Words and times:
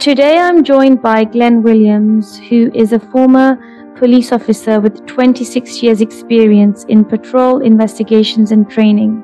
Today 0.00 0.38
I'm 0.38 0.64
joined 0.64 1.02
by 1.02 1.24
Glen 1.24 1.62
Williams, 1.62 2.38
who 2.38 2.70
is 2.72 2.94
a 2.94 2.98
former 2.98 3.58
police 3.98 4.32
officer 4.32 4.80
with 4.80 5.04
26 5.04 5.82
years' 5.82 6.00
experience 6.00 6.84
in 6.84 7.04
patrol 7.04 7.60
investigations 7.60 8.50
and 8.50 8.70
training. 8.70 9.22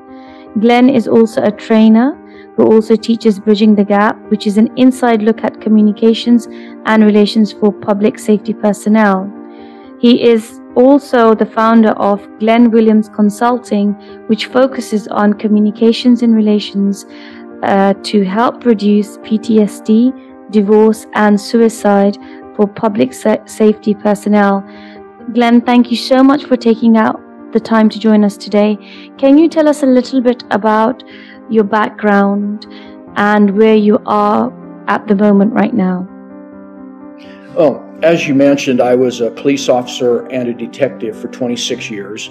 Glen 0.59 0.87
is 0.87 1.07
also 1.07 1.41
a 1.41 1.49
trainer 1.49 2.11
who 2.55 2.67
also 2.67 2.95
teaches 2.95 3.39
Bridging 3.39 3.73
the 3.73 3.83
Gap, 3.83 4.19
which 4.29 4.45
is 4.45 4.59
an 4.59 4.69
inside 4.77 5.23
look 5.23 5.43
at 5.43 5.59
communications 5.59 6.47
and 6.85 7.03
relations 7.03 7.51
for 7.51 7.73
public 7.73 8.19
safety 8.19 8.53
personnel. 8.53 9.33
He 9.99 10.29
is 10.29 10.61
also 10.75 11.33
the 11.33 11.47
founder 11.47 11.93
of 11.93 12.23
Glen 12.37 12.69
Williams 12.69 13.09
Consulting, 13.09 13.93
which 14.27 14.45
focuses 14.45 15.07
on 15.07 15.33
communications 15.33 16.21
and 16.21 16.35
relations 16.35 17.07
uh, 17.63 17.95
to 18.03 18.23
help 18.23 18.63
reduce 18.63 19.17
PTSD, 19.17 20.26
divorce, 20.51 21.07
and 21.13 21.39
suicide 21.39 22.17
for 22.55 22.67
public 22.67 23.13
sa- 23.13 23.45
safety 23.45 23.93
personnel. 23.93 24.63
Glen, 25.33 25.61
thank 25.61 25.91
you 25.91 25.97
so 25.97 26.23
much 26.23 26.45
for 26.45 26.57
taking 26.57 26.97
out 26.97 27.21
the 27.53 27.59
time 27.59 27.89
to 27.89 27.99
join 27.99 28.23
us 28.23 28.37
today. 28.37 28.77
Can 29.17 29.37
you 29.37 29.47
tell 29.47 29.67
us 29.67 29.83
a 29.83 29.85
little 29.85 30.21
bit 30.21 30.43
about 30.51 31.03
your 31.49 31.63
background 31.63 32.65
and 33.15 33.57
where 33.57 33.75
you 33.75 34.01
are 34.05 34.53
at 34.87 35.07
the 35.07 35.15
moment 35.15 35.53
right 35.53 35.73
now? 35.73 36.07
Oh, 37.57 37.83
as 38.03 38.27
you 38.27 38.35
mentioned, 38.35 38.81
I 38.81 38.95
was 38.95 39.21
a 39.21 39.31
police 39.31 39.69
officer 39.69 40.27
and 40.27 40.49
a 40.49 40.53
detective 40.53 41.19
for 41.19 41.27
26 41.27 41.89
years. 41.89 42.29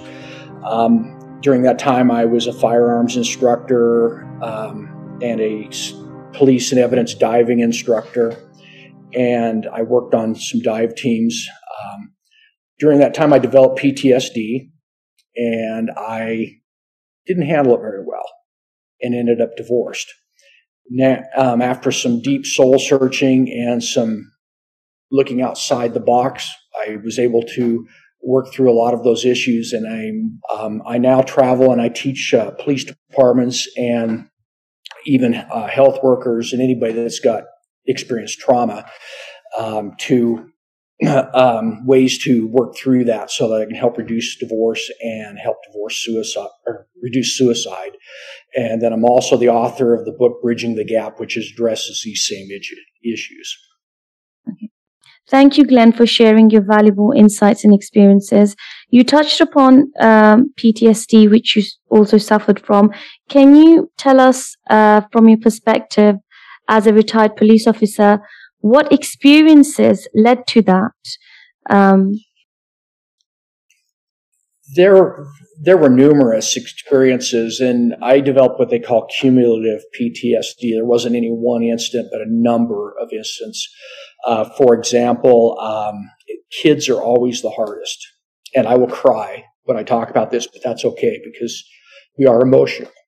Um, 0.63 1.39
during 1.41 1.61
that 1.63 1.77
time, 1.77 2.09
I 2.09 2.25
was 2.25 2.47
a 2.47 2.53
firearms 2.53 3.17
instructor 3.17 4.23
um, 4.41 5.19
and 5.21 5.41
a 5.41 5.69
police 6.37 6.71
and 6.71 6.79
evidence 6.79 7.13
diving 7.13 7.59
instructor, 7.59 8.35
and 9.13 9.67
I 9.71 9.83
worked 9.83 10.13
on 10.13 10.35
some 10.35 10.61
dive 10.61 10.95
teams. 10.95 11.47
Um, 11.83 12.13
during 12.79 12.99
that 12.99 13.13
time, 13.13 13.33
I 13.33 13.39
developed 13.39 13.79
PTSD, 13.79 14.69
and 15.35 15.91
I 15.97 16.59
didn't 17.25 17.47
handle 17.47 17.75
it 17.75 17.81
very 17.81 18.03
well 18.05 18.25
and 19.01 19.13
ended 19.13 19.41
up 19.41 19.57
divorced. 19.57 20.11
Now, 20.89 21.23
um, 21.35 21.61
after 21.61 21.91
some 21.91 22.21
deep 22.21 22.45
soul 22.45 22.79
searching 22.79 23.49
and 23.51 23.83
some 23.83 24.31
looking 25.11 25.41
outside 25.41 25.93
the 25.93 25.99
box. 25.99 26.49
I 26.85 26.97
was 27.03 27.19
able 27.19 27.43
to 27.55 27.87
work 28.21 28.47
through 28.53 28.71
a 28.71 28.75
lot 28.75 28.93
of 28.93 29.03
those 29.03 29.25
issues, 29.25 29.73
and 29.73 29.87
I 29.87 30.55
um, 30.55 30.81
I 30.85 30.97
now 30.97 31.21
travel 31.21 31.71
and 31.71 31.81
I 31.81 31.89
teach 31.89 32.33
uh, 32.33 32.51
police 32.51 32.83
departments 32.83 33.67
and 33.77 34.27
even 35.07 35.33
uh, 35.33 35.67
health 35.67 35.99
workers 36.03 36.53
and 36.53 36.61
anybody 36.61 36.93
that's 36.93 37.19
got 37.19 37.43
experienced 37.87 38.39
trauma 38.39 38.85
um, 39.57 39.93
to 39.97 40.49
um, 41.33 41.85
ways 41.85 42.21
to 42.23 42.47
work 42.49 42.75
through 42.75 43.05
that 43.05 43.31
so 43.31 43.47
that 43.47 43.61
I 43.61 43.65
can 43.65 43.75
help 43.75 43.97
reduce 43.97 44.37
divorce 44.37 44.91
and 45.01 45.39
help 45.39 45.57
divorce 45.65 45.95
suicide 45.95 46.49
or 46.65 46.87
reduce 47.01 47.37
suicide. 47.37 47.91
And 48.55 48.81
then 48.81 48.93
I'm 48.93 49.05
also 49.05 49.37
the 49.37 49.49
author 49.49 49.93
of 49.93 50.05
the 50.05 50.11
book 50.11 50.41
Bridging 50.41 50.75
the 50.75 50.85
Gap, 50.85 51.19
which 51.19 51.37
addresses 51.37 52.01
these 52.03 52.27
same 52.27 52.47
issues. 53.03 53.57
Thank 55.29 55.57
you, 55.57 55.65
Glen, 55.65 55.91
for 55.91 56.05
sharing 56.05 56.49
your 56.49 56.61
valuable 56.61 57.11
insights 57.11 57.65
and 57.65 57.73
experiences. 57.73 58.55
You 58.89 59.03
touched 59.03 59.41
upon 59.41 59.91
um, 59.99 60.53
PTSD, 60.57 61.29
which 61.29 61.55
you 61.55 61.63
also 61.89 62.17
suffered 62.17 62.59
from. 62.65 62.91
Can 63.29 63.55
you 63.55 63.91
tell 63.97 64.19
us, 64.19 64.55
uh, 64.69 65.01
from 65.11 65.27
your 65.27 65.39
perspective 65.39 66.15
as 66.69 66.87
a 66.87 66.93
retired 66.93 67.35
police 67.35 67.67
officer, 67.67 68.19
what 68.59 68.91
experiences 68.91 70.07
led 70.15 70.47
to 70.47 70.61
that? 70.63 70.91
Um, 71.69 72.13
there, 74.75 75.25
there 75.61 75.77
were 75.77 75.89
numerous 75.89 76.57
experiences, 76.57 77.59
and 77.59 77.95
I 78.01 78.19
developed 78.19 78.59
what 78.59 78.69
they 78.69 78.79
call 78.79 79.07
cumulative 79.19 79.81
PTSD. 79.99 80.73
There 80.73 80.85
wasn't 80.85 81.15
any 81.15 81.29
one 81.29 81.63
instant, 81.63 82.09
but 82.11 82.21
a 82.21 82.25
number 82.27 82.93
of 83.01 83.09
instances. 83.11 83.67
Uh, 84.25 84.49
for 84.57 84.73
example, 84.73 85.57
um, 85.61 86.09
kids 86.51 86.89
are 86.89 87.01
always 87.01 87.41
the 87.41 87.49
hardest, 87.49 88.05
and 88.55 88.67
I 88.67 88.75
will 88.75 88.87
cry 88.87 89.45
when 89.63 89.77
I 89.77 89.83
talk 89.83 90.09
about 90.09 90.31
this, 90.31 90.47
but 90.47 90.61
that's 90.63 90.85
okay 90.85 91.19
because 91.23 91.63
we 92.17 92.25
are 92.25 92.41
emotional. 92.41 92.91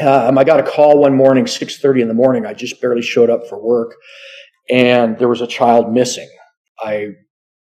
Um, 0.00 0.36
I 0.36 0.42
got 0.42 0.58
a 0.58 0.64
call 0.64 0.98
one 0.98 1.14
morning, 1.14 1.44
6:30 1.44 2.00
in 2.00 2.08
the 2.08 2.14
morning. 2.14 2.44
I 2.44 2.54
just 2.54 2.80
barely 2.80 3.02
showed 3.02 3.30
up 3.30 3.46
for 3.46 3.62
work, 3.62 3.94
and 4.68 5.16
there 5.18 5.28
was 5.28 5.42
a 5.42 5.46
child 5.46 5.92
missing. 5.92 6.28
I 6.80 7.10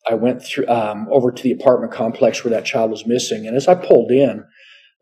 I 0.07 0.13
went 0.13 0.41
through 0.41 0.68
um, 0.69 1.07
over 1.12 1.31
to 1.31 1.44
the 1.44 1.51
apartment 1.51 1.91
complex 1.91 2.44
where 2.44 2.51
that 2.51 2.66
child 2.66 2.91
was 2.91 3.06
missing, 3.06 3.45
and 3.45 3.57
as 3.57 3.68
I 3.68 3.75
pulled 3.75 4.12
in, 4.12 4.45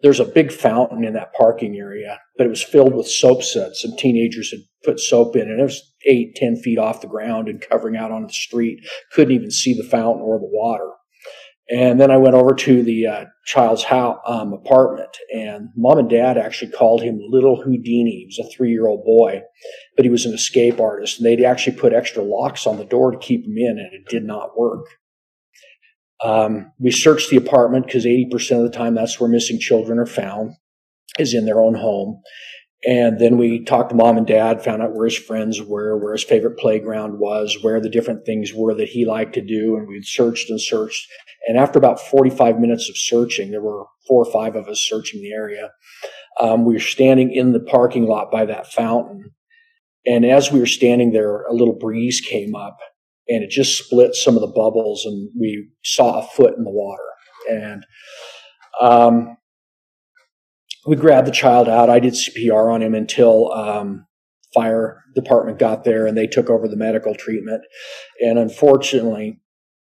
there's 0.01 0.19
a 0.19 0.25
big 0.25 0.51
fountain 0.51 1.03
in 1.03 1.13
that 1.13 1.33
parking 1.33 1.75
area, 1.75 2.19
but 2.37 2.45
it 2.45 2.49
was 2.49 2.63
filled 2.63 2.93
with 2.93 3.07
soap 3.07 3.43
suds. 3.43 3.81
Some 3.81 3.95
teenagers 3.97 4.51
had 4.51 4.59
put 4.83 4.99
soap 4.99 5.35
in, 5.35 5.49
and 5.49 5.59
it 5.59 5.63
was 5.63 5.93
eight, 6.05 6.35
ten 6.35 6.55
feet 6.55 6.77
off 6.77 7.01
the 7.01 7.07
ground 7.07 7.47
and 7.47 7.65
covering 7.67 7.97
out 7.97 8.11
on 8.11 8.23
the 8.23 8.33
street. 8.33 8.79
Couldn't 9.11 9.33
even 9.33 9.51
see 9.51 9.73
the 9.73 9.87
fountain 9.87 10.21
or 10.21 10.39
the 10.39 10.49
water. 10.49 10.91
And 11.69 11.99
then 11.99 12.11
I 12.11 12.17
went 12.17 12.35
over 12.35 12.55
to 12.55 12.81
the 12.81 13.07
uh, 13.07 13.25
child's 13.45 13.83
house, 13.83 14.19
um, 14.25 14.53
apartment, 14.53 15.09
and 15.33 15.69
mom 15.75 15.97
and 15.97 16.09
dad 16.09 16.37
actually 16.37 16.71
called 16.71 17.01
him 17.01 17.19
Little 17.29 17.61
Houdini. 17.61 18.11
He 18.11 18.25
was 18.25 18.39
a 18.39 18.55
three 18.55 18.71
year 18.71 18.87
old 18.87 19.03
boy, 19.03 19.41
but 19.97 20.05
he 20.05 20.09
was 20.09 20.25
an 20.25 20.33
escape 20.33 20.79
artist. 20.79 21.19
And 21.19 21.25
they'd 21.25 21.43
actually 21.43 21.75
put 21.75 21.91
extra 21.91 22.23
locks 22.23 22.65
on 22.65 22.77
the 22.77 22.85
door 22.85 23.11
to 23.11 23.17
keep 23.17 23.45
him 23.45 23.57
in, 23.57 23.79
and 23.79 23.93
it 23.93 24.07
did 24.07 24.23
not 24.23 24.57
work. 24.57 24.85
Um, 26.23 26.71
we 26.79 26.91
searched 26.91 27.29
the 27.29 27.37
apartment 27.37 27.85
because 27.85 28.05
80% 28.05 28.57
of 28.57 28.63
the 28.63 28.75
time 28.75 28.95
that's 28.95 29.19
where 29.19 29.29
missing 29.29 29.59
children 29.59 29.99
are 29.99 30.05
found, 30.05 30.53
is 31.19 31.33
in 31.33 31.45
their 31.45 31.61
own 31.61 31.75
home. 31.75 32.21
And 32.85 33.19
then 33.19 33.37
we 33.37 33.63
talked 33.63 33.89
to 33.89 33.95
mom 33.95 34.17
and 34.17 34.27
dad, 34.27 34.63
found 34.63 34.81
out 34.81 34.93
where 34.93 35.05
his 35.05 35.17
friends 35.17 35.61
were, 35.61 35.97
where 35.97 36.13
his 36.13 36.23
favorite 36.23 36.57
playground 36.57 37.19
was, 37.19 37.57
where 37.61 37.81
the 37.81 37.89
different 37.89 38.25
things 38.25 38.53
were 38.53 38.75
that 38.75 38.89
he 38.89 39.03
liked 39.05 39.33
to 39.33 39.41
do. 39.41 39.75
And 39.75 39.87
we'd 39.87 40.05
searched 40.05 40.49
and 40.49 40.61
searched. 40.61 41.07
And 41.47 41.57
after 41.57 41.79
about 41.79 41.99
45 41.99 42.59
minutes 42.59 42.87
of 42.89 42.97
searching, 42.97 43.51
there 43.51 43.61
were 43.61 43.85
four 44.07 44.23
or 44.23 44.31
five 44.31 44.55
of 44.55 44.67
us 44.67 44.79
searching 44.79 45.21
the 45.21 45.33
area. 45.33 45.71
Um, 46.39 46.65
we 46.65 46.75
were 46.75 46.79
standing 46.79 47.31
in 47.31 47.51
the 47.51 47.59
parking 47.59 48.05
lot 48.05 48.31
by 48.31 48.45
that 48.45 48.71
fountain. 48.71 49.31
And 50.05 50.23
as 50.23 50.51
we 50.51 50.59
were 50.59 50.67
standing 50.67 51.11
there, 51.11 51.41
a 51.43 51.53
little 51.53 51.77
breeze 51.77 52.21
came 52.21 52.55
up 52.55 52.77
and 53.27 53.43
it 53.43 53.49
just 53.49 53.77
split 53.77 54.15
some 54.15 54.35
of 54.35 54.41
the 54.41 54.47
bubbles 54.47 55.05
and 55.05 55.29
we 55.39 55.69
saw 55.83 56.19
a 56.19 56.27
foot 56.27 56.57
in 56.57 56.63
the 56.63 56.71
water. 56.71 57.03
And 57.49 57.85
um, 58.81 59.37
we 60.85 60.95
grabbed 60.95 61.27
the 61.27 61.31
child 61.31 61.67
out. 61.67 61.89
I 61.89 61.99
did 61.99 62.13
cpr 62.13 62.73
on 62.73 62.81
him 62.81 62.93
until 62.93 63.51
um, 63.51 64.05
fire 64.53 65.03
department 65.15 65.59
got 65.59 65.83
there 65.83 66.07
and 66.07 66.17
they 66.17 66.27
took 66.27 66.49
over 66.49 66.67
the 66.67 66.77
medical 66.77 67.15
treatment. 67.15 67.63
And 68.21 68.39
unfortunately 68.39 69.41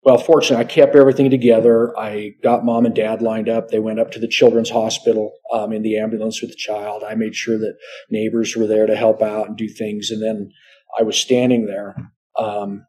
well 0.03 0.19
fortunately 0.19 0.63
i 0.63 0.67
kept 0.67 0.95
everything 0.95 1.31
together. 1.31 1.97
I 1.99 2.33
got 2.43 2.63
mom 2.63 2.85
and 2.85 2.95
dad 2.95 3.21
lined 3.21 3.49
up. 3.49 3.69
They 3.69 3.79
went 3.79 3.99
up 3.99 4.11
to 4.11 4.19
the 4.19 4.27
children's 4.27 4.69
hospital 4.69 5.33
um, 5.51 5.73
in 5.73 5.81
the 5.81 5.97
ambulance 5.97 6.41
with 6.41 6.51
the 6.51 6.57
child. 6.57 7.03
I 7.03 7.15
made 7.15 7.35
sure 7.35 7.57
that 7.57 7.75
neighbors 8.09 8.55
were 8.55 8.67
there 8.67 8.85
to 8.85 8.95
help 8.95 9.21
out 9.21 9.47
and 9.47 9.57
do 9.57 9.67
things. 9.67 10.11
And 10.11 10.21
then 10.21 10.51
i 10.97 11.03
was 11.03 11.17
standing 11.17 11.65
there 11.65 11.95
um, 12.37 12.85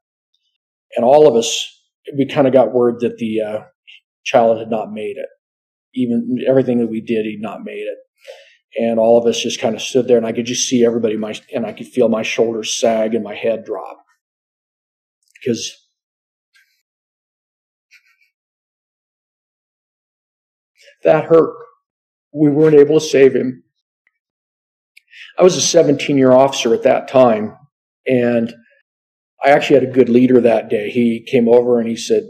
and 0.96 1.04
all 1.04 1.28
of 1.28 1.36
us, 1.36 1.82
we 2.16 2.26
kind 2.26 2.46
of 2.46 2.52
got 2.52 2.72
word 2.72 3.00
that 3.00 3.18
the 3.18 3.40
uh, 3.40 3.58
child 4.24 4.58
had 4.58 4.70
not 4.70 4.92
made 4.92 5.16
it. 5.16 5.28
Even 5.94 6.38
everything 6.46 6.78
that 6.78 6.88
we 6.88 7.00
did, 7.00 7.26
he'd 7.26 7.40
not 7.40 7.64
made 7.64 7.86
it. 7.86 7.98
And 8.78 8.98
all 8.98 9.18
of 9.18 9.26
us 9.26 9.40
just 9.40 9.60
kind 9.60 9.74
of 9.74 9.80
stood 9.80 10.08
there, 10.08 10.18
and 10.18 10.26
I 10.26 10.32
could 10.32 10.44
just 10.46 10.68
see 10.68 10.84
everybody, 10.84 11.16
my, 11.16 11.34
and 11.54 11.65
I 11.65 11.72
could 11.72 11.86
feel 11.86 12.09
my 12.09 12.22
shoulders 12.22 12.78
sag 12.78 13.15
and 13.15 13.24
my 13.24 13.34
head 13.34 13.65
drop 13.65 13.98
because 15.34 15.86
that 21.04 21.24
hurt. 21.24 21.54
We 22.32 22.50
weren't 22.50 22.76
able 22.76 23.00
to 23.00 23.06
save 23.06 23.34
him. 23.34 23.62
I 25.38 25.42
was 25.42 25.56
a 25.56 25.62
17 25.62 26.18
year 26.18 26.32
officer 26.32 26.74
at 26.74 26.82
that 26.82 27.09
time, 27.09 27.56
and 28.06 28.54
I 29.47 29.51
actually 29.51 29.81
had 29.81 29.89
a 29.89 29.93
good 29.93 30.09
leader 30.09 30.41
that 30.41 30.69
day. 30.69 30.91
He 30.91 31.25
came 31.25 31.48
over 31.48 31.78
and 31.78 31.89
he 31.89 31.95
said, 31.97 32.25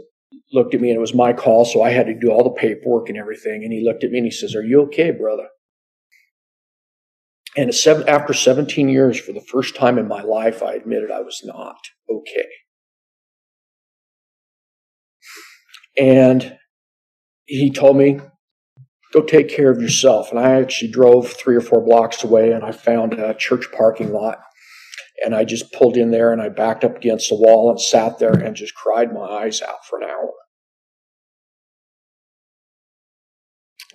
looked 0.53 0.75
at 0.75 0.81
me 0.81 0.89
and 0.89 0.97
it 0.97 1.01
was 1.01 1.15
my 1.15 1.33
call, 1.33 1.65
so 1.65 1.81
I 1.81 1.89
had 1.89 2.05
to 2.05 2.13
do 2.13 2.29
all 2.29 2.43
the 2.43 2.51
paperwork 2.51 3.09
and 3.09 3.17
everything. 3.17 3.63
And 3.63 3.73
he 3.73 3.83
looked 3.83 4.03
at 4.03 4.11
me 4.11 4.19
and 4.19 4.25
he 4.25 4.31
says, 4.31 4.55
Are 4.55 4.63
you 4.63 4.83
okay, 4.83 5.09
brother? 5.09 5.47
And 7.57 7.73
after 8.07 8.33
17 8.33 8.87
years, 8.87 9.19
for 9.19 9.31
the 9.31 9.41
first 9.41 9.75
time 9.75 9.97
in 9.97 10.07
my 10.07 10.21
life, 10.21 10.61
I 10.61 10.73
admitted 10.73 11.09
I 11.09 11.21
was 11.21 11.41
not 11.43 11.77
okay. 12.07 12.45
And 15.97 16.55
he 17.45 17.71
told 17.71 17.97
me, 17.97 18.19
go 19.11 19.21
take 19.23 19.49
care 19.49 19.71
of 19.71 19.81
yourself. 19.81 20.29
And 20.29 20.39
I 20.39 20.61
actually 20.61 20.91
drove 20.91 21.29
three 21.31 21.55
or 21.55 21.61
four 21.61 21.81
blocks 21.83 22.23
away 22.23 22.51
and 22.51 22.63
I 22.63 22.71
found 22.71 23.13
a 23.13 23.33
church 23.33 23.71
parking 23.71 24.11
lot. 24.11 24.37
And 25.23 25.35
I 25.35 25.45
just 25.45 25.73
pulled 25.73 25.97
in 25.97 26.11
there 26.11 26.31
and 26.31 26.41
I 26.41 26.49
backed 26.49 26.83
up 26.83 26.95
against 26.95 27.29
the 27.29 27.35
wall 27.35 27.69
and 27.71 27.81
sat 27.81 28.19
there 28.19 28.33
and 28.33 28.55
just 28.55 28.75
cried 28.75 29.13
my 29.13 29.21
eyes 29.21 29.61
out 29.61 29.85
for 29.89 29.99
an 29.99 30.09
hour. 30.09 30.31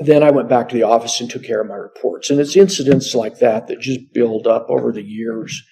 Then 0.01 0.23
I 0.23 0.31
went 0.31 0.49
back 0.49 0.69
to 0.69 0.75
the 0.75 0.83
office 0.83 1.21
and 1.21 1.31
took 1.31 1.45
care 1.45 1.61
of 1.61 1.69
my 1.69 1.77
reports. 1.77 2.29
And 2.31 2.41
it's 2.41 2.57
incidents 2.57 3.15
like 3.15 3.39
that 3.39 3.69
that 3.69 3.79
just 3.79 4.13
build 4.13 4.47
up 4.47 4.67
over 4.69 4.91
the 4.91 5.03
years 5.03 5.63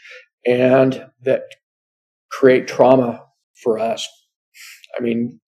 and 0.47 1.07
that 1.23 1.43
create 2.31 2.69
trauma 2.69 3.25
for 3.63 3.79
us. 3.79 4.09
I 4.97 5.03
mean, 5.03 5.41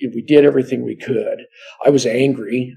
we 0.00 0.22
did 0.22 0.44
everything 0.44 0.84
we 0.84 0.96
could. 0.96 1.44
I 1.84 1.90
was 1.90 2.04
angry 2.04 2.76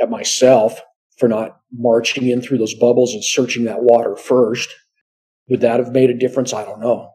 at 0.00 0.10
myself 0.10 0.80
for 1.18 1.28
not 1.28 1.60
marching 1.72 2.28
in 2.28 2.40
through 2.40 2.58
those 2.58 2.74
bubbles 2.74 3.14
and 3.14 3.24
searching 3.24 3.64
that 3.64 3.82
water 3.82 4.16
first. 4.16 4.74
Would 5.48 5.60
that 5.62 5.80
have 5.80 5.92
made 5.92 6.10
a 6.10 6.14
difference? 6.14 6.52
I 6.52 6.64
don't 6.64 6.80
know. 6.80 7.10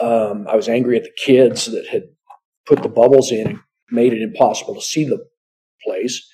Um, 0.00 0.46
I 0.48 0.54
was 0.54 0.68
angry 0.68 0.96
at 0.96 1.02
the 1.02 1.10
kids 1.24 1.66
that 1.66 1.86
had 1.88 2.04
put 2.66 2.82
the 2.82 2.88
bubbles 2.88 3.32
in 3.32 3.48
and 3.48 3.58
made 3.90 4.12
it 4.12 4.22
impossible 4.22 4.74
to 4.74 4.80
see 4.80 5.04
the 5.04 5.26
place. 5.84 6.24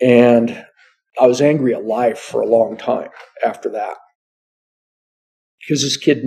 And 0.00 0.64
I 1.20 1.26
was 1.26 1.42
angry 1.42 1.74
at 1.74 1.84
life 1.84 2.18
for 2.18 2.40
a 2.40 2.46
long 2.46 2.78
time 2.78 3.10
after 3.44 3.68
that. 3.70 3.96
Because 5.60 5.82
this 5.82 5.98
kid, 5.98 6.24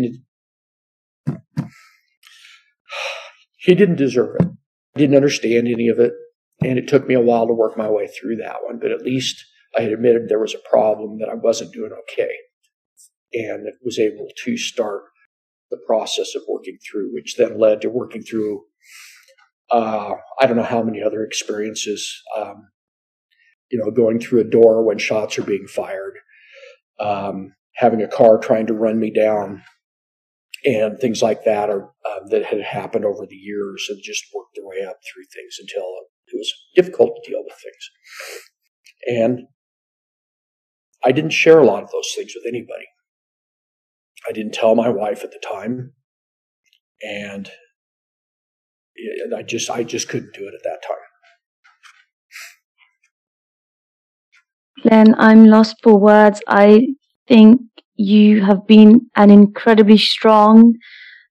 he 3.57 3.73
didn't 3.73 3.95
deserve 3.95 4.35
it. 4.39 4.47
I 4.95 4.99
didn't 4.99 5.15
understand 5.15 5.67
any 5.67 5.87
of 5.87 5.99
it. 5.99 6.13
And 6.61 6.77
it 6.77 6.87
took 6.87 7.07
me 7.07 7.15
a 7.15 7.21
while 7.21 7.47
to 7.47 7.53
work 7.53 7.75
my 7.77 7.89
way 7.89 8.07
through 8.07 8.35
that 8.37 8.57
one, 8.63 8.77
but 8.79 8.91
at 8.91 9.01
least 9.01 9.43
I 9.75 9.81
had 9.81 9.91
admitted 9.91 10.29
there 10.29 10.39
was 10.39 10.53
a 10.53 10.69
problem 10.69 11.17
that 11.17 11.29
I 11.29 11.33
wasn't 11.33 11.73
doing 11.73 11.91
okay 12.03 12.29
and 13.33 13.67
was 13.83 13.99
able 13.99 14.27
to 14.45 14.57
start 14.57 15.03
the 15.71 15.77
process 15.87 16.35
of 16.35 16.43
working 16.47 16.77
through, 16.89 17.13
which 17.13 17.35
then 17.37 17.59
led 17.59 17.81
to 17.81 17.89
working 17.89 18.21
through, 18.21 18.63
uh, 19.71 20.13
I 20.39 20.45
don't 20.45 20.57
know 20.57 20.63
how 20.63 20.83
many 20.83 21.01
other 21.01 21.23
experiences, 21.23 22.21
um, 22.37 22.69
you 23.71 23.79
know, 23.79 23.89
going 23.91 24.19
through 24.19 24.41
a 24.41 24.49
door 24.49 24.83
when 24.83 24.99
shots 24.99 25.39
are 25.39 25.43
being 25.43 25.67
fired, 25.67 26.13
um, 26.99 27.53
having 27.75 28.01
a 28.01 28.07
car 28.07 28.37
trying 28.37 28.67
to 28.67 28.73
run 28.73 28.99
me 28.99 29.11
down, 29.11 29.63
and 30.65 30.99
things 30.99 31.21
like 31.21 31.43
that 31.43 31.69
are 31.69 31.89
uh, 32.05 32.19
that 32.29 32.45
had 32.45 32.61
happened 32.61 33.03
over 33.03 33.25
the 33.25 33.35
years 33.35 33.87
and 33.89 33.99
just 34.01 34.25
worked 34.33 34.55
their 34.55 34.65
way 34.65 34.85
up 34.87 34.97
through 35.11 35.23
things 35.33 35.57
until 35.59 35.83
it 36.27 36.37
was 36.37 36.53
difficult 36.75 37.15
to 37.15 37.31
deal 37.31 37.43
with 37.43 37.55
things. 37.55 37.89
And 39.07 39.47
I 41.03 41.11
didn't 41.11 41.31
share 41.31 41.59
a 41.59 41.65
lot 41.65 41.83
of 41.83 41.91
those 41.91 42.13
things 42.15 42.33
with 42.35 42.45
anybody. 42.47 42.85
I 44.27 44.31
didn't 44.31 44.53
tell 44.53 44.75
my 44.75 44.89
wife 44.89 45.23
at 45.23 45.31
the 45.31 45.39
time, 45.39 45.93
and 47.01 47.49
I 49.35 49.43
just 49.43 49.69
I 49.69 49.83
just 49.83 50.07
couldn't 50.07 50.33
do 50.33 50.47
it 50.47 50.53
at 50.53 50.63
that 50.63 50.81
time. 50.87 50.97
Glen, 54.83 55.15
I'm 55.17 55.45
lost 55.45 55.77
for 55.81 55.97
words. 55.97 56.41
I 56.47 56.87
think 57.27 57.61
you 57.95 58.43
have 58.43 58.67
been 58.67 59.09
an 59.15 59.29
incredibly 59.29 59.97
strong 59.97 60.75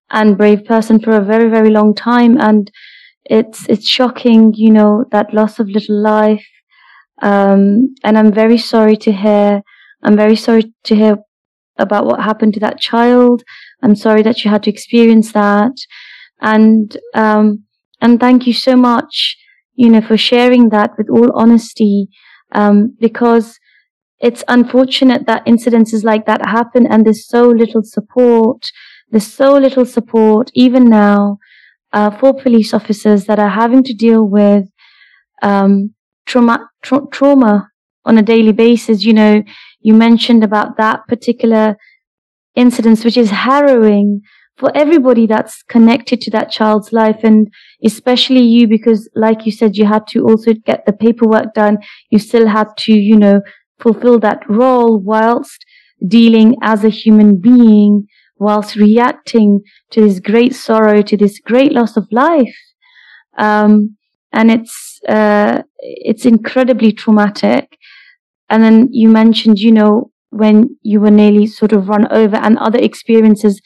and 0.09 0.37
brave 0.37 0.65
person 0.65 0.99
for 0.99 1.11
a 1.11 1.23
very, 1.23 1.49
very 1.49 1.69
long 1.69 1.93
time. 1.93 2.39
And 2.39 2.71
it's, 3.25 3.67
it's 3.69 3.87
shocking, 3.87 4.53
you 4.55 4.71
know, 4.71 5.05
that 5.11 5.33
loss 5.33 5.59
of 5.59 5.69
little 5.69 6.01
life. 6.01 6.45
Um, 7.21 7.93
and 8.03 8.17
I'm 8.17 8.33
very 8.33 8.57
sorry 8.57 8.97
to 8.97 9.11
hear, 9.11 9.61
I'm 10.03 10.15
very 10.15 10.35
sorry 10.35 10.73
to 10.85 10.95
hear 10.95 11.17
about 11.77 12.05
what 12.05 12.21
happened 12.21 12.53
to 12.53 12.59
that 12.61 12.79
child. 12.79 13.43
I'm 13.81 13.95
sorry 13.95 14.21
that 14.23 14.43
you 14.43 14.51
had 14.51 14.63
to 14.63 14.69
experience 14.69 15.31
that. 15.33 15.73
And, 16.41 16.95
um, 17.13 17.63
and 18.01 18.19
thank 18.19 18.45
you 18.47 18.53
so 18.53 18.75
much, 18.75 19.37
you 19.75 19.89
know, 19.89 20.01
for 20.01 20.17
sharing 20.17 20.69
that 20.69 20.91
with 20.97 21.09
all 21.09 21.31
honesty. 21.33 22.07
Um, 22.51 22.95
because 22.99 23.57
it's 24.19 24.43
unfortunate 24.47 25.25
that 25.27 25.45
incidences 25.45 26.03
like 26.03 26.25
that 26.27 26.45
happen 26.45 26.87
and 26.87 27.05
there's 27.05 27.27
so 27.27 27.49
little 27.49 27.83
support. 27.83 28.71
There's 29.09 29.27
so 29.27 29.57
little 29.57 29.85
support, 29.85 30.49
even 30.53 30.85
now, 30.85 31.39
uh, 31.91 32.09
for 32.09 32.33
police 32.33 32.73
officers 32.73 33.25
that 33.25 33.37
are 33.37 33.49
having 33.49 33.83
to 33.83 33.93
deal 33.93 34.23
with 34.23 34.65
um, 35.41 35.93
trauma, 36.25 36.69
tra- 36.81 37.07
trauma 37.11 37.69
on 38.05 38.17
a 38.17 38.23
daily 38.23 38.53
basis. 38.53 39.03
You 39.03 39.13
know, 39.13 39.43
you 39.83 39.93
mentioned 39.93 40.43
about 40.43 40.77
that 40.77 41.07
particular 41.07 41.77
incident, 42.55 43.03
which 43.03 43.17
is 43.17 43.29
harrowing 43.29 44.21
for 44.57 44.71
everybody 44.75 45.25
that's 45.25 45.63
connected 45.63 46.21
to 46.21 46.31
that 46.31 46.51
child's 46.51 46.93
life 46.93 47.19
and 47.23 47.51
especially 47.83 48.41
you 48.41 48.67
because 48.67 49.09
like 49.15 49.47
you 49.47 49.51
said 49.51 49.75
you 49.75 49.85
had 49.85 50.05
to 50.05 50.19
also 50.23 50.53
get 50.53 50.85
the 50.85 50.93
paperwork 50.93 51.55
done 51.55 51.75
you 52.11 52.19
still 52.19 52.45
had 52.45 52.67
to 52.77 52.93
you 52.93 53.17
know 53.17 53.41
fulfill 53.79 54.19
that 54.19 54.47
role 54.47 54.99
whilst 54.99 55.65
dealing 56.07 56.55
as 56.61 56.83
a 56.83 56.89
human 56.89 57.39
being, 57.39 58.07
whilst 58.37 58.75
reacting 58.75 59.61
to 59.91 60.01
this 60.01 60.19
great 60.19 60.55
sorrow, 60.55 61.01
to 61.01 61.17
this 61.17 61.39
great 61.39 61.71
loss 61.71 61.95
of 61.97 62.07
life. 62.11 62.55
Um, 63.37 63.97
and 64.31 64.51
it's, 64.51 64.99
uh, 65.07 65.61
it's 65.79 66.25
incredibly 66.25 66.91
traumatic. 66.91 67.77
And 68.53 68.63
then 68.63 68.87
you 68.91 69.09
mentioned, 69.09 69.57
you 69.57 69.71
know, 69.71 70.11
when 70.29 70.77
you 70.83 71.01
were 71.01 71.09
nearly 71.09 71.47
sort 71.47 71.73
of 71.73 71.89
run 71.89 72.05
over 72.11 72.35
and 72.35 72.55
other 72.59 72.77
experiences 72.77 73.59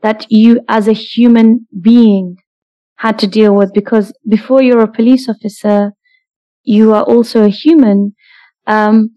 that 0.00 0.26
you 0.30 0.60
as 0.68 0.86
a 0.86 0.92
human 0.92 1.66
being 1.80 2.36
had 2.98 3.18
to 3.18 3.26
deal 3.26 3.52
with 3.56 3.72
because 3.74 4.12
before 4.28 4.62
you're 4.62 4.80
a 4.80 4.92
police 4.92 5.28
officer, 5.28 5.90
you 6.62 6.94
are 6.94 7.02
also 7.02 7.42
a 7.42 7.48
human. 7.48 8.14
Um, 8.68 9.10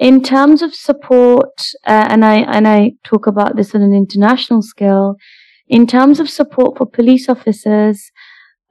in 0.00 0.20
terms 0.20 0.62
of 0.62 0.74
support, 0.74 1.54
uh, 1.86 2.08
and 2.10 2.24
I 2.24 2.38
and 2.38 2.66
I 2.66 2.94
talk 3.04 3.28
about 3.28 3.54
this 3.54 3.72
on 3.72 3.82
an 3.82 3.94
international 3.94 4.62
scale. 4.62 5.14
In 5.68 5.86
terms 5.86 6.18
of 6.18 6.28
support 6.28 6.76
for 6.76 6.86
police 6.86 7.28
officers, 7.28 8.10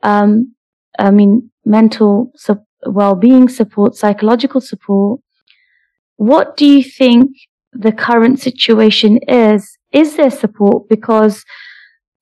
um, 0.03 0.55
I 0.99 1.11
mean 1.11 1.51
mental 1.63 2.31
su- 2.35 2.65
well-being 2.85 3.47
support, 3.47 3.95
psychological 3.95 4.59
support. 4.59 5.21
What 6.17 6.57
do 6.57 6.65
you 6.65 6.83
think 6.83 7.31
the 7.73 7.91
current 7.91 8.39
situation 8.39 9.19
is? 9.27 9.77
Is 9.91 10.15
there 10.15 10.29
support? 10.29 10.87
Because 10.89 11.43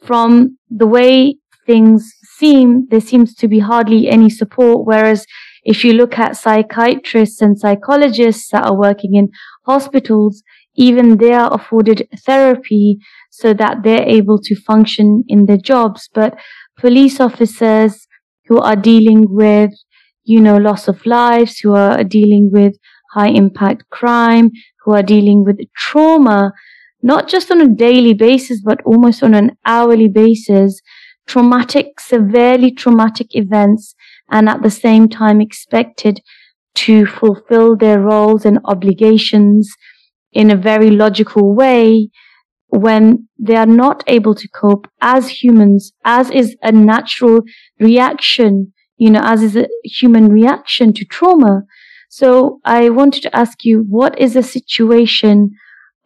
from 0.03 0.57
the 0.69 0.87
way 0.87 1.37
things 1.65 2.11
seem, 2.37 2.87
there 2.89 2.99
seems 2.99 3.35
to 3.35 3.47
be 3.47 3.59
hardly 3.59 4.09
any 4.09 4.29
support. 4.29 4.85
Whereas 4.85 5.25
if 5.63 5.83
you 5.85 5.93
look 5.93 6.19
at 6.19 6.35
psychiatrists 6.35 7.41
and 7.41 7.57
psychologists 7.57 8.49
that 8.51 8.65
are 8.65 8.77
working 8.77 9.15
in 9.15 9.29
hospitals, 9.65 10.43
even 10.75 11.17
they 11.17 11.33
are 11.33 11.53
afforded 11.53 12.07
therapy 12.25 12.97
so 13.31 13.53
that 13.53 13.83
they're 13.83 14.07
able 14.07 14.39
to 14.39 14.55
function 14.55 15.23
in 15.27 15.45
their 15.45 15.57
jobs. 15.57 16.09
But 16.13 16.35
police 16.77 17.19
officers 17.19 18.07
who 18.47 18.59
are 18.59 18.75
dealing 18.75 19.25
with, 19.29 19.71
you 20.23 20.41
know, 20.41 20.57
loss 20.57 20.87
of 20.87 21.05
lives, 21.05 21.59
who 21.59 21.73
are 21.75 22.03
dealing 22.03 22.49
with 22.51 22.75
high 23.13 23.29
impact 23.29 23.83
crime, 23.89 24.51
who 24.83 24.93
are 24.93 25.03
dealing 25.03 25.43
with 25.43 25.59
trauma, 25.75 26.51
not 27.01 27.27
just 27.27 27.51
on 27.51 27.61
a 27.61 27.67
daily 27.67 28.13
basis, 28.13 28.61
but 28.61 28.81
almost 28.85 29.23
on 29.23 29.33
an 29.33 29.51
hourly 29.65 30.07
basis, 30.07 30.81
traumatic, 31.27 31.99
severely 31.99 32.71
traumatic 32.71 33.27
events 33.31 33.95
and 34.31 34.49
at 34.49 34.63
the 34.63 34.69
same 34.69 35.07
time 35.09 35.41
expected 35.41 36.19
to 36.75 37.05
fulfill 37.05 37.75
their 37.75 37.99
roles 37.99 38.45
and 38.45 38.59
obligations 38.65 39.71
in 40.31 40.49
a 40.49 40.55
very 40.55 40.89
logical 40.89 41.53
way 41.53 42.09
when 42.69 43.27
they 43.37 43.55
are 43.55 43.67
not 43.67 44.03
able 44.07 44.33
to 44.33 44.47
cope 44.49 44.87
as 44.99 45.29
humans, 45.29 45.93
as 46.03 46.31
is 46.31 46.55
a 46.63 46.71
natural 46.71 47.41
reaction, 47.79 48.73
you 48.97 49.11
know, 49.11 49.21
as 49.23 49.43
is 49.43 49.55
a 49.55 49.67
human 49.83 50.29
reaction 50.29 50.91
to 50.91 51.05
trauma. 51.05 51.61
So 52.15 52.59
I 52.63 52.89
wanted 52.89 53.23
to 53.23 53.35
ask 53.35 53.65
you, 53.65 53.85
what 53.89 54.19
is 54.19 54.35
the 54.35 54.43
situation 54.43 55.49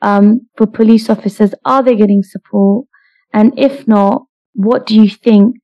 um, 0.01 0.47
for 0.55 0.65
police 0.65 1.09
officers? 1.09 1.53
Are 1.65 1.83
they 1.83 1.97
getting 1.97 2.23
support? 2.23 2.87
And 3.33 3.51
if 3.59 3.85
not, 3.89 4.21
what 4.53 4.85
do 4.85 4.95
you 4.95 5.09
think 5.09 5.57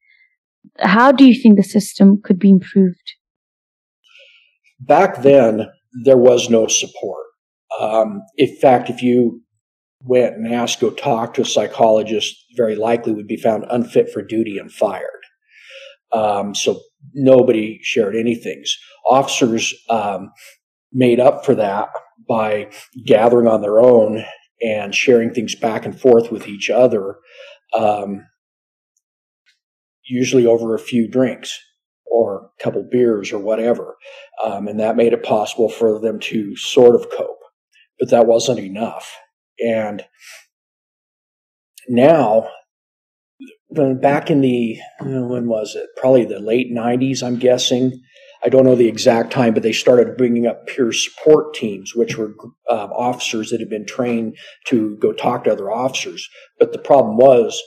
how 0.80 1.14
do 1.14 1.24
you 1.24 1.42
think 1.42 1.56
the 1.56 1.64
system 1.64 2.20
could 2.22 2.40
be 2.40 2.50
improved? 2.50 3.14
Back 4.82 5.22
then, 5.22 5.70
there 6.04 6.18
was 6.18 6.50
no 6.50 6.68
support. 6.68 7.26
Um, 7.80 8.22
in 8.36 8.54
fact, 8.60 8.90
if 8.90 9.02
you 9.02 9.44
went 10.02 10.36
and 10.36 10.54
asked 10.54 10.82
go 10.82 10.90
talk 10.90 11.36
to 11.36 11.44
a 11.44 11.46
psychologist, 11.46 12.36
very 12.58 12.76
likely 12.76 13.14
would 13.14 13.28
be 13.28 13.38
found 13.38 13.64
unfit 13.70 14.12
for 14.12 14.22
duty 14.22 14.58
and 14.58 14.74
fired. 14.74 15.24
Um, 16.12 16.54
so 16.54 16.82
nobody 17.14 17.80
shared 17.82 18.16
anything. 18.16 18.64
Officers 19.10 19.74
um, 19.90 20.32
made 20.92 21.20
up 21.20 21.46
for 21.46 21.56
that 21.56 21.90
by 22.28 22.72
gathering 23.06 23.48
on 23.48 23.62
their 23.62 23.80
own 23.80 24.24
and 24.62 24.96
sharing 24.96 25.34
things 25.34 25.56
back 25.56 25.86
and 25.86 26.00
forth 26.00 26.32
with 26.32 26.48
each 26.48 26.70
other, 26.70 27.18
um, 27.78 28.26
usually 30.06 30.46
over 30.46 30.74
a 30.74 30.80
few 30.80 31.08
drinks 31.08 31.60
or 32.06 32.50
a 32.60 32.64
couple 32.64 32.88
beers 32.90 33.34
or 33.34 33.40
whatever. 33.40 33.96
Um, 34.44 34.68
and 34.68 34.80
that 34.80 34.96
made 34.96 35.14
it 35.14 35.24
possible 35.24 35.70
for 35.70 36.00
them 36.00 36.20
to 36.22 36.56
sort 36.56 36.96
of 36.96 37.10
cope. 37.10 37.40
But 38.00 38.10
that 38.12 38.28
wasn't 38.28 38.60
enough. 38.60 39.16
And 39.60 40.06
now, 41.88 42.48
back 43.74 44.30
in 44.30 44.42
the, 44.42 44.78
when 45.02 45.48
was 45.48 45.76
it? 45.76 45.88
Probably 45.98 46.26
the 46.26 46.40
late 46.40 46.72
90s, 46.72 47.24
I'm 47.24 47.38
guessing. 47.38 48.02
I 48.44 48.50
don't 48.50 48.66
know 48.66 48.76
the 48.76 48.90
exact 48.90 49.32
time, 49.32 49.54
but 49.54 49.64
they 49.64 49.72
started 49.72 50.18
bringing 50.18 50.46
up 50.46 50.68
peer 50.68 50.92
support 50.92 51.54
teams, 51.54 51.96
which 51.96 52.18
were 52.18 52.34
uh, 52.70 52.90
officers 52.94 53.50
that 53.50 53.62
had 53.62 53.70
been 53.70 53.86
trained 53.86 54.36
to 54.68 54.98
go 54.98 55.14
talk 55.14 55.46
to 55.46 55.52
other 55.52 55.72
officers. 55.72 56.28
But 56.60 56.74
the 56.74 56.80
problem 56.80 57.16
was 57.16 57.62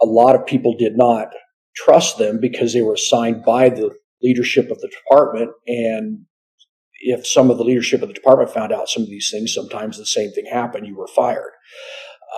a 0.00 0.06
lot 0.06 0.34
of 0.34 0.46
people 0.46 0.76
did 0.76 0.96
not 0.96 1.28
trust 1.76 2.18
them 2.18 2.40
because 2.40 2.72
they 2.72 2.82
were 2.82 2.94
assigned 2.94 3.44
by 3.44 3.68
the 3.68 3.94
leadership 4.20 4.70
of 4.70 4.80
the 4.80 4.88
department. 4.88 5.50
And 5.68 6.26
if 7.00 7.26
some 7.26 7.48
of 7.48 7.58
the 7.58 7.64
leadership 7.64 8.02
of 8.02 8.08
the 8.08 8.14
department 8.14 8.50
found 8.50 8.72
out 8.72 8.88
some 8.88 9.04
of 9.04 9.08
these 9.08 9.30
things, 9.30 9.54
sometimes 9.54 9.96
the 9.96 10.06
same 10.06 10.32
thing 10.32 10.46
happened. 10.46 10.88
You 10.88 10.96
were 10.96 11.06
fired. 11.06 11.52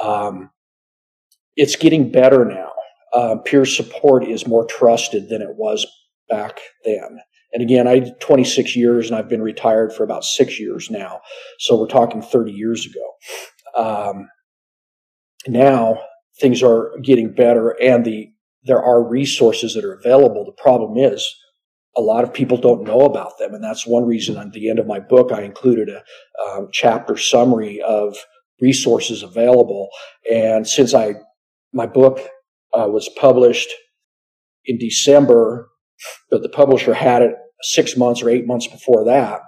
Um, 0.03 0.51
it's 1.57 1.77
getting 1.77 2.13
better 2.13 2.45
now. 2.45 2.72
Uh, 3.13 3.37
peer 3.45 3.65
support 3.65 4.25
is 4.25 4.47
more 4.47 4.65
trusted 4.65 5.29
than 5.29 5.43
it 5.43 5.57
was 5.57 5.87
back 6.29 6.59
then. 6.85 7.19
And 7.53 7.63
again, 7.63 7.87
I 7.87 7.99
did 7.99 8.21
26 8.21 8.75
years 8.77 9.09
and 9.09 9.17
I've 9.17 9.29
been 9.29 9.43
retired 9.43 9.93
for 9.93 10.05
about 10.05 10.25
six 10.25 10.59
years 10.59 10.91
now. 10.91 11.21
So 11.59 11.79
we're 11.79 11.87
talking 11.87 12.23
30 12.23 12.53
years 12.53 12.87
ago. 12.87 13.83
Um, 13.85 14.29
now 15.47 16.01
things 16.41 16.63
are 16.63 16.93
getting 17.03 17.35
better 17.35 17.77
and 17.81 18.05
the, 18.05 18.31
there 18.65 18.83
are 18.83 19.07
resources 19.07 19.75
that 19.75 19.85
are 19.85 19.93
available. 19.93 20.45
The 20.45 20.63
problem 20.63 20.97
is 20.97 21.37
a 21.97 22.01
lot 22.01 22.25
of 22.25 22.33
people 22.33 22.57
don't 22.57 22.85
know 22.85 23.03
about 23.03 23.39
them. 23.39 23.53
And 23.53 23.63
that's 23.63 23.87
one 23.87 24.07
reason 24.07 24.39
at 24.39 24.53
the 24.53 24.71
end 24.71 24.79
of 24.79 24.87
my 24.87 25.01
book, 25.01 25.31
I 25.33 25.43
included 25.43 25.91
a 25.91 26.03
um, 26.49 26.69
chapter 26.73 27.19
summary 27.19 27.83
of 27.83 28.17
resources 28.61 29.23
available. 29.23 29.89
And 30.31 30.67
since 30.67 30.95
I, 30.95 31.17
my 31.73 31.87
book 31.87 32.21
uh, 32.75 32.89
was 32.89 33.09
published 33.19 33.71
in 34.65 34.79
December, 34.79 35.69
but 36.31 36.43
the 36.43 36.49
publisher 36.49 36.95
had 36.95 37.23
it 37.23 37.35
six 37.63 37.97
months 37.97 38.23
or 38.23 38.31
eight 38.31 38.47
months 38.47 38.67
before 38.67 39.05
that. 39.05 39.41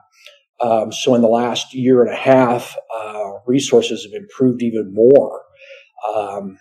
Um, 0.61 0.93
so 0.93 1.15
in 1.15 1.23
the 1.23 1.29
last 1.29 1.75
year 1.75 2.03
and 2.03 2.13
a 2.13 2.17
half, 2.17 2.77
uh, 2.97 3.33
resources 3.47 4.05
have 4.05 4.13
improved 4.13 4.63
even 4.63 4.93
more. 4.95 5.43
Um, 6.15 6.59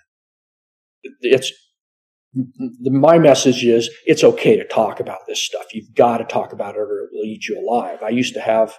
it's 1.21 1.51
the, 2.33 2.91
my 2.91 3.19
message 3.19 3.63
is 3.63 3.89
it's 4.05 4.23
okay 4.23 4.57
to 4.57 4.67
talk 4.67 4.99
about 4.99 5.19
this 5.27 5.43
stuff. 5.43 5.65
You've 5.73 5.93
got 5.93 6.17
to 6.17 6.23
talk 6.23 6.53
about 6.53 6.75
it 6.75 6.79
or 6.79 7.09
it'll 7.11 7.25
eat 7.25 7.47
you 7.47 7.59
alive. 7.59 8.01
I 8.01 8.09
used 8.09 8.33
to 8.33 8.41
have 8.41 8.75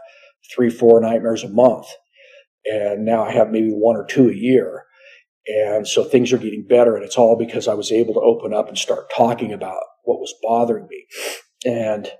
three, 0.55 0.71
four 0.71 1.01
nightmares 1.01 1.45
a 1.45 1.49
month, 1.49 1.87
and 2.65 3.05
now 3.05 3.25
I 3.25 3.33
have 3.33 3.51
maybe 3.51 3.71
one 3.71 3.97
or 3.97 4.05
two 4.05 4.29
a 4.29 4.35
year. 4.35 4.84
And 5.47 5.87
so 5.87 6.05
things 6.05 6.33
are 6.33 6.39
getting 6.39 6.67
better, 6.67 6.97
and 6.97 7.05
it's 7.05 7.19
all 7.19 7.37
because 7.37 7.69
I 7.69 7.75
was 7.75 7.93
able 7.93 8.15
to 8.15 8.21
open 8.21 8.55
up 8.55 8.69
and 8.69 8.79
start 8.79 9.11
talking 9.15 9.53
about 9.53 9.83
what 10.05 10.19
was 10.19 10.35
bothering 10.43 10.87
me. 10.89 11.07
And 11.67 12.11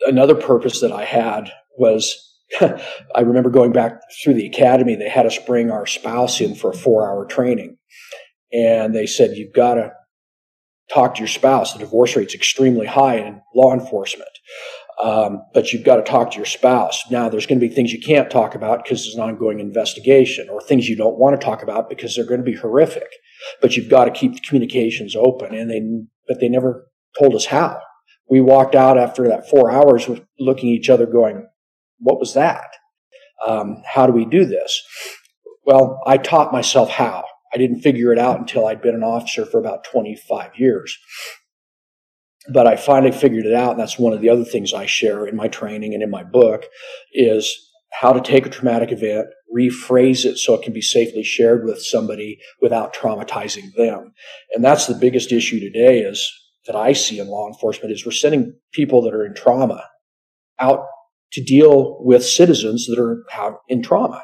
another 0.00 0.34
purpose 0.34 0.80
that 0.80 0.92
I 0.92 1.04
had 1.04 1.52
was 1.78 2.32
I 2.60 3.20
remember 3.20 3.50
going 3.50 3.72
back 3.72 4.00
through 4.22 4.34
the 4.34 4.46
academy, 4.46 4.94
they 4.94 5.08
had 5.08 5.26
us 5.26 5.38
bring 5.38 5.70
our 5.70 5.86
spouse 5.86 6.40
in 6.40 6.54
for 6.54 6.70
a 6.70 6.76
four 6.76 7.08
hour 7.08 7.24
training. 7.24 7.78
And 8.52 8.94
they 8.94 9.06
said, 9.06 9.36
you've 9.36 9.54
got 9.54 9.74
to 9.74 9.92
talk 10.92 11.14
to 11.14 11.20
your 11.20 11.28
spouse. 11.28 11.72
The 11.72 11.78
divorce 11.78 12.16
rate's 12.16 12.34
extremely 12.34 12.86
high 12.86 13.16
in 13.16 13.40
law 13.54 13.72
enforcement. 13.72 14.28
Um, 15.02 15.42
but 15.54 15.72
you've 15.72 15.84
got 15.84 15.96
to 15.96 16.02
talk 16.02 16.30
to 16.32 16.36
your 16.36 16.46
spouse. 16.46 17.02
Now, 17.10 17.28
there's 17.28 17.46
going 17.46 17.60
to 17.60 17.66
be 17.66 17.74
things 17.74 17.92
you 17.92 18.00
can't 18.00 18.30
talk 18.30 18.54
about 18.54 18.82
because 18.82 19.06
it's 19.06 19.16
an 19.16 19.22
ongoing 19.22 19.60
investigation, 19.60 20.48
or 20.48 20.60
things 20.60 20.88
you 20.88 20.96
don't 20.96 21.18
want 21.18 21.38
to 21.38 21.44
talk 21.44 21.62
about 21.62 21.88
because 21.88 22.14
they're 22.14 22.26
going 22.26 22.44
to 22.44 22.50
be 22.50 22.56
horrific. 22.56 23.08
But 23.60 23.76
you've 23.76 23.90
got 23.90 24.04
to 24.04 24.10
keep 24.10 24.34
the 24.34 24.40
communications 24.40 25.16
open. 25.16 25.54
And 25.54 25.70
they, 25.70 25.82
but 26.28 26.40
they 26.40 26.48
never 26.48 26.86
told 27.18 27.34
us 27.34 27.46
how 27.46 27.80
we 28.32 28.40
walked 28.40 28.74
out 28.74 28.96
after 28.96 29.28
that 29.28 29.48
four 29.50 29.70
hours 29.70 30.08
with 30.08 30.22
looking 30.38 30.70
at 30.70 30.78
each 30.78 30.88
other 30.88 31.04
going, 31.04 31.46
what 31.98 32.18
was 32.18 32.32
that? 32.32 32.64
Um, 33.46 33.82
how 33.86 34.06
do 34.06 34.12
we 34.14 34.24
do 34.24 34.46
this? 34.46 34.82
Well, 35.66 36.00
I 36.06 36.16
taught 36.16 36.50
myself 36.50 36.88
how. 36.88 37.24
I 37.54 37.58
didn't 37.58 37.82
figure 37.82 38.10
it 38.10 38.18
out 38.18 38.38
until 38.38 38.66
I'd 38.66 38.80
been 38.80 38.94
an 38.94 39.02
officer 39.02 39.44
for 39.44 39.60
about 39.60 39.84
25 39.84 40.52
years. 40.56 40.96
But 42.48 42.66
I 42.66 42.76
finally 42.76 43.12
figured 43.12 43.46
it 43.46 43.54
out. 43.54 43.72
And 43.72 43.80
that's 43.80 43.98
one 43.98 44.12
of 44.12 44.20
the 44.20 44.28
other 44.28 44.44
things 44.44 44.74
I 44.74 44.86
share 44.86 45.26
in 45.26 45.36
my 45.36 45.48
training 45.48 45.94
and 45.94 46.02
in 46.02 46.10
my 46.10 46.24
book 46.24 46.64
is 47.12 47.56
how 47.92 48.12
to 48.12 48.20
take 48.20 48.46
a 48.46 48.50
traumatic 48.50 48.90
event, 48.90 49.28
rephrase 49.56 50.24
it 50.24 50.38
so 50.38 50.54
it 50.54 50.62
can 50.62 50.72
be 50.72 50.80
safely 50.80 51.22
shared 51.22 51.64
with 51.64 51.82
somebody 51.82 52.38
without 52.60 52.94
traumatizing 52.94 53.74
them. 53.76 54.12
And 54.54 54.64
that's 54.64 54.86
the 54.86 54.94
biggest 54.94 55.30
issue 55.30 55.60
today 55.60 56.00
is 56.00 56.28
that 56.66 56.74
I 56.74 56.94
see 56.94 57.18
in 57.18 57.28
law 57.28 57.48
enforcement 57.48 57.92
is 57.92 58.04
we're 58.04 58.12
sending 58.12 58.54
people 58.72 59.02
that 59.02 59.14
are 59.14 59.26
in 59.26 59.34
trauma 59.34 59.84
out 60.58 60.86
to 61.32 61.42
deal 61.42 61.98
with 62.00 62.24
citizens 62.24 62.86
that 62.86 62.98
are 62.98 63.58
in 63.68 63.82
trauma. 63.82 64.22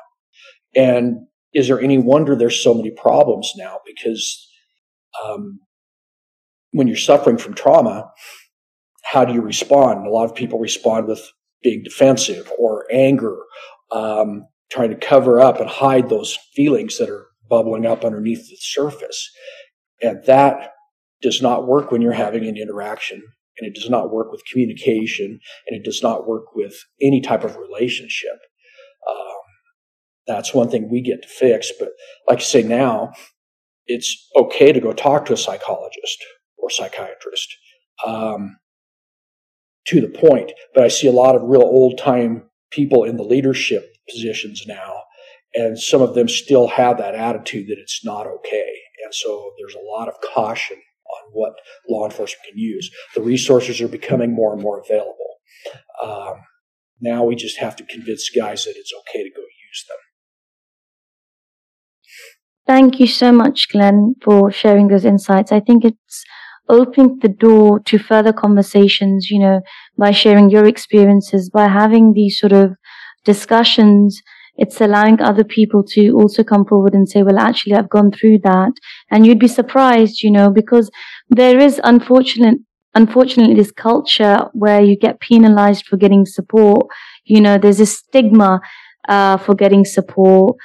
And 0.75 1.27
is 1.53 1.69
there 1.69 1.81
any 1.81 1.99
wonder 1.99 2.37
there's 2.37 2.63
so 2.63 2.75
many 2.75 2.91
problems 2.91 3.53
now? 3.57 3.79
Because 3.87 4.47
um, 5.25 5.61
when 6.73 6.87
you're 6.87 6.97
suffering 6.97 7.39
from 7.39 7.55
trauma, 7.55 8.11
how 9.05 9.25
do 9.25 9.33
you 9.33 9.41
respond? 9.41 10.07
A 10.07 10.11
lot 10.11 10.25
of 10.25 10.35
people 10.35 10.59
respond 10.59 11.07
with 11.07 11.21
being 11.63 11.83
defensive 11.83 12.51
or 12.59 12.85
anger, 12.93 13.37
um, 13.91 14.47
trying 14.71 14.91
to 14.91 14.97
cover 14.97 15.41
up 15.41 15.61
and 15.61 15.69
hide 15.69 16.09
those 16.09 16.39
feelings 16.55 16.99
that 16.99 17.09
are 17.09 17.27
bubbling 17.49 17.87
up 17.87 18.05
underneath 18.05 18.49
the 18.49 18.57
surface. 18.61 19.31
And 20.03 20.23
that 20.27 20.73
does 21.23 21.43
not 21.43 21.67
work 21.67 21.91
when 21.91 22.03
you're 22.03 22.13
having 22.13 22.47
an 22.47 22.57
interaction 22.57 23.23
and 23.59 23.67
it 23.67 23.75
does 23.75 23.91
not 23.91 24.13
work 24.13 24.31
with 24.31 24.43
communication 24.51 25.41
and 25.67 25.77
it 25.77 25.85
does 25.85 26.03
not 26.03 26.29
work 26.29 26.55
with 26.55 26.75
any 27.01 27.21
type 27.21 27.45
of 27.45 27.57
relationship. 27.57 28.39
Um, 29.09 29.37
that's 30.27 30.55
one 30.55 30.71
thing 30.71 30.91
we 30.91 31.01
get 31.01 31.23
to 31.23 31.29
fix. 31.29 31.73
But 31.79 31.89
like 32.29 32.39
I 32.39 32.43
say 32.43 32.63
now, 32.63 33.13
it's 33.87 34.29
okay 34.37 34.71
to 34.71 34.81
go 34.81 34.93
talk 34.93 35.25
to 35.27 35.33
a 35.33 35.37
psychologist 35.37 36.23
or 36.59 36.71
psychiatrist 36.71 37.57
um, 38.07 38.59
to 39.87 40.01
the 40.01 40.09
point. 40.09 40.53
But 40.75 40.85
I 40.85 40.89
see 40.89 41.07
a 41.07 41.13
lot 41.13 41.37
of 41.37 41.43
real 41.43 41.63
old 41.63 41.99
time 41.99 42.45
people 42.71 43.05
in 43.05 43.17
the 43.17 43.23
leadership 43.25 43.95
positions 44.09 44.65
now, 44.67 45.03
and 45.55 45.79
some 45.79 46.03
of 46.03 46.15
them 46.15 46.29
still 46.29 46.69
have 46.69 46.99
that 46.99 47.15
attitude 47.15 47.69
that 47.69 47.79
it's 47.79 48.05
not 48.05 48.27
okay. 48.27 48.73
And 49.05 49.15
so 49.15 49.53
there's 49.59 49.75
a 49.75 49.87
lot 49.87 50.09
of 50.09 50.15
caution 50.35 50.77
on 50.77 51.31
what 51.33 51.55
law 51.89 52.05
enforcement 52.05 52.45
can 52.51 52.59
use. 52.59 52.91
The 53.15 53.23
resources 53.23 53.81
are 53.81 53.89
becoming 53.89 54.35
more 54.35 54.53
and 54.53 54.63
more 54.63 54.81
available. 54.81 55.15
Um, 56.03 56.35
now 57.01 57.25
we 57.25 57.37
just 57.37 57.59
have 57.59 57.77
to 57.77 57.85
convince 57.85 58.29
guys 58.31 58.65
that 58.65 58.75
it's 58.77 58.93
okay 59.01 59.23
to 59.23 59.31
go 59.31 59.41
use 59.43 59.85
them. 59.89 59.97
Thank 62.67 63.01
you 63.01 63.07
so 63.07 63.33
much, 63.33 63.71
Glen, 63.71 64.15
for 64.23 64.51
sharing 64.51 64.89
those 64.89 65.07
insights. 65.07 65.53
I 65.53 65.61
think 65.61 65.85
it's 65.85 66.25
opening 66.69 67.19
the 67.21 67.29
door 67.29 67.81
to 67.81 67.99
further 67.99 68.33
conversations, 68.33 69.31
you 69.31 69.39
know, 69.39 69.61
by 69.97 70.11
sharing 70.11 70.51
your 70.51 70.67
experiences, 70.67 71.51
by 71.51 71.69
having 71.69 72.13
these 72.13 72.39
sort 72.39 72.53
of 72.53 72.73
discussions 73.25 74.23
it's 74.59 74.81
allowing 74.81 75.21
other 75.23 75.45
people 75.45 75.85
to 75.85 76.11
also 76.11 76.43
come 76.43 76.65
forward 76.67 76.93
and 76.93 77.09
say, 77.09 77.23
well, 77.23 77.39
actually, 77.39 77.75
I've 77.75 77.89
gone 77.89 78.11
through 78.11 78.41
that. 78.41 78.73
And 79.11 79.25
you'd 79.25 79.39
be 79.39 79.47
surprised, 79.49 80.23
you 80.23 80.33
know, 80.33 80.51
because 80.51 80.91
there 81.31 81.61
is 81.61 81.81
unfortunate, 81.85 82.59
unfortunately 82.95 83.55
this 83.55 83.71
culture 83.71 84.49
where 84.53 84.83
you 84.83 84.97
get 84.99 85.21
penalized 85.21 85.87
for 85.87 85.97
getting 85.97 86.27
support. 86.27 86.89
You 87.25 87.41
know, 87.41 87.57
there's 87.57 87.79
a 87.79 87.87
stigma, 87.87 88.61
uh, 89.09 89.37
for 89.37 89.55
getting 89.55 89.85
support, 89.85 90.57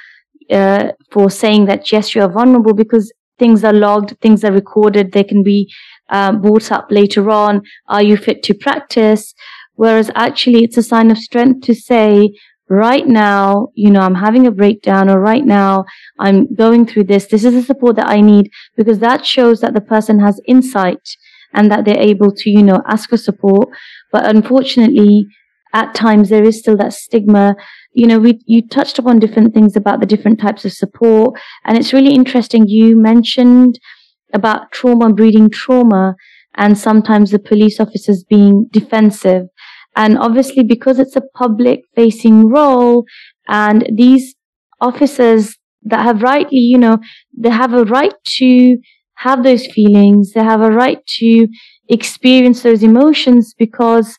uh, 0.50 0.88
for 1.12 1.30
saying 1.30 1.66
that, 1.66 1.92
yes, 1.92 2.16
you 2.16 2.22
are 2.22 2.30
vulnerable 2.30 2.74
because 2.74 3.12
things 3.38 3.62
are 3.62 3.72
logged, 3.72 4.18
things 4.20 4.42
are 4.42 4.52
recorded, 4.52 5.12
they 5.12 5.24
can 5.24 5.44
be, 5.44 5.72
um, 6.10 6.40
brought 6.40 6.70
up 6.72 6.88
later 6.90 7.30
on. 7.30 7.62
Are 7.88 8.02
you 8.02 8.16
fit 8.16 8.42
to 8.44 8.54
practice? 8.54 9.34
Whereas 9.76 10.10
actually 10.14 10.64
it's 10.64 10.76
a 10.76 10.82
sign 10.82 11.10
of 11.10 11.18
strength 11.18 11.66
to 11.66 11.74
say, 11.74 12.30
right 12.68 13.06
now, 13.06 13.68
you 13.74 13.90
know, 13.90 14.00
I'm 14.00 14.14
having 14.14 14.46
a 14.46 14.50
breakdown 14.50 15.10
or 15.10 15.20
right 15.20 15.44
now 15.44 15.84
I'm 16.18 16.52
going 16.54 16.86
through 16.86 17.04
this. 17.04 17.26
This 17.26 17.44
is 17.44 17.54
the 17.54 17.62
support 17.62 17.96
that 17.96 18.08
I 18.08 18.20
need 18.20 18.50
because 18.76 18.98
that 19.00 19.26
shows 19.26 19.60
that 19.60 19.74
the 19.74 19.80
person 19.80 20.18
has 20.20 20.40
insight 20.46 21.16
and 21.52 21.70
that 21.70 21.84
they're 21.84 22.00
able 22.00 22.32
to, 22.32 22.50
you 22.50 22.62
know, 22.62 22.82
ask 22.88 23.10
for 23.10 23.16
support. 23.16 23.68
But 24.10 24.26
unfortunately, 24.26 25.26
at 25.72 25.94
times 25.94 26.28
there 26.28 26.44
is 26.44 26.58
still 26.58 26.76
that 26.78 26.92
stigma. 26.92 27.56
You 27.92 28.06
know, 28.06 28.18
we, 28.18 28.40
you 28.46 28.66
touched 28.66 28.98
upon 28.98 29.18
different 29.18 29.54
things 29.54 29.76
about 29.76 30.00
the 30.00 30.06
different 30.06 30.40
types 30.40 30.64
of 30.64 30.72
support. 30.72 31.38
And 31.64 31.76
it's 31.76 31.92
really 31.92 32.14
interesting. 32.14 32.66
You 32.66 32.96
mentioned 32.96 33.78
about 34.34 34.72
trauma 34.72 35.12
breeding 35.12 35.48
trauma 35.50 36.14
and 36.56 36.76
sometimes 36.78 37.30
the 37.30 37.38
police 37.38 37.80
officers 37.80 38.24
being 38.28 38.66
defensive. 38.70 39.46
And 39.96 40.18
obviously 40.18 40.64
because 40.64 40.98
it's 40.98 41.16
a 41.16 41.22
public 41.34 41.80
facing 41.94 42.48
role 42.48 43.04
and 43.48 43.88
these 43.94 44.34
officers 44.80 45.56
that 45.84 46.02
have 46.02 46.22
rightly, 46.22 46.58
you 46.58 46.78
know, 46.78 46.98
they 47.36 47.50
have 47.50 47.72
a 47.74 47.84
right 47.84 48.14
to 48.38 48.78
have 49.16 49.44
those 49.44 49.66
feelings. 49.66 50.32
They 50.32 50.42
have 50.42 50.60
a 50.60 50.70
right 50.70 50.98
to 51.18 51.46
experience 51.88 52.62
those 52.62 52.82
emotions 52.82 53.54
because 53.56 54.16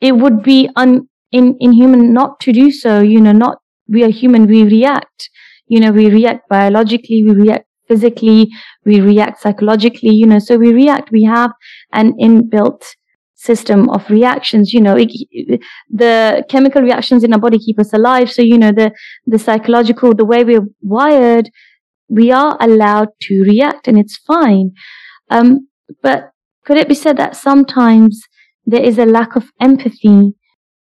it 0.00 0.12
would 0.12 0.42
be 0.42 0.68
un, 0.76 1.08
in, 1.32 1.56
inhuman 1.60 2.12
not 2.12 2.40
to 2.40 2.52
do 2.52 2.70
so. 2.70 3.00
You 3.00 3.20
know, 3.20 3.32
not, 3.32 3.58
we 3.88 4.04
are 4.04 4.10
human. 4.10 4.46
We 4.46 4.64
react. 4.64 5.30
You 5.68 5.80
know, 5.80 5.92
we 5.92 6.10
react 6.10 6.48
biologically. 6.48 7.24
We 7.24 7.32
react 7.32 7.66
physically. 7.88 8.48
We 8.86 9.00
react 9.00 9.42
psychologically. 9.42 10.14
You 10.14 10.26
know, 10.26 10.38
so 10.38 10.56
we 10.56 10.72
react. 10.72 11.10
We 11.10 11.24
have 11.24 11.52
an 11.92 12.14
inbuilt 12.14 12.82
system 13.36 13.88
of 13.90 14.08
reactions. 14.10 14.72
You 14.72 14.80
know, 14.80 14.96
it, 14.96 15.10
the 15.90 16.44
chemical 16.48 16.82
reactions 16.82 17.22
in 17.22 17.32
our 17.32 17.38
body 17.38 17.58
keep 17.58 17.78
us 17.78 17.92
alive. 17.92 18.30
So, 18.30 18.42
you 18.42 18.58
know, 18.58 18.72
the, 18.72 18.92
the 19.26 19.38
psychological, 19.38 20.14
the 20.14 20.24
way 20.24 20.42
we're 20.42 20.66
wired, 20.80 21.50
we 22.08 22.32
are 22.32 22.56
allowed 22.60 23.08
to 23.22 23.42
react 23.42 23.88
and 23.88 23.98
it's 23.98 24.16
fine. 24.16 24.72
Um, 25.30 25.68
but 26.02 26.30
could 26.64 26.78
it 26.78 26.88
be 26.88 26.94
said 26.94 27.16
that 27.18 27.36
sometimes 27.36 28.20
there 28.64 28.82
is 28.82 28.98
a 28.98 29.06
lack 29.06 29.36
of 29.36 29.50
empathy, 29.60 30.32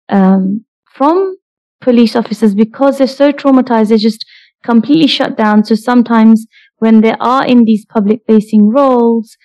um, 0.09 0.65
from 0.85 1.35
police 1.79 2.15
officers 2.15 2.53
because 2.53 2.97
they're 2.97 3.07
so 3.07 3.31
traumatized, 3.31 3.89
they're 3.89 3.97
just 3.97 4.25
completely 4.63 5.07
shut 5.07 5.35
down. 5.37 5.63
So 5.63 5.73
sometimes 5.73 6.45
when 6.81 7.01
they 7.01 7.13
are 7.19 7.45
in 7.45 7.63
these 7.63 7.85
public 7.85 8.21
facing 8.25 8.69
roles, 8.69 9.37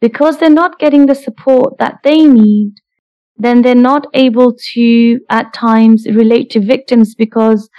because 0.00 0.38
they're 0.38 0.50
not 0.50 0.80
getting 0.80 1.06
the 1.06 1.14
support 1.14 1.78
that 1.78 1.98
they 2.02 2.24
need, 2.26 2.74
then 3.36 3.62
they're 3.62 3.76
not 3.76 4.08
able 4.12 4.56
to 4.72 5.20
at 5.30 5.54
times 5.54 6.04
relate 6.10 6.50
to 6.50 6.60
victims 6.60 7.14
because 7.14 7.70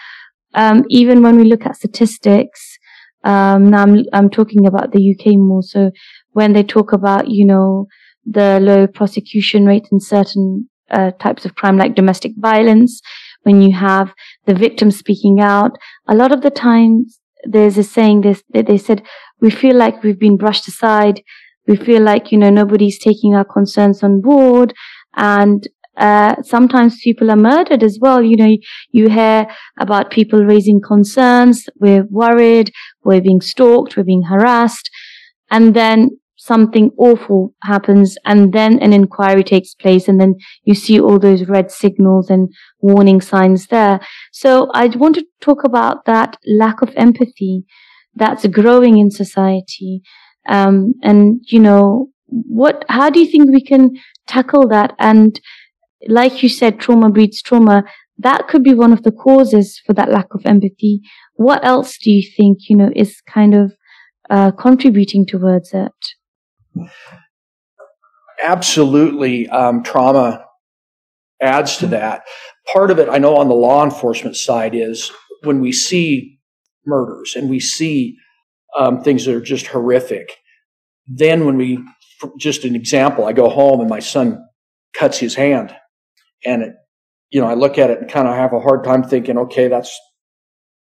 um, 0.53 0.85
even 0.89 1.21
when 1.21 1.35
we 1.35 1.43
look 1.43 1.65
at 1.65 1.75
statistics, 1.75 2.77
um, 3.25 3.69
now 3.69 3.83
I'm, 3.83 4.05
I'm 4.13 4.29
talking 4.29 4.65
about 4.65 4.93
the 4.93 5.13
UK 5.13 5.35
more. 5.35 5.61
So 5.61 5.91
when 6.31 6.53
they 6.53 6.63
talk 6.63 6.93
about, 6.93 7.27
you 7.27 7.45
know, 7.45 7.87
the 8.25 8.61
low 8.61 8.87
prosecution 8.87 9.65
rate 9.65 9.89
in 9.91 9.99
certain 9.99 10.69
uh, 10.89 11.11
types 11.19 11.43
of 11.43 11.55
crime 11.55 11.77
like 11.77 11.95
domestic 11.95 12.31
violence, 12.37 13.01
when 13.43 13.61
you 13.61 13.75
have 13.75 14.13
the 14.45 14.55
victim 14.55 14.89
speaking 14.89 15.41
out, 15.41 15.77
a 16.07 16.15
lot 16.15 16.31
of 16.31 16.41
the 16.41 16.49
times 16.49 17.19
there's 17.45 17.77
a 17.77 17.83
saying 17.83 18.21
this, 18.21 18.43
that 18.53 18.67
they 18.67 18.77
said, 18.77 19.03
we 19.41 19.49
feel 19.49 19.75
like 19.75 20.03
we've 20.03 20.19
been 20.19 20.37
brushed 20.37 20.67
aside. 20.67 21.21
We 21.67 21.75
feel 21.75 22.01
like, 22.01 22.31
you 22.31 22.37
know, 22.37 22.49
nobody's 22.49 22.99
taking 22.99 23.35
our 23.35 23.45
concerns 23.45 24.03
on 24.03 24.21
board. 24.21 24.73
And 25.15 25.67
uh, 25.97 26.35
sometimes 26.43 26.99
people 27.03 27.31
are 27.31 27.37
murdered 27.37 27.83
as 27.83 27.97
well. 28.01 28.21
You 28.21 28.37
know, 28.37 28.57
you 28.91 29.09
hear 29.09 29.47
about 29.79 30.11
people 30.11 30.43
raising 30.43 30.81
concerns. 30.81 31.65
We're 31.79 32.05
worried. 32.09 32.71
We're 33.03 33.21
being 33.21 33.41
stalked. 33.41 33.95
We're 33.95 34.03
being 34.03 34.23
harassed. 34.23 34.89
And 35.49 35.73
then 35.73 36.09
something 36.45 36.91
awful 36.97 37.55
happens 37.63 38.17
and 38.25 38.53
then 38.53 38.77
an 38.79 38.93
inquiry 38.93 39.43
takes 39.43 39.73
place 39.73 40.07
and 40.07 40.21
then 40.21 40.35
you 40.63 40.75
see 40.75 40.99
all 40.99 41.17
those 41.17 41.47
red 41.47 41.71
signals 41.71 42.29
and 42.29 42.49
warning 42.79 43.19
signs 43.19 43.67
there. 43.67 43.99
So 44.31 44.69
I 44.73 44.85
want 44.87 45.15
to 45.15 45.25
talk 45.41 45.63
about 45.63 46.05
that 46.05 46.37
lack 46.47 46.83
of 46.83 46.93
empathy 46.95 47.63
that's 48.13 48.45
growing 48.45 48.99
in 48.99 49.09
society. 49.09 50.03
Um, 50.47 50.93
and 51.01 51.41
you 51.47 51.59
know, 51.59 52.09
what, 52.27 52.85
how 52.89 53.09
do 53.09 53.19
you 53.19 53.25
think 53.25 53.49
we 53.49 53.63
can 53.63 53.95
tackle 54.27 54.67
that? 54.67 54.93
And 54.99 55.39
like 56.07 56.43
you 56.43 56.49
said, 56.49 56.79
trauma 56.79 57.09
breeds 57.09 57.41
trauma. 57.41 57.85
That 58.19 58.47
could 58.47 58.63
be 58.63 58.75
one 58.75 58.93
of 58.93 59.01
the 59.01 59.11
causes 59.11 59.81
for 59.83 59.93
that 59.93 60.11
lack 60.11 60.27
of 60.35 60.45
empathy. 60.45 61.01
What 61.33 61.65
else 61.65 61.97
do 61.97 62.11
you 62.11 62.23
think, 62.37 62.69
you 62.69 62.77
know, 62.77 62.91
is 62.95 63.19
kind 63.21 63.55
of 63.55 63.73
uh, 64.29 64.51
contributing 64.51 65.25
towards 65.25 65.73
it? 65.73 65.91
Absolutely. 68.43 69.47
Um, 69.49 69.83
trauma 69.83 70.45
adds 71.41 71.77
to 71.77 71.87
that. 71.87 72.23
Part 72.71 72.91
of 72.91 72.99
it, 72.99 73.09
I 73.09 73.17
know 73.17 73.37
on 73.37 73.47
the 73.47 73.55
law 73.55 73.83
enforcement 73.83 74.35
side, 74.35 74.75
is 74.75 75.11
when 75.43 75.61
we 75.61 75.71
see 75.71 76.39
murders 76.85 77.35
and 77.35 77.49
we 77.49 77.59
see 77.59 78.17
um, 78.77 79.01
things 79.01 79.25
that 79.25 79.35
are 79.35 79.41
just 79.41 79.67
horrific. 79.67 80.37
Then, 81.07 81.45
when 81.45 81.57
we, 81.57 81.79
just 82.39 82.65
an 82.65 82.75
example, 82.75 83.25
I 83.25 83.33
go 83.33 83.49
home 83.49 83.79
and 83.79 83.89
my 83.89 83.99
son 83.99 84.43
cuts 84.93 85.19
his 85.19 85.35
hand 85.35 85.75
and 86.43 86.63
it, 86.63 86.73
you 87.29 87.41
know, 87.41 87.47
I 87.47 87.53
look 87.53 87.77
at 87.77 87.89
it 87.89 87.99
and 87.99 88.09
kind 88.09 88.27
of 88.27 88.35
have 88.35 88.53
a 88.53 88.59
hard 88.59 88.83
time 88.83 89.03
thinking, 89.03 89.37
okay, 89.37 89.67
that's, 89.67 89.97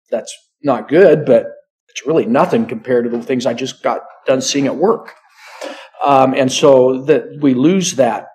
that's 0.09 0.35
not 0.63 0.87
good, 0.87 1.25
but 1.25 1.47
it's 1.89 2.05
really 2.07 2.25
nothing 2.25 2.65
compared 2.65 3.05
to 3.05 3.11
the 3.11 3.21
things 3.21 3.45
I 3.45 3.53
just 3.53 3.83
got 3.83 4.01
done 4.25 4.41
seeing 4.41 4.65
at 4.65 4.75
work. 4.75 5.13
Um, 6.07 6.33
and 6.33 6.49
so 6.49 7.01
that 7.03 7.39
we 7.41 7.53
lose 7.53 7.95
that, 7.95 8.27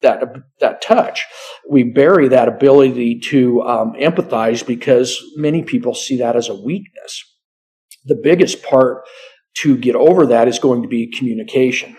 that, 0.00 0.22
that 0.60 0.80
touch. 0.80 1.22
We 1.68 1.82
bury 1.82 2.28
that 2.28 2.48
ability 2.48 3.20
to 3.26 3.60
um, 3.62 3.92
empathize 4.00 4.66
because 4.66 5.22
many 5.36 5.62
people 5.62 5.92
see 5.92 6.16
that 6.16 6.34
as 6.34 6.48
a 6.48 6.54
weakness. 6.54 7.22
The 8.06 8.18
biggest 8.22 8.62
part 8.62 9.04
to 9.58 9.76
get 9.76 9.96
over 9.96 10.24
that 10.26 10.48
is 10.48 10.58
going 10.58 10.80
to 10.80 10.88
be 10.88 11.10
communication. 11.10 11.94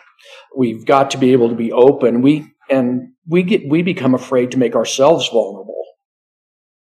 We've 0.58 0.86
got 0.86 1.12
to 1.12 1.20
be 1.20 1.34
able 1.34 1.50
to 1.50 1.56
be 1.56 1.72
open. 1.72 2.24
We 2.24 2.52
and 2.68 3.10
we 3.28 3.44
get 3.44 3.70
we 3.70 3.84
become 3.84 4.16
afraid 4.16 4.52
to 4.52 4.58
make 4.58 4.76
ourselves 4.76 5.30
vulnerable 5.30 5.84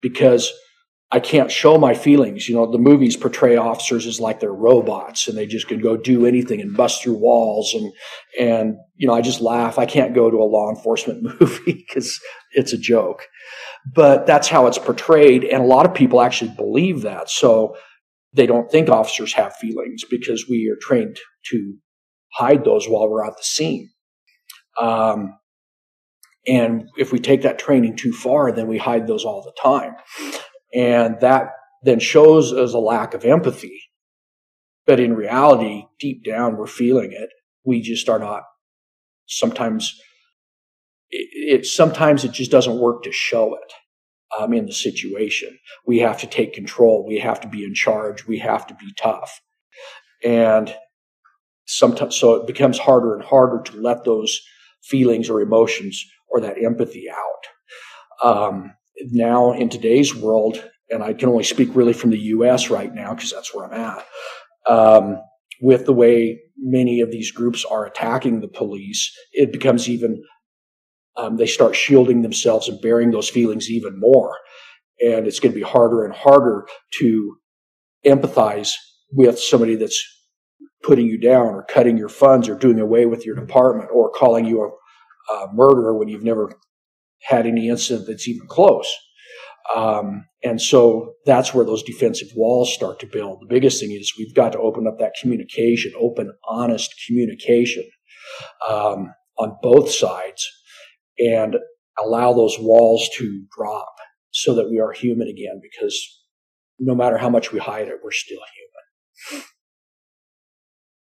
because 0.01 0.51
I 1.13 1.19
can't 1.19 1.51
show 1.51 1.77
my 1.77 1.93
feelings. 1.93 2.49
You 2.49 2.55
know, 2.55 2.69
the 2.69 2.79
movies 2.79 3.15
portray 3.15 3.55
officers 3.55 4.07
as 4.07 4.19
like 4.19 4.39
they're 4.39 4.51
robots 4.51 5.27
and 5.27 5.37
they 5.37 5.45
just 5.45 5.67
can 5.67 5.79
go 5.79 5.95
do 5.95 6.25
anything 6.25 6.59
and 6.59 6.75
bust 6.75 7.03
through 7.03 7.19
walls 7.19 7.75
and 7.75 7.93
and 8.39 8.77
you 8.95 9.05
know 9.07 9.13
I 9.13 9.21
just 9.21 9.39
laugh. 9.39 9.77
I 9.77 9.85
can't 9.85 10.15
go 10.15 10.31
to 10.31 10.37
a 10.37 10.43
law 10.43 10.71
enforcement 10.71 11.21
movie 11.39 11.85
because 11.87 12.19
it's 12.53 12.73
a 12.73 12.79
joke, 12.79 13.27
but 13.93 14.25
that's 14.25 14.47
how 14.47 14.65
it's 14.65 14.79
portrayed, 14.79 15.43
and 15.43 15.61
a 15.61 15.67
lot 15.67 15.85
of 15.85 15.93
people 15.93 16.19
actually 16.19 16.49
believe 16.55 17.03
that. 17.03 17.29
So 17.29 17.77
they 18.33 18.47
don't 18.47 18.71
think 18.71 18.89
officers 18.89 19.33
have 19.33 19.55
feelings 19.57 20.03
because 20.09 20.49
we 20.49 20.67
are 20.67 20.79
trained 20.81 21.19
to 21.51 21.75
hide 22.33 22.65
those 22.65 22.87
while 22.89 23.07
we're 23.07 23.23
at 23.23 23.37
the 23.37 23.43
scene. 23.43 23.87
Um, 24.81 25.37
and 26.47 26.89
if 26.97 27.11
we 27.11 27.19
take 27.19 27.43
that 27.43 27.59
training 27.59 27.97
too 27.97 28.11
far, 28.11 28.51
then 28.51 28.67
we 28.67 28.79
hide 28.79 29.05
those 29.05 29.23
all 29.23 29.43
the 29.43 29.53
time. 29.61 29.93
And 30.73 31.19
that 31.21 31.51
then 31.83 31.99
shows 31.99 32.53
as 32.53 32.73
a 32.73 32.79
lack 32.79 33.13
of 33.13 33.25
empathy. 33.25 33.81
But 34.85 34.99
in 34.99 35.15
reality, 35.15 35.85
deep 35.99 36.25
down, 36.25 36.57
we're 36.57 36.67
feeling 36.67 37.11
it. 37.11 37.29
We 37.63 37.81
just 37.81 38.09
are 38.09 38.19
not. 38.19 38.43
Sometimes 39.27 39.99
it, 41.09 41.59
it 41.59 41.65
sometimes 41.65 42.23
it 42.23 42.31
just 42.31 42.51
doesn't 42.51 42.79
work 42.79 43.03
to 43.03 43.11
show 43.11 43.55
it 43.55 43.73
um, 44.37 44.53
in 44.53 44.65
the 44.65 44.73
situation. 44.73 45.57
We 45.85 45.99
have 45.99 46.19
to 46.19 46.27
take 46.27 46.53
control. 46.53 47.05
We 47.07 47.19
have 47.19 47.39
to 47.41 47.47
be 47.47 47.63
in 47.63 47.73
charge. 47.73 48.27
We 48.27 48.39
have 48.39 48.67
to 48.67 48.73
be 48.75 48.93
tough. 48.97 49.41
And 50.23 50.75
sometimes, 51.65 52.15
so 52.15 52.35
it 52.35 52.47
becomes 52.47 52.79
harder 52.79 53.13
and 53.15 53.23
harder 53.23 53.61
to 53.63 53.77
let 53.77 54.03
those 54.03 54.41
feelings 54.83 55.29
or 55.29 55.41
emotions 55.41 56.03
or 56.29 56.41
that 56.41 56.61
empathy 56.61 57.07
out. 57.09 58.27
Um, 58.27 58.73
now 59.11 59.51
in 59.53 59.69
today's 59.69 60.15
world, 60.15 60.63
and 60.89 61.03
I 61.03 61.13
can 61.13 61.29
only 61.29 61.43
speak 61.43 61.75
really 61.75 61.93
from 61.93 62.11
the 62.11 62.19
U.S. 62.19 62.69
right 62.69 62.93
now 62.93 63.13
because 63.13 63.31
that's 63.31 63.53
where 63.53 63.65
I'm 63.65 63.73
at. 63.73 64.05
Um, 64.71 65.21
with 65.61 65.85
the 65.85 65.93
way 65.93 66.39
many 66.57 67.01
of 67.01 67.11
these 67.11 67.31
groups 67.31 67.65
are 67.65 67.85
attacking 67.85 68.39
the 68.39 68.47
police, 68.47 69.15
it 69.31 69.51
becomes 69.51 69.89
even 69.89 70.21
um, 71.15 71.37
they 71.37 71.45
start 71.45 71.75
shielding 71.75 72.21
themselves 72.21 72.67
and 72.67 72.81
bearing 72.81 73.11
those 73.11 73.29
feelings 73.29 73.69
even 73.69 73.99
more, 73.99 74.35
and 74.99 75.27
it's 75.27 75.39
going 75.39 75.53
to 75.53 75.59
be 75.59 75.65
harder 75.65 76.03
and 76.05 76.13
harder 76.13 76.65
to 76.99 77.37
empathize 78.05 78.73
with 79.11 79.39
somebody 79.39 79.75
that's 79.75 80.03
putting 80.83 81.07
you 81.07 81.17
down 81.17 81.47
or 81.47 81.63
cutting 81.63 81.97
your 81.97 82.09
funds 82.09 82.49
or 82.49 82.55
doing 82.55 82.79
away 82.79 83.05
with 83.05 83.25
your 83.25 83.35
department 83.35 83.89
or 83.93 84.11
calling 84.11 84.45
you 84.45 84.61
a 84.63 84.69
uh, 85.33 85.47
murderer 85.53 85.97
when 85.97 86.09
you've 86.09 86.23
never 86.23 86.51
had 87.25 87.47
any 87.47 87.69
incident 87.69 88.07
that's 88.07 88.27
even 88.27 88.47
close. 88.47 88.91
Um, 89.75 90.25
and 90.43 90.61
so 90.61 91.13
that's 91.25 91.53
where 91.53 91.65
those 91.65 91.83
defensive 91.83 92.29
walls 92.35 92.73
start 92.73 92.99
to 93.01 93.07
build. 93.07 93.39
The 93.41 93.53
biggest 93.53 93.79
thing 93.81 93.91
is 93.91 94.13
we've 94.17 94.35
got 94.35 94.53
to 94.53 94.59
open 94.59 94.87
up 94.87 94.99
that 94.99 95.13
communication, 95.21 95.93
open, 95.99 96.33
honest 96.47 96.93
communication. 97.07 97.85
um, 98.69 99.13
on 99.37 99.57
both 99.61 99.91
sides 99.91 100.49
and 101.19 101.57
allow 102.03 102.33
those 102.33 102.57
walls 102.59 103.09
to 103.17 103.45
drop 103.57 103.93
so 104.31 104.55
that 104.55 104.69
we 104.69 104.79
are 104.79 104.91
human 104.91 105.27
again 105.27 105.61
because 105.61 106.21
no 106.79 106.95
matter 106.95 107.17
how 107.17 107.29
much 107.29 107.51
we 107.51 107.59
hide 107.59 107.87
it, 107.87 107.99
we're 108.03 108.11
still 108.11 108.39
human. 108.39 109.45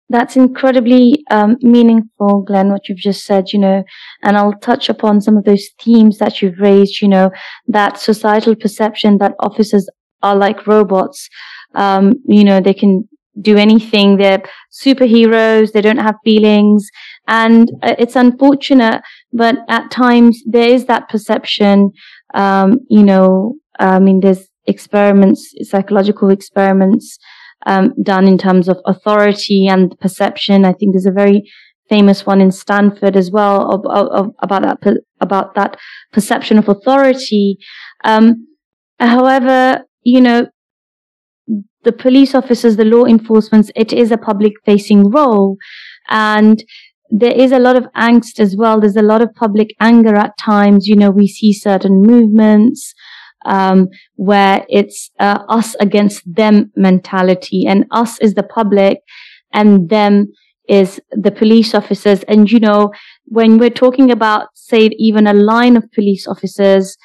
That's 0.08 0.36
incredibly 0.36 1.13
um, 1.30 1.56
meaningful, 1.60 2.42
Glen, 2.42 2.70
what 2.70 2.88
you've 2.88 2.98
just 2.98 3.24
said, 3.24 3.52
you 3.52 3.58
know, 3.58 3.84
and 4.22 4.36
I'll 4.36 4.52
touch 4.54 4.88
upon 4.88 5.20
some 5.20 5.36
of 5.36 5.44
those 5.44 5.68
themes 5.80 6.18
that 6.18 6.42
you've 6.42 6.58
raised, 6.58 7.00
you 7.00 7.08
know, 7.08 7.30
that 7.68 7.98
societal 7.98 8.54
perception 8.54 9.18
that 9.18 9.34
officers 9.40 9.88
are 10.22 10.36
like 10.36 10.66
robots. 10.66 11.28
Um, 11.74 12.14
you 12.26 12.44
know, 12.44 12.60
they 12.60 12.74
can 12.74 13.08
do 13.40 13.56
anything. 13.56 14.16
They're 14.16 14.42
superheroes. 14.72 15.72
They 15.72 15.80
don't 15.80 15.98
have 15.98 16.16
feelings. 16.24 16.88
And 17.26 17.70
uh, 17.82 17.94
it's 17.98 18.16
unfortunate, 18.16 19.02
but 19.32 19.56
at 19.68 19.90
times 19.90 20.42
there 20.46 20.68
is 20.68 20.86
that 20.86 21.08
perception. 21.08 21.90
Um, 22.34 22.80
you 22.88 23.02
know, 23.02 23.56
I 23.78 23.98
mean, 23.98 24.20
there's 24.20 24.46
experiments, 24.66 25.54
psychological 25.62 26.30
experiments, 26.30 27.18
um, 27.66 27.94
done 28.02 28.26
in 28.26 28.38
terms 28.38 28.68
of 28.68 28.78
authority 28.84 29.66
and 29.66 29.98
perception. 30.00 30.64
I 30.64 30.72
think 30.72 30.94
there's 30.94 31.06
a 31.06 31.12
very 31.12 31.50
famous 31.88 32.24
one 32.24 32.40
in 32.40 32.50
Stanford 32.50 33.16
as 33.16 33.30
well 33.30 33.70
of, 33.70 33.84
of, 33.86 34.06
of, 34.08 34.34
about 34.40 34.62
that 34.62 34.96
about 35.20 35.54
that 35.54 35.76
perception 36.12 36.58
of 36.58 36.68
authority. 36.68 37.58
Um, 38.04 38.46
however, 38.98 39.84
you 40.02 40.20
know, 40.20 40.46
the 41.84 41.92
police 41.92 42.34
officers, 42.34 42.76
the 42.76 42.84
law 42.84 43.04
enforcement, 43.04 43.70
it 43.76 43.92
is 43.92 44.10
a 44.10 44.16
public 44.16 44.54
facing 44.64 45.10
role. 45.10 45.56
And 46.08 46.64
there 47.10 47.32
is 47.32 47.52
a 47.52 47.58
lot 47.58 47.76
of 47.76 47.84
angst 47.96 48.40
as 48.40 48.56
well. 48.56 48.80
There's 48.80 48.96
a 48.96 49.02
lot 49.02 49.22
of 49.22 49.34
public 49.34 49.74
anger 49.80 50.16
at 50.16 50.36
times. 50.38 50.86
You 50.86 50.96
know, 50.96 51.10
we 51.10 51.28
see 51.28 51.52
certain 51.52 52.02
movements, 52.02 52.94
um, 53.44 53.88
where 54.16 54.64
it's 54.68 55.10
uh, 55.20 55.38
us 55.48 55.74
against 55.80 56.22
them 56.26 56.72
mentality 56.76 57.66
and 57.66 57.86
us 57.90 58.18
is 58.20 58.34
the 58.34 58.42
public 58.42 58.98
and 59.52 59.88
them 59.88 60.32
is 60.68 61.00
the 61.10 61.30
police 61.30 61.74
officers. 61.74 62.22
And, 62.24 62.50
you 62.50 62.60
know, 62.60 62.92
when 63.26 63.58
we're 63.58 63.70
talking 63.70 64.10
about, 64.10 64.48
say, 64.54 64.90
even 64.98 65.26
a 65.26 65.34
line 65.34 65.76
of 65.76 65.90
police 65.92 66.26
officers, 66.26 66.96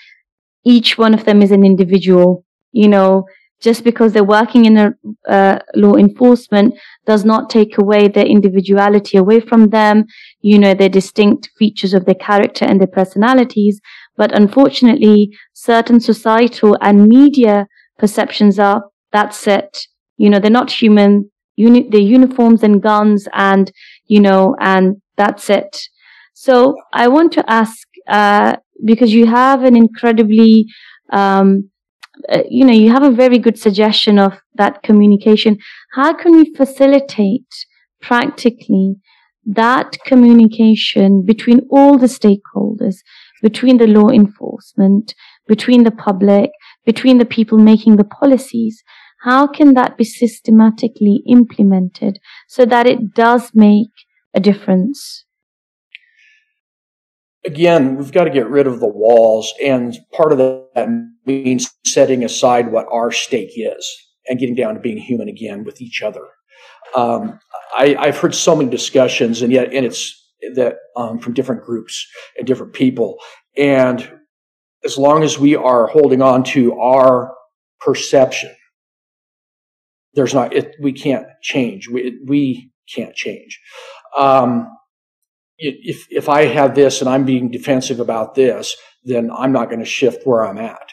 each 0.66 0.98
one 0.98 1.14
of 1.14 1.26
them 1.26 1.42
is 1.42 1.52
an 1.52 1.66
individual, 1.66 2.46
you 2.72 2.88
know, 2.88 3.26
just 3.62 3.84
because 3.84 4.14
they're 4.14 4.24
working 4.24 4.66
in 4.66 4.78
a 4.78 4.94
uh, 5.28 5.60
law 5.76 5.96
enforcement 5.96 6.74
does 7.06 7.26
not 7.26 7.50
take 7.50 7.78
away 7.78 8.08
their 8.08 8.26
individuality 8.26 9.18
away 9.18 9.42
from 9.42 9.70
them, 9.70 10.06
you 10.42 10.58
know, 10.58 10.74
their 10.74 10.90
distinct 10.90 11.50
features 11.58 11.94
of 11.94 12.06
their 12.06 12.16
character 12.16 12.64
and 12.64 12.80
their 12.80 12.88
personalities. 12.88 13.82
But 14.18 14.36
unfortunately, 14.36 15.38
certain 15.54 16.00
societal 16.00 16.78
and 16.82 17.08
media 17.08 17.68
perceptions 17.98 18.60
are 18.60 18.84
that's 19.12 19.48
it. 19.48 19.88
You 20.18 20.30
know, 20.30 20.40
they're 20.40 20.52
not 20.52 20.72
human. 20.72 21.32
Uni- 21.56 21.90
they're 21.90 22.00
uniforms 22.02 22.64
and 22.64 22.82
guns 22.82 23.28
and, 23.34 23.72
you 24.08 24.20
know, 24.20 24.56
and 24.60 25.02
that's 25.18 25.50
it. 25.50 25.82
So 26.34 26.76
I 26.94 27.08
want 27.10 27.34
to 27.34 27.50
ask, 27.52 27.86
uh, 28.08 28.56
because 28.86 29.14
you 29.14 29.26
have 29.26 29.64
an 29.64 29.76
incredibly, 29.76 30.68
um, 31.12 31.70
uh, 32.30 32.44
you 32.50 32.66
know, 32.66 32.74
you 32.74 32.92
have 32.92 33.04
a 33.04 33.12
very 33.12 33.38
good 33.40 33.58
suggestion 33.60 34.20
of 34.20 34.40
that 34.56 34.84
communication. 34.84 35.58
How 35.94 36.14
can 36.14 36.32
we 36.38 36.54
facilitate 36.56 37.48
practically 38.02 38.96
that 39.46 39.98
communication 40.06 41.24
between 41.26 41.62
all 41.70 41.98
the 41.98 42.08
stakeholders, 42.08 42.98
between 43.42 43.78
the 43.78 43.88
law 43.88 44.10
enforcement, 44.10 45.16
between 45.48 45.84
the 45.84 45.92
public, 45.92 46.52
between 46.86 47.18
the 47.18 47.26
people 47.26 47.58
making 47.58 47.98
the 47.98 48.04
policies? 48.04 48.84
How 49.24 49.48
can 49.48 49.74
that 49.74 49.98
be 49.98 50.06
systematically 50.06 51.24
implemented 51.28 52.20
so 52.48 52.66
that 52.66 52.88
it 52.88 53.14
does 53.14 53.52
make 53.54 53.92
a 54.34 54.40
difference? 54.40 55.26
again, 57.46 57.96
we've 57.96 58.12
got 58.12 58.26
to 58.26 58.30
get 58.30 58.50
rid 58.50 58.68
of 58.68 58.80
the 58.80 58.88
walls. 58.88 59.54
And 59.64 59.98
part 60.14 60.32
of 60.32 60.38
that 60.38 61.10
means 61.26 61.72
setting 61.86 62.24
aside 62.24 62.72
what 62.72 62.88
our 62.92 63.12
stake 63.12 63.54
is 63.56 64.08
and 64.28 64.40
getting 64.40 64.56
down 64.56 64.76
to 64.76 64.80
being 64.80 64.98
human 64.98 65.30
again 65.30 65.64
with 65.64 65.82
each 65.82 66.02
other. 66.02 66.28
Um, 66.96 67.40
I, 67.78 67.96
have 68.06 68.18
heard 68.18 68.34
so 68.34 68.56
many 68.56 68.70
discussions, 68.70 69.44
and 69.44 69.54
yet, 69.54 69.72
and 69.74 69.86
it's 69.86 70.19
that 70.56 70.78
um, 70.96 71.20
from 71.20 71.34
different 71.34 71.64
groups 71.64 72.08
and 72.38 72.48
different 72.48 72.74
people. 72.74 73.18
And 73.58 74.12
as 74.84 74.98
long 74.98 75.24
as 75.24 75.38
we 75.38 75.56
are 75.56 75.88
holding 75.88 76.22
on 76.22 76.44
to 76.46 76.80
our 76.80 77.34
perception, 77.80 78.56
there's 80.14 80.34
not, 80.34 80.54
it, 80.54 80.76
we 80.82 80.94
can't 80.94 81.28
change. 81.42 81.88
We, 81.88 82.20
we 82.26 82.72
can't 82.94 83.16
change. 83.16 83.60
Um, 84.18 84.68
if 85.60 86.08
if 86.10 86.30
I 86.30 86.46
have 86.46 86.74
this 86.74 87.02
and 87.02 87.10
I'm 87.10 87.26
being 87.26 87.52
defensive 87.52 88.00
about 88.00 88.34
this, 88.34 88.76
then 89.04 89.30
I'm 89.30 89.52
not 89.52 89.68
going 89.70 89.80
to 89.80 89.86
shift 89.86 90.26
where 90.26 90.46
I'm 90.46 90.58
at. 90.58 90.90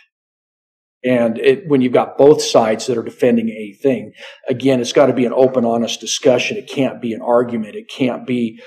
And 1.05 1.39
it, 1.39 1.69
when 1.69 1.81
you've 1.81 1.93
got 1.93 2.19
both 2.19 2.43
sides 2.43 2.87
that 2.87 2.99
are 2.99 3.03
defending 3.03 3.49
a 3.51 3.75
thing, 3.81 4.13
again, 4.49 4.81
it's 4.81 4.93
got 4.93 5.07
to 5.07 5.13
be 5.13 5.25
an 5.25 5.33
open, 5.33 5.65
honest 5.65 6.01
discussion. 6.01 6.57
It 6.57 6.69
can't 6.69 7.01
be 7.01 7.13
an 7.13 7.23
argument. 7.23 7.77
It 7.77 7.89
can't 7.89 8.27
be 8.27 8.61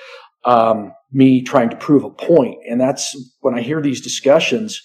um, 0.46 0.94
me 1.12 1.42
trying 1.42 1.70
to 1.70 1.76
prove 1.76 2.04
a 2.04 2.10
point. 2.10 2.58
And 2.70 2.80
that's 2.80 3.16
when 3.42 3.56
I 3.56 3.62
hear 3.62 3.82
these 3.82 4.02
discussions. 4.02 4.82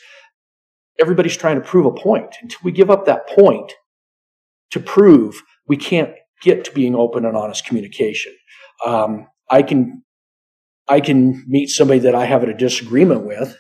Everybody's 1.01 1.37
trying 1.37 1.57
to 1.57 1.67
prove 1.67 1.87
a 1.87 1.93
point. 1.93 2.37
Until 2.43 2.61
we 2.63 2.73
give 2.73 2.91
up 2.91 3.07
that 3.07 3.29
point 3.29 3.73
to 4.71 4.81
prove, 4.81 5.41
we 5.67 5.77
can't 5.77 6.11
get 6.43 6.65
to 6.65 6.73
being 6.73 6.95
open 6.95 7.25
and 7.25 7.37
honest 7.37 7.67
communication. 7.67 8.35
Um, 8.85 9.27
I 9.51 9.63
can 9.63 10.03
I 10.89 11.01
can 11.01 11.45
meet 11.47 11.69
somebody 11.69 12.01
that 12.01 12.15
I 12.15 12.27
have 12.27 12.43
a 12.43 12.55
disagreement 12.55 13.25
with. 13.25 13.57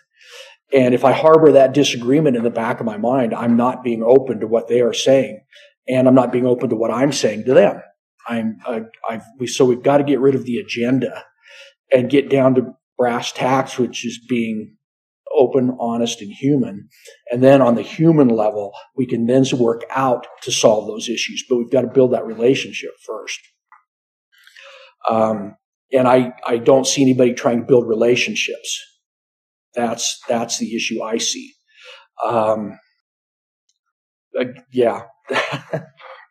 And 0.73 0.95
if 0.95 1.05
I 1.05 1.13
harbor 1.13 1.53
that 1.53 1.73
disagreement 1.73 2.37
in 2.37 2.43
the 2.43 2.51
back 2.51 2.81
of 2.81 2.87
my 2.87 2.97
mind, 2.97 3.35
I'm 3.35 3.57
not 3.57 3.83
being 3.83 4.03
open 4.03 4.41
to 4.41 4.47
what 4.47 4.69
they 4.69 4.81
are 4.81 4.93
saying. 4.93 5.41
And 5.89 6.07
I'm 6.09 6.15
not 6.15 6.33
being 6.33 6.47
open 6.47 6.71
to 6.71 6.77
what 6.77 6.91
I'm 6.91 7.13
saying 7.13 7.45
to 7.45 7.55
them. 7.55 7.81
I'm, 8.27 8.59
uh, 8.67 8.81
I've, 9.09 9.23
we, 9.39 9.47
so 9.47 9.65
we've 9.65 9.83
got 9.83 9.99
to 9.99 10.05
get 10.05 10.21
rid 10.21 10.35
of 10.35 10.45
the 10.45 10.59
agenda 10.59 11.25
and 11.95 12.11
get 12.11 12.29
down 12.29 12.57
to 12.57 12.75
brass 12.99 13.33
tacks, 13.33 13.79
which 13.79 14.05
is 14.05 14.19
being 14.29 14.77
open, 15.35 15.77
honest, 15.81 16.21
and 16.21 16.33
human. 16.33 16.89
And 17.31 17.43
then 17.43 17.63
on 17.63 17.77
the 17.77 17.83
human 17.83 18.29
level, 18.29 18.73
we 18.97 19.07
can 19.07 19.27
then 19.27 19.45
work 19.57 19.83
out 19.91 20.27
to 20.43 20.53
solve 20.53 20.87
those 20.87 21.09
issues. 21.09 21.45
But 21.49 21.57
we've 21.57 21.71
got 21.71 21.83
to 21.83 21.89
build 21.89 22.13
that 22.13 22.27
relationship 22.27 22.91
first. 23.07 23.41
Um, 25.09 25.57
and 25.93 26.09
I, 26.09 26.33
I 26.47 26.57
don't 26.59 26.87
see 26.87 27.03
anybody 27.03 27.35
trying 27.35 27.61
to 27.61 27.67
build 27.67 27.89
relationships. 27.89 28.81
That's 29.75 30.21
that's 30.29 30.59
the 30.59 30.75
issue 30.75 31.03
I 31.03 31.19
see. 31.19 31.53
Um, 32.25 32.79
uh, 34.39 34.45
yeah. 34.73 35.03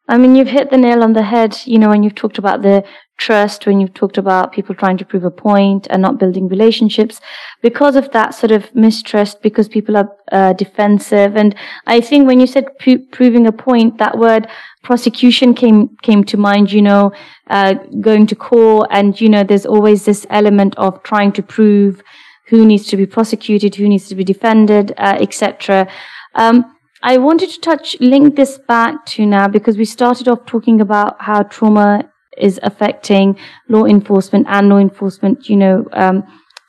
I 0.07 0.17
mean, 0.17 0.35
you've 0.35 0.49
hit 0.49 0.69
the 0.69 0.77
nail 0.77 1.01
on 1.01 1.13
the 1.13 1.23
head. 1.23 1.57
You 1.65 1.79
know, 1.79 1.89
when 1.89 2.03
you've 2.03 2.15
talked 2.15 2.37
about 2.37 2.61
the 2.61 2.83
trust, 3.17 3.65
when 3.65 3.79
you've 3.79 3.93
talked 3.93 4.17
about 4.17 4.51
people 4.51 4.75
trying 4.75 4.97
to 4.97 5.05
prove 5.05 5.23
a 5.23 5.31
point 5.31 5.87
and 5.89 6.01
not 6.01 6.19
building 6.19 6.49
relationships, 6.49 7.21
because 7.61 7.95
of 7.95 8.11
that 8.11 8.35
sort 8.35 8.51
of 8.51 8.73
mistrust, 8.75 9.41
because 9.41 9.69
people 9.69 9.95
are 9.95 10.09
uh, 10.31 10.51
defensive. 10.53 11.37
And 11.37 11.55
I 11.87 12.01
think 12.01 12.27
when 12.27 12.41
you 12.41 12.47
said 12.47 12.65
proving 13.11 13.47
a 13.47 13.53
point, 13.53 13.97
that 13.99 14.17
word 14.17 14.47
prosecution 14.83 15.53
came 15.53 15.95
came 16.01 16.25
to 16.25 16.37
mind. 16.37 16.73
You 16.73 16.81
know, 16.81 17.13
uh, 17.49 17.75
going 18.01 18.27
to 18.27 18.35
court, 18.35 18.89
and 18.91 19.19
you 19.21 19.29
know, 19.29 19.43
there's 19.43 19.65
always 19.65 20.03
this 20.03 20.25
element 20.29 20.75
of 20.77 21.01
trying 21.03 21.31
to 21.33 21.43
prove 21.43 22.01
who 22.47 22.65
needs 22.65 22.87
to 22.87 22.97
be 22.97 23.05
prosecuted, 23.05 23.75
who 23.75 23.87
needs 23.87 24.09
to 24.09 24.15
be 24.15 24.25
defended, 24.25 24.91
uh, 24.97 25.17
etc. 25.21 25.87
Um, 26.35 26.75
I 27.05 27.17
wanted 27.17 27.49
to 27.49 27.59
touch 27.59 27.97
link 27.99 28.37
this 28.37 28.57
back 28.57 29.05
to 29.07 29.25
now 29.25 29.49
because 29.49 29.77
we 29.77 29.83
started 29.83 30.29
off 30.29 30.45
talking 30.45 30.79
about 30.79 31.21
how 31.21 31.43
trauma 31.43 32.09
is 32.37 32.61
affecting 32.63 33.37
law 33.67 33.83
enforcement 33.83 34.47
and 34.49 34.69
law 34.69 34.77
enforcement, 34.77 35.49
you 35.49 35.57
know, 35.57 35.85
um, 35.91 36.23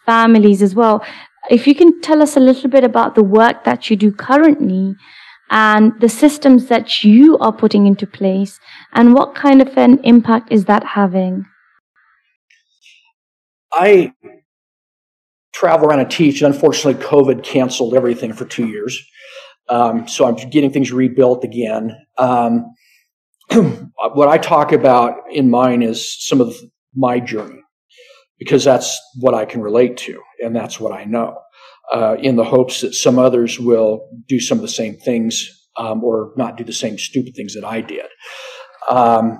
families 0.04 0.60
as 0.60 0.74
well. 0.74 1.04
If 1.50 1.68
you 1.68 1.74
can 1.76 2.00
tell 2.00 2.20
us 2.20 2.36
a 2.36 2.40
little 2.40 2.68
bit 2.68 2.82
about 2.82 3.14
the 3.14 3.22
work 3.22 3.62
that 3.62 3.88
you 3.88 3.96
do 3.96 4.10
currently 4.10 4.96
and 5.50 5.92
the 6.00 6.08
systems 6.08 6.66
that 6.66 7.04
you 7.04 7.38
are 7.38 7.52
putting 7.52 7.86
into 7.86 8.04
place 8.04 8.58
and 8.92 9.14
what 9.14 9.36
kind 9.36 9.62
of 9.62 9.78
an 9.78 10.00
impact 10.02 10.50
is 10.50 10.64
that 10.64 10.82
having? 10.82 11.46
I 13.72 14.12
travel 15.52 15.86
around 15.86 16.00
and 16.00 16.10
teach. 16.10 16.42
And 16.42 16.52
unfortunately, 16.52 17.04
COVID 17.04 17.44
canceled 17.44 17.94
everything 17.94 18.32
for 18.32 18.44
two 18.44 18.66
years. 18.66 19.00
Um, 19.68 20.08
so 20.08 20.26
I'm 20.26 20.36
getting 20.50 20.72
things 20.72 20.92
rebuilt 20.92 21.44
again. 21.44 21.96
Um, 22.18 22.74
what 24.14 24.28
I 24.28 24.38
talk 24.38 24.72
about 24.72 25.16
in 25.30 25.50
mine 25.50 25.82
is 25.82 26.16
some 26.26 26.40
of 26.40 26.54
my 26.94 27.20
journey. 27.20 27.60
because 28.38 28.64
that's 28.64 29.00
what 29.20 29.34
I 29.34 29.44
can 29.44 29.62
relate 29.62 29.96
to 29.98 30.20
and 30.42 30.54
that's 30.54 30.80
what 30.80 30.92
I 30.92 31.04
know. 31.04 31.38
Uh, 31.92 32.16
in 32.20 32.36
the 32.36 32.44
hopes 32.44 32.80
that 32.80 32.94
some 32.94 33.18
others 33.18 33.60
will 33.60 34.08
do 34.28 34.40
some 34.40 34.58
of 34.58 34.62
the 34.62 34.68
same 34.68 34.96
things 34.96 35.48
um, 35.76 36.02
or 36.02 36.32
not 36.36 36.56
do 36.56 36.64
the 36.64 36.72
same 36.72 36.98
stupid 36.98 37.34
things 37.36 37.54
that 37.54 37.64
I 37.64 37.80
did. 37.80 38.06
Um, 38.88 39.38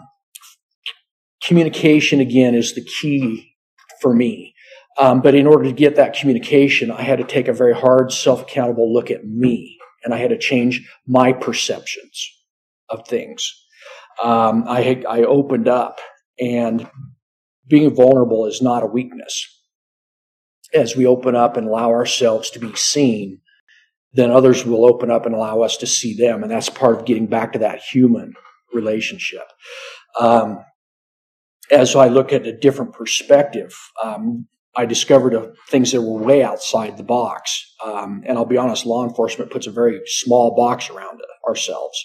communication 1.42 2.20
again 2.20 2.54
is 2.54 2.74
the 2.74 2.84
key 2.84 3.54
for 4.00 4.14
me. 4.14 4.54
Um, 4.98 5.22
but 5.22 5.34
in 5.34 5.46
order 5.46 5.64
to 5.64 5.72
get 5.72 5.96
that 5.96 6.14
communication, 6.14 6.90
I 6.90 7.02
had 7.02 7.18
to 7.18 7.24
take 7.24 7.48
a 7.48 7.52
very 7.52 7.74
hard, 7.74 8.12
self 8.12 8.42
accountable 8.42 8.92
look 8.92 9.10
at 9.10 9.24
me, 9.24 9.78
and 10.05 10.14
I 10.14 10.19
had 10.19 10.31
to 10.31 10.38
change 10.38 10.88
my 11.07 11.33
perceptions 11.33 12.31
of 12.88 13.07
things. 13.09 13.53
Um, 14.23 14.64
I 14.69 15.03
I 15.09 15.23
opened 15.23 15.69
up, 15.69 16.01
and 16.38 16.88
being 17.67 17.95
vulnerable 17.95 18.47
is 18.47 18.62
not 18.62 18.83
a 18.83 18.87
weakness. 18.87 19.49
As 20.73 20.97
we 20.97 21.07
open 21.07 21.35
up 21.37 21.57
and 21.57 21.67
allow 21.67 21.90
ourselves 21.90 22.51
to 22.51 22.59
be 22.59 22.75
seen, 22.75 23.40
then 24.12 24.31
others 24.31 24.64
will 24.64 24.87
open 24.87 25.11
up 25.11 25.27
and 25.27 25.35
allow 25.35 25.62
us 25.62 25.77
to 25.79 25.87
see 25.87 26.14
them, 26.14 26.43
and 26.43 26.51
that's 26.51 26.69
part 26.69 26.97
of 26.99 27.07
getting 27.07 27.27
back 27.27 27.53
to 27.53 27.59
that 27.61 27.81
human 27.81 28.35
relationship. 28.73 29.47
Um, 30.19 30.64
as 31.71 31.97
I 31.97 32.09
look 32.09 32.33
at 32.33 32.47
a 32.47 32.57
different 32.57 32.93
perspective, 32.93 33.75
um, 34.03 34.47
I 34.76 34.87
discovered 34.87 35.34
uh, 35.34 35.48
things 35.68 35.92
that 35.92 36.02
were 36.02 36.18
way 36.18 36.42
outside 36.42 36.96
the 36.96 37.04
box. 37.04 37.74
Um, 37.84 38.22
and 38.26 38.37
I'll 38.37 38.44
be 38.44 38.56
honest, 38.56 38.87
law 38.87 39.06
enforcement 39.06 39.50
puts 39.50 39.66
a 39.66 39.70
very 39.70 40.00
small 40.06 40.54
box 40.56 40.90
around 40.90 41.20
ourselves. 41.48 42.02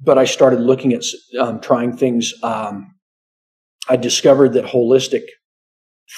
But 0.00 0.18
I 0.18 0.24
started 0.24 0.60
looking 0.60 0.92
at 0.92 1.02
um, 1.38 1.60
trying 1.60 1.96
things. 1.96 2.32
Um, 2.42 2.94
I 3.88 3.96
discovered 3.96 4.52
that 4.52 4.66
holistic 4.66 5.22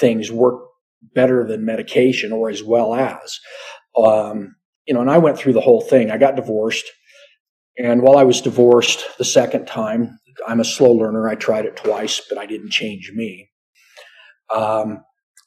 things 0.00 0.30
work 0.30 0.62
better 1.14 1.46
than 1.46 1.64
medication 1.64 2.32
or 2.32 2.50
as 2.50 2.62
well 2.62 2.94
as. 2.94 3.38
Um, 3.96 4.56
you 4.86 4.94
know, 4.94 5.00
and 5.00 5.10
I 5.10 5.18
went 5.18 5.38
through 5.38 5.54
the 5.54 5.60
whole 5.60 5.80
thing. 5.80 6.10
I 6.10 6.18
got 6.18 6.36
divorced. 6.36 6.84
And 7.78 8.02
while 8.02 8.16
I 8.16 8.24
was 8.24 8.40
divorced 8.40 9.04
the 9.18 9.24
second 9.24 9.66
time, 9.66 10.18
I'm 10.46 10.60
a 10.60 10.64
slow 10.64 10.92
learner. 10.92 11.28
I 11.28 11.34
tried 11.34 11.66
it 11.66 11.76
twice, 11.76 12.20
but 12.28 12.38
I 12.38 12.46
didn't 12.46 12.70
change 12.70 13.12
me. 13.14 13.50
Um, 14.54 15.02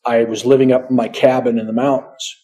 I 0.05 0.23
was 0.23 0.45
living 0.45 0.71
up 0.71 0.89
in 0.89 0.95
my 0.95 1.07
cabin 1.07 1.59
in 1.59 1.67
the 1.67 1.73
mountains, 1.73 2.35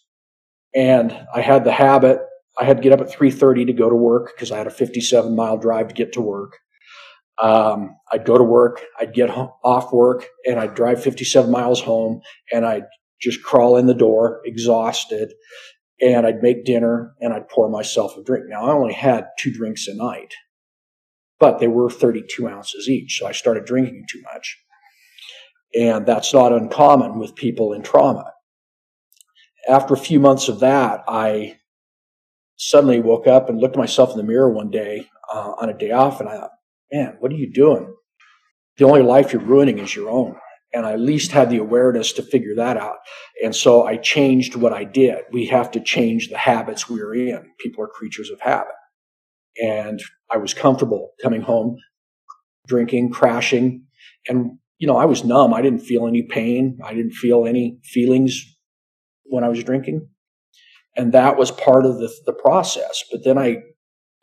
and 0.74 1.12
I 1.34 1.42
had 1.42 1.64
the 1.64 1.72
habit. 1.72 2.20
I 2.58 2.64
had 2.64 2.78
to 2.78 2.84
get 2.84 2.94
up 2.94 3.02
at 3.02 3.12
three 3.12 3.32
thirty 3.32 3.66
to 3.66 3.74
go 3.74 3.90
to 3.90 3.96
work 3.96 4.32
because 4.36 4.52
I 4.52 4.58
had 4.58 4.68
a 4.68 4.72
fifty-seven 4.72 5.36
mile 5.36 5.58
drive 5.58 5.90
to 5.90 5.94
get 5.94 6.14
to 6.14 6.22
work. 6.22 6.58
Um, 7.42 7.98
I'd 8.12 8.26
go 8.26 8.38
to 8.38 8.44
work, 8.44 8.82
I'd 9.00 9.14
get 9.14 9.30
off 9.30 9.92
work, 9.92 10.26
and 10.46 10.60
I'd 10.60 10.76
drive 10.76 11.04
fifty-seven 11.04 11.52
miles 11.52 11.82
home, 11.82 12.22
and 12.52 12.66
I'd 12.66 12.86
just 13.22 13.44
crawl 13.44 13.78
in 13.78 13.88
the 13.88 13.94
door, 13.94 14.42
exhausted, 14.46 15.34
and 16.02 16.26
I'd 16.26 16.42
make 16.42 16.66
dinner 16.66 17.14
and 17.22 17.34
I'd 17.34 17.50
pour 17.50 17.70
myself 17.70 18.18
a 18.18 18.24
drink. 18.24 18.46
Now 18.48 18.66
I 18.66 18.74
only 18.74 18.94
had 18.94 19.28
two 19.40 19.52
drinks 19.52 19.88
a 19.88 19.96
night, 19.96 20.34
but 21.40 21.60
they 21.60 21.68
were 21.68 21.90
32 21.90 22.48
ounces 22.48 22.90
each. 22.90 23.20
So 23.20 23.26
I 23.26 23.32
started 23.32 23.66
drinking 23.66 24.06
too 24.10 24.22
much. 24.34 24.58
And 25.80 26.06
that's 26.06 26.34
not 26.34 26.54
uncommon 26.54 27.20
with 27.20 27.36
people 27.36 27.74
in 27.74 27.82
trauma. 27.82 28.32
After 29.68 29.94
a 29.94 29.98
few 29.98 30.20
months 30.20 30.48
of 30.48 30.60
that, 30.60 31.04
I 31.08 31.58
suddenly 32.58 33.02
woke 33.02 33.28
up 33.28 33.50
and 33.50 33.60
looked 33.60 33.76
at 33.76 33.80
myself 33.80 34.12
in 34.12 34.18
the 34.18 34.24
mirror 34.24 34.50
one 34.50 34.70
day 34.70 35.10
uh, 35.34 35.54
on 35.60 35.70
a 35.70 35.78
day 35.78 35.92
off, 35.92 36.20
and 36.20 36.30
I 36.30 36.38
thought, 36.38 36.52
man, 36.92 37.18
what 37.20 37.32
are 37.32 37.36
you 37.36 37.52
doing? 37.52 37.94
The 38.78 38.86
only 38.86 39.02
life 39.02 39.34
you're 39.34 39.42
ruining 39.42 39.80
is 39.80 39.96
your 39.96 40.10
own. 40.10 40.36
And 40.74 40.86
I 40.86 40.94
at 40.94 41.00
least 41.00 41.32
had 41.32 41.50
the 41.50 41.58
awareness 41.58 42.12
to 42.14 42.22
figure 42.22 42.56
that 42.56 42.76
out. 42.76 42.98
And 43.42 43.56
so 43.56 43.86
I 43.86 43.96
changed 43.96 44.56
what 44.56 44.74
I 44.74 44.84
did. 44.84 45.20
We 45.32 45.46
have 45.46 45.72
to 45.72 45.80
change 45.80 46.30
the 46.30 46.38
habits 46.38 46.90
we're 46.90 47.16
in. 47.16 47.46
People 47.60 47.84
are 47.84 47.88
creatures 47.88 48.30
of 48.30 48.42
habit. 48.42 48.74
And 49.62 50.02
I 50.30 50.38
was 50.38 50.54
comfortable 50.54 51.12
coming 51.22 51.42
home, 51.42 51.78
drinking, 52.68 53.12
crashing, 53.12 53.86
and 54.28 54.58
you 54.78 54.88
know, 54.88 54.98
I 54.98 55.06
was 55.06 55.24
numb. 55.24 55.54
I 55.54 55.62
didn't 55.62 55.80
feel 55.80 56.08
any 56.08 56.24
pain. 56.24 56.80
I 56.84 56.94
didn't 56.94 57.14
feel 57.14 57.46
any 57.46 57.80
feelings 57.84 58.44
when 59.24 59.44
I 59.44 59.50
was 59.50 59.64
drinking. 59.64 60.08
And 60.96 61.14
that 61.14 61.38
was 61.38 61.52
part 61.52 61.86
of 61.86 61.98
the, 61.98 62.12
the 62.26 62.34
process. 62.34 63.04
But 63.12 63.24
then 63.24 63.38
I 63.38 63.58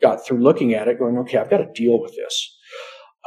got 0.00 0.26
through 0.26 0.42
looking 0.42 0.74
at 0.74 0.88
it 0.88 0.98
going, 0.98 1.18
okay, 1.18 1.38
I've 1.38 1.50
got 1.50 1.58
to 1.58 1.72
deal 1.72 2.00
with 2.00 2.14
this. 2.16 2.58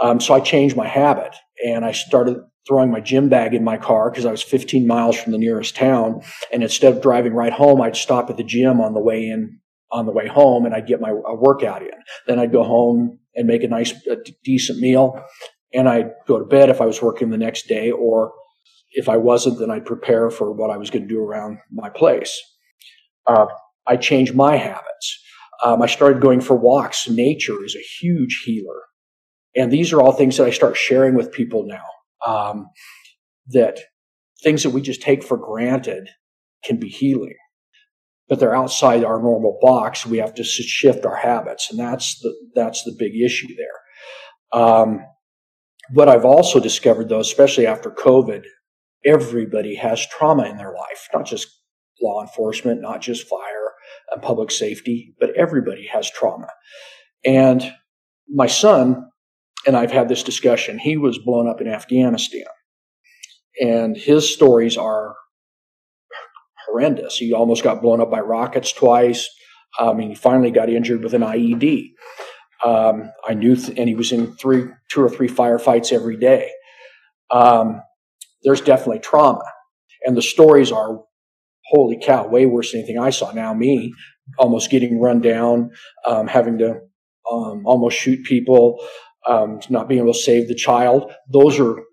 Um, 0.01 0.19
so 0.19 0.33
I 0.33 0.39
changed 0.39 0.75
my 0.75 0.87
habit 0.87 1.35
and 1.65 1.85
I 1.85 1.93
started 1.93 2.37
throwing 2.67 2.91
my 2.91 2.99
gym 2.99 3.29
bag 3.29 3.53
in 3.53 3.63
my 3.63 3.77
car 3.77 4.09
because 4.09 4.25
I 4.25 4.31
was 4.31 4.41
15 4.41 4.85
miles 4.87 5.15
from 5.15 5.31
the 5.31 5.37
nearest 5.37 5.75
town. 5.75 6.21
And 6.51 6.63
instead 6.63 6.95
of 6.95 7.01
driving 7.01 7.33
right 7.33 7.53
home, 7.53 7.81
I'd 7.81 7.95
stop 7.95 8.29
at 8.29 8.37
the 8.37 8.43
gym 8.43 8.81
on 8.81 8.93
the 8.93 8.99
way 8.99 9.27
in, 9.27 9.59
on 9.91 10.05
the 10.05 10.11
way 10.11 10.27
home 10.27 10.65
and 10.65 10.73
I'd 10.73 10.87
get 10.87 10.99
my 10.99 11.13
workout 11.13 11.81
in. 11.81 11.91
Then 12.27 12.39
I'd 12.39 12.51
go 12.51 12.63
home 12.63 13.19
and 13.35 13.47
make 13.47 13.63
a 13.63 13.67
nice, 13.67 13.93
a 14.07 14.17
decent 14.43 14.79
meal 14.79 15.23
and 15.75 15.89
I'd 15.89 16.11
go 16.25 16.39
to 16.39 16.45
bed 16.45 16.69
if 16.69 16.79
I 16.79 16.85
was 16.85 17.01
working 17.01 17.29
the 17.29 17.37
next 17.37 17.67
day, 17.67 17.91
or 17.91 18.33
if 18.93 19.09
I 19.09 19.17
wasn't, 19.17 19.59
then 19.59 19.69
I'd 19.69 19.85
prepare 19.85 20.29
for 20.29 20.51
what 20.53 20.69
I 20.69 20.77
was 20.77 20.89
going 20.89 21.03
to 21.03 21.13
do 21.13 21.19
around 21.19 21.57
my 21.71 21.89
place. 21.89 22.41
Uh, 23.27 23.47
I 23.85 23.97
changed 23.97 24.33
my 24.33 24.55
habits. 24.55 25.21
Um, 25.63 25.81
I 25.81 25.87
started 25.87 26.21
going 26.21 26.41
for 26.41 26.55
walks. 26.55 27.09
Nature 27.09 27.63
is 27.63 27.75
a 27.75 28.03
huge 28.03 28.43
healer. 28.45 28.81
And 29.55 29.71
these 29.71 29.91
are 29.91 30.01
all 30.01 30.13
things 30.13 30.37
that 30.37 30.47
I 30.47 30.51
start 30.51 30.77
sharing 30.77 31.13
with 31.15 31.31
people 31.31 31.65
now. 31.65 31.85
Um, 32.25 32.67
that 33.47 33.79
things 34.41 34.63
that 34.63 34.71
we 34.71 34.81
just 34.81 35.01
take 35.01 35.23
for 35.23 35.37
granted 35.37 36.09
can 36.63 36.79
be 36.79 36.89
healing, 36.89 37.35
but 38.27 38.39
they're 38.39 38.55
outside 38.55 39.03
our 39.03 39.21
normal 39.21 39.59
box. 39.61 40.05
We 40.05 40.17
have 40.17 40.33
to 40.35 40.43
shift 40.43 41.05
our 41.05 41.15
habits, 41.15 41.69
and 41.69 41.79
that's 41.79 42.19
the 42.21 42.33
that's 42.55 42.83
the 42.83 42.95
big 42.97 43.13
issue 43.15 43.49
there. 43.55 44.61
Um, 44.61 45.01
what 45.91 46.09
I've 46.09 46.25
also 46.25 46.59
discovered, 46.59 47.09
though, 47.09 47.19
especially 47.19 47.67
after 47.67 47.91
COVID, 47.91 48.43
everybody 49.05 49.75
has 49.75 50.05
trauma 50.07 50.43
in 50.43 50.57
their 50.57 50.73
life, 50.73 51.07
not 51.13 51.25
just 51.25 51.47
law 52.01 52.21
enforcement, 52.21 52.81
not 52.81 53.01
just 53.01 53.27
fire 53.27 53.73
and 54.11 54.21
public 54.21 54.51
safety, 54.51 55.15
but 55.19 55.35
everybody 55.35 55.87
has 55.87 56.09
trauma. 56.09 56.47
And 57.23 57.71
my 58.27 58.47
son 58.47 59.09
and 59.65 59.75
I've 59.75 59.91
had 59.91 60.09
this 60.09 60.23
discussion. 60.23 60.77
He 60.77 60.97
was 60.97 61.17
blown 61.17 61.47
up 61.47 61.61
in 61.61 61.67
Afghanistan, 61.67 62.45
and 63.59 63.97
his 63.97 64.31
stories 64.31 64.77
are 64.77 65.15
horrendous. 66.67 67.17
He 67.17 67.33
almost 67.33 67.63
got 67.63 67.81
blown 67.81 68.01
up 68.01 68.11
by 68.11 68.19
rockets 68.19 68.71
twice. 68.71 69.27
I 69.79 69.93
mean, 69.93 70.09
he 70.09 70.15
finally 70.15 70.51
got 70.51 70.69
injured 70.69 71.03
with 71.03 71.13
an 71.13 71.21
IED. 71.21 71.89
Um, 72.63 73.11
I 73.27 73.33
knew, 73.33 73.55
th- 73.55 73.77
and 73.77 73.87
he 73.87 73.95
was 73.95 74.11
in 74.11 74.35
three, 74.35 74.65
two 74.89 75.01
or 75.01 75.09
three 75.09 75.27
firefights 75.27 75.91
every 75.91 76.17
day. 76.17 76.51
Um, 77.31 77.81
there's 78.43 78.61
definitely 78.61 78.99
trauma, 78.99 79.43
and 80.05 80.15
the 80.15 80.21
stories 80.21 80.71
are, 80.71 81.01
holy 81.65 81.99
cow, 82.01 82.27
way 82.27 82.45
worse 82.45 82.71
than 82.71 82.81
anything 82.81 82.99
I 82.99 83.09
saw. 83.09 83.31
Now 83.31 83.53
me, 83.53 83.93
almost 84.37 84.69
getting 84.69 84.99
run 84.99 85.21
down, 85.21 85.71
um, 86.05 86.27
having 86.27 86.59
to 86.59 86.81
um, 87.31 87.63
almost 87.65 87.97
shoot 87.97 88.23
people, 88.23 88.85
um, 89.27 89.59
not 89.69 89.87
being 89.87 90.01
able 90.01 90.13
to 90.13 90.19
save 90.19 90.47
the 90.47 90.55
child. 90.55 91.11
Those 91.31 91.59
are 91.59 91.83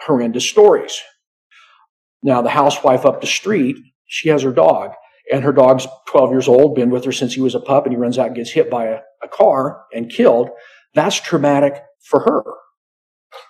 horrendous 0.00 0.48
stories. 0.48 1.00
Now 2.22 2.42
the 2.42 2.50
housewife 2.50 3.06
up 3.06 3.20
the 3.20 3.26
street, 3.26 3.76
she 4.06 4.28
has 4.28 4.42
her 4.42 4.52
dog, 4.52 4.92
and 5.32 5.42
her 5.44 5.52
dog's 5.52 5.86
12 6.08 6.30
years 6.30 6.48
old, 6.48 6.74
been 6.74 6.90
with 6.90 7.04
her 7.04 7.12
since 7.12 7.34
he 7.34 7.40
was 7.40 7.54
a 7.54 7.60
pup, 7.60 7.84
and 7.84 7.92
he 7.92 7.98
runs 7.98 8.18
out 8.18 8.28
and 8.28 8.36
gets 8.36 8.50
hit 8.50 8.70
by 8.70 8.86
a, 8.86 9.00
a 9.22 9.28
car 9.28 9.84
and 9.92 10.10
killed. 10.10 10.50
That's 10.94 11.20
traumatic 11.20 11.82
for 12.08 12.20
her. 12.20 12.42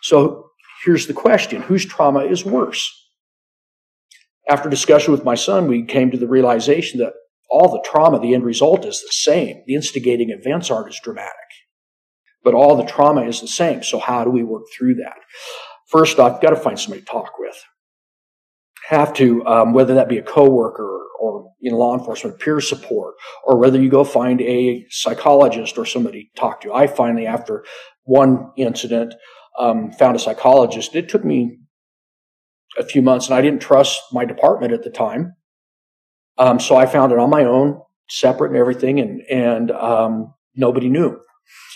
So 0.02 0.50
here's 0.84 1.06
the 1.06 1.14
question 1.14 1.62
whose 1.62 1.84
trauma 1.84 2.20
is 2.20 2.44
worse? 2.44 2.92
After 4.48 4.68
discussion 4.68 5.12
with 5.12 5.24
my 5.24 5.34
son, 5.34 5.66
we 5.66 5.84
came 5.84 6.10
to 6.10 6.18
the 6.18 6.28
realization 6.28 7.00
that 7.00 7.14
all 7.50 7.70
the 7.70 7.84
trauma, 7.88 8.20
the 8.20 8.34
end 8.34 8.44
result 8.44 8.84
is 8.84 9.00
the 9.00 9.12
same. 9.12 9.62
The 9.66 9.74
instigating 9.74 10.30
events 10.30 10.70
aren't 10.70 10.88
as 10.88 11.00
dramatic, 11.02 11.32
but 12.44 12.54
all 12.54 12.76
the 12.76 12.84
trauma 12.84 13.22
is 13.22 13.40
the 13.40 13.48
same. 13.48 13.82
So 13.82 13.98
how 13.98 14.24
do 14.24 14.30
we 14.30 14.44
work 14.44 14.64
through 14.76 14.96
that? 14.96 15.18
First 15.88 16.18
off, 16.18 16.32
you've 16.32 16.42
got 16.42 16.50
to 16.50 16.56
find 16.56 16.78
somebody 16.78 17.02
to 17.02 17.06
talk 17.06 17.38
with. 17.38 17.56
Have 18.88 19.12
to, 19.14 19.44
um, 19.46 19.72
whether 19.72 19.94
that 19.94 20.08
be 20.08 20.18
a 20.18 20.22
coworker 20.22 21.06
or 21.20 21.52
in 21.60 21.74
law 21.74 21.98
enforcement, 21.98 22.38
peer 22.38 22.60
support, 22.60 23.14
or 23.42 23.58
whether 23.58 23.80
you 23.80 23.90
go 23.90 24.04
find 24.04 24.40
a 24.42 24.86
psychologist 24.90 25.76
or 25.76 25.84
somebody 25.84 26.30
to 26.34 26.40
talk 26.40 26.60
to. 26.60 26.72
I 26.72 26.86
finally, 26.86 27.26
after 27.26 27.64
one 28.04 28.52
incident, 28.56 29.14
um, 29.58 29.90
found 29.90 30.14
a 30.14 30.20
psychologist. 30.20 30.94
It 30.94 31.08
took 31.08 31.24
me 31.24 31.58
a 32.78 32.84
few 32.84 33.02
months, 33.02 33.26
and 33.26 33.34
I 33.34 33.42
didn't 33.42 33.60
trust 33.60 34.00
my 34.12 34.24
department 34.24 34.72
at 34.72 34.84
the 34.84 34.90
time. 34.90 35.34
Um, 36.38 36.60
so 36.60 36.76
I 36.76 36.86
found 36.86 37.10
it 37.10 37.18
on 37.18 37.30
my 37.30 37.44
own, 37.44 37.80
separate 38.08 38.50
and 38.50 38.58
everything, 38.58 39.00
and 39.00 39.22
and 39.22 39.70
um, 39.72 40.34
nobody 40.54 40.88
knew. 40.88 41.18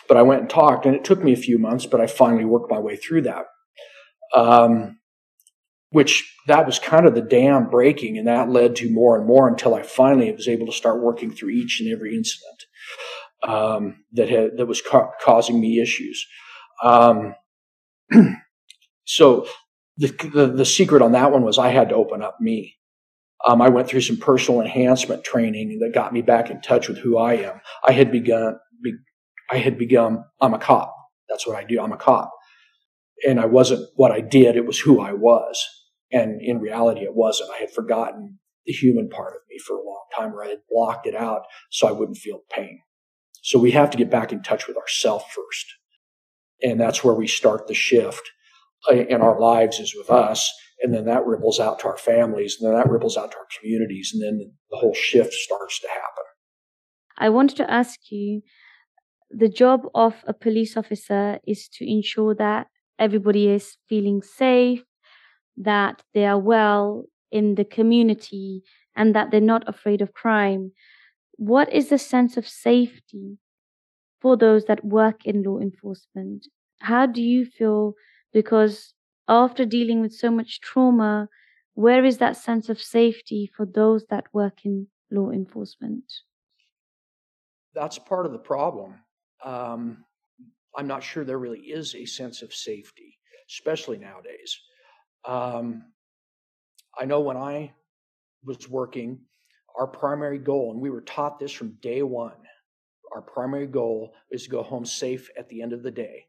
But 0.06 0.16
I 0.16 0.22
went 0.22 0.42
and 0.42 0.50
talked, 0.50 0.86
and 0.86 0.94
it 0.94 1.04
took 1.04 1.24
me 1.24 1.32
a 1.32 1.36
few 1.36 1.58
months, 1.58 1.86
but 1.86 2.00
I 2.00 2.06
finally 2.06 2.44
worked 2.44 2.70
my 2.70 2.78
way 2.78 2.96
through 2.96 3.22
that. 3.22 3.46
Um, 4.34 4.99
which 5.90 6.36
that 6.46 6.66
was 6.66 6.78
kind 6.78 7.06
of 7.06 7.14
the 7.14 7.22
dam 7.22 7.68
breaking, 7.68 8.18
and 8.18 8.26
that 8.26 8.48
led 8.48 8.76
to 8.76 8.90
more 8.90 9.16
and 9.18 9.26
more 9.26 9.48
until 9.48 9.74
I 9.74 9.82
finally 9.82 10.32
was 10.32 10.48
able 10.48 10.66
to 10.66 10.72
start 10.72 11.02
working 11.02 11.30
through 11.30 11.50
each 11.50 11.80
and 11.80 11.92
every 11.92 12.16
incident 12.16 12.64
um, 13.42 14.04
that 14.12 14.28
had 14.28 14.56
that 14.56 14.66
was 14.66 14.82
ca- 14.82 15.10
causing 15.22 15.60
me 15.60 15.80
issues. 15.80 16.26
Um, 16.82 17.34
so 19.04 19.46
the, 19.96 20.08
the, 20.34 20.46
the 20.46 20.64
secret 20.64 21.02
on 21.02 21.12
that 21.12 21.32
one 21.32 21.42
was 21.42 21.58
I 21.58 21.68
had 21.68 21.90
to 21.90 21.94
open 21.94 22.22
up 22.22 22.40
me. 22.40 22.76
Um, 23.46 23.62
I 23.62 23.68
went 23.68 23.88
through 23.88 24.02
some 24.02 24.16
personal 24.18 24.60
enhancement 24.60 25.24
training 25.24 25.78
that 25.80 25.94
got 25.94 26.12
me 26.12 26.22
back 26.22 26.50
in 26.50 26.60
touch 26.60 26.88
with 26.88 26.98
who 26.98 27.18
I 27.18 27.34
am. 27.34 27.60
I 27.86 27.92
had 27.92 28.12
begun, 28.12 28.58
be, 28.82 28.92
I 29.50 29.58
had 29.58 29.78
begun, 29.78 30.24
I'm 30.40 30.54
a 30.54 30.58
cop. 30.58 30.94
That's 31.28 31.46
what 31.46 31.56
I 31.56 31.64
do. 31.64 31.80
I'm 31.80 31.92
a 31.92 31.96
cop. 31.96 32.32
And 33.26 33.40
I 33.40 33.46
wasn't 33.46 33.88
what 33.94 34.10
I 34.10 34.20
did. 34.20 34.56
It 34.56 34.66
was 34.66 34.78
who 34.78 35.00
I 35.00 35.12
was. 35.12 35.62
And 36.12 36.40
in 36.40 36.58
reality, 36.58 37.02
it 37.02 37.14
wasn't. 37.14 37.50
I 37.50 37.58
had 37.58 37.70
forgotten 37.70 38.38
the 38.66 38.72
human 38.72 39.08
part 39.08 39.34
of 39.34 39.42
me 39.48 39.58
for 39.58 39.76
a 39.76 39.84
long 39.84 40.04
time 40.16 40.34
or 40.34 40.44
I 40.44 40.48
had 40.48 40.62
blocked 40.68 41.06
it 41.06 41.14
out 41.14 41.42
so 41.70 41.86
I 41.86 41.92
wouldn't 41.92 42.18
feel 42.18 42.40
pain. 42.50 42.80
So 43.42 43.58
we 43.58 43.70
have 43.70 43.90
to 43.90 43.98
get 43.98 44.10
back 44.10 44.32
in 44.32 44.42
touch 44.42 44.66
with 44.66 44.76
ourselves 44.76 45.24
first. 45.34 45.66
And 46.62 46.78
that's 46.78 47.02
where 47.02 47.14
we 47.14 47.26
start 47.26 47.68
the 47.68 47.74
shift 47.74 48.30
uh, 48.90 48.94
in 48.94 49.22
our 49.22 49.40
lives 49.40 49.78
is 49.78 49.94
with 49.96 50.10
us 50.10 50.52
and 50.80 50.94
then 50.94 51.04
that 51.04 51.26
ripples 51.26 51.60
out 51.60 51.78
to 51.80 51.88
our 51.88 51.96
families, 51.96 52.56
and 52.58 52.68
then 52.68 52.76
that 52.76 52.90
ripples 52.90 53.16
out 53.16 53.30
to 53.32 53.36
our 53.36 53.46
communities, 53.58 54.12
and 54.14 54.22
then 54.22 54.52
the 54.70 54.76
whole 54.76 54.94
shift 54.94 55.32
starts 55.32 55.78
to 55.80 55.88
happen. 55.88 56.24
I 57.18 57.28
wanted 57.28 57.56
to 57.58 57.70
ask 57.70 58.10
you 58.10 58.40
the 59.30 59.48
job 59.48 59.82
of 59.94 60.14
a 60.26 60.32
police 60.32 60.76
officer 60.76 61.38
is 61.46 61.68
to 61.74 61.88
ensure 61.88 62.34
that 62.36 62.68
everybody 62.98 63.48
is 63.48 63.76
feeling 63.88 64.22
safe, 64.22 64.82
that 65.60 66.02
they 66.14 66.26
are 66.26 66.38
well 66.38 67.04
in 67.30 67.54
the 67.54 67.64
community, 67.64 68.62
and 68.96 69.14
that 69.14 69.30
they're 69.30 69.40
not 69.40 69.68
afraid 69.68 70.02
of 70.02 70.12
crime. 70.12 70.72
What 71.36 71.72
is 71.72 71.88
the 71.88 71.98
sense 71.98 72.36
of 72.36 72.46
safety 72.46 73.38
for 74.20 74.36
those 74.36 74.64
that 74.64 74.84
work 74.84 75.24
in 75.24 75.42
law 75.42 75.58
enforcement? 75.58 76.48
How 76.80 77.06
do 77.06 77.22
you 77.22 77.44
feel? 77.44 77.94
Because 78.32 78.94
after 79.28 79.64
dealing 79.64 80.00
with 80.00 80.12
so 80.12 80.30
much 80.30 80.60
trauma, 80.60 81.28
where 81.74 82.04
is 82.04 82.18
that 82.18 82.36
sense 82.36 82.68
of 82.68 82.80
safety 82.80 83.50
for 83.56 83.64
those 83.64 84.04
that 84.10 84.24
work 84.32 84.64
in 84.64 84.88
law 85.10 85.30
enforcement? 85.30 86.04
That's 87.74 87.98
part 87.98 88.26
of 88.26 88.32
the 88.32 88.38
problem. 88.38 88.94
Um, 89.44 90.04
I'm 90.76 90.86
not 90.86 91.02
sure 91.02 91.24
there 91.24 91.38
really 91.38 91.60
is 91.60 91.94
a 91.94 92.04
sense 92.04 92.42
of 92.42 92.52
safety, 92.52 93.18
especially 93.48 93.98
nowadays. 93.98 94.58
Um, 95.24 95.84
I 96.98 97.04
know 97.04 97.20
when 97.20 97.36
I 97.36 97.72
was 98.44 98.68
working, 98.68 99.20
our 99.78 99.86
primary 99.86 100.38
goal, 100.38 100.72
and 100.72 100.80
we 100.80 100.90
were 100.90 101.02
taught 101.02 101.38
this 101.38 101.52
from 101.52 101.76
day 101.80 102.02
one, 102.02 102.36
our 103.12 103.22
primary 103.22 103.66
goal 103.66 104.14
is 104.30 104.44
to 104.44 104.50
go 104.50 104.62
home 104.62 104.84
safe 104.84 105.30
at 105.38 105.48
the 105.48 105.62
end 105.62 105.72
of 105.72 105.82
the 105.82 105.90
day 105.90 106.26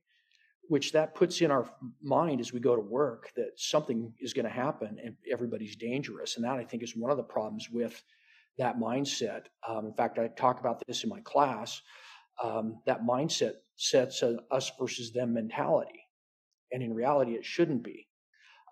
which 0.71 0.93
that 0.93 1.13
puts 1.15 1.41
in 1.41 1.51
our 1.51 1.69
mind 2.01 2.39
as 2.39 2.53
we 2.53 2.59
go 2.61 2.77
to 2.77 2.81
work 2.81 3.29
that 3.35 3.51
something 3.57 4.13
is 4.21 4.31
going 4.31 4.45
to 4.45 4.49
happen 4.49 4.97
and 5.03 5.17
everybody's 5.29 5.75
dangerous. 5.75 6.37
And 6.37 6.45
that 6.45 6.55
I 6.55 6.63
think 6.63 6.81
is 6.81 6.95
one 6.95 7.11
of 7.11 7.17
the 7.17 7.23
problems 7.23 7.69
with 7.69 8.01
that 8.57 8.77
mindset. 8.79 9.47
Um, 9.67 9.87
in 9.87 9.93
fact, 9.93 10.17
I 10.17 10.29
talk 10.29 10.61
about 10.61 10.81
this 10.87 11.03
in 11.03 11.09
my 11.09 11.19
class. 11.25 11.81
Um, 12.41 12.79
that 12.85 13.03
mindset 13.03 13.55
sets 13.75 14.21
an 14.21 14.39
us 14.49 14.71
versus 14.79 15.11
them 15.11 15.33
mentality. 15.33 16.05
And 16.71 16.81
in 16.81 16.93
reality, 16.93 17.33
it 17.33 17.43
shouldn't 17.43 17.83
be. 17.83 18.07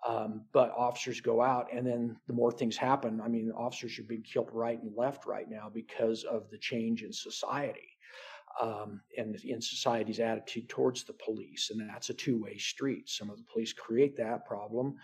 Um, 0.08 0.46
but 0.52 0.72
officers 0.76 1.20
go 1.20 1.42
out, 1.42 1.68
and 1.72 1.86
then 1.86 2.16
the 2.26 2.32
more 2.32 2.50
things 2.50 2.76
happen. 2.76 3.20
I 3.20 3.28
mean, 3.28 3.52
officers 3.54 3.98
are 3.98 4.04
being 4.04 4.22
killed 4.22 4.48
right 4.52 4.80
and 4.82 4.96
left 4.96 5.26
right 5.26 5.48
now 5.48 5.70
because 5.72 6.24
of 6.24 6.48
the 6.50 6.58
change 6.58 7.02
in 7.02 7.12
society 7.12 7.98
um, 8.60 9.00
and 9.16 9.36
in 9.44 9.60
society's 9.60 10.20
attitude 10.20 10.68
towards 10.68 11.04
the 11.04 11.12
police. 11.12 11.70
And 11.70 11.88
that's 11.88 12.10
a 12.10 12.14
two 12.14 12.42
way 12.42 12.56
street. 12.56 13.08
Some 13.08 13.30
of 13.30 13.36
the 13.36 13.44
police 13.52 13.72
create 13.72 14.16
that 14.16 14.46
problem, 14.46 14.96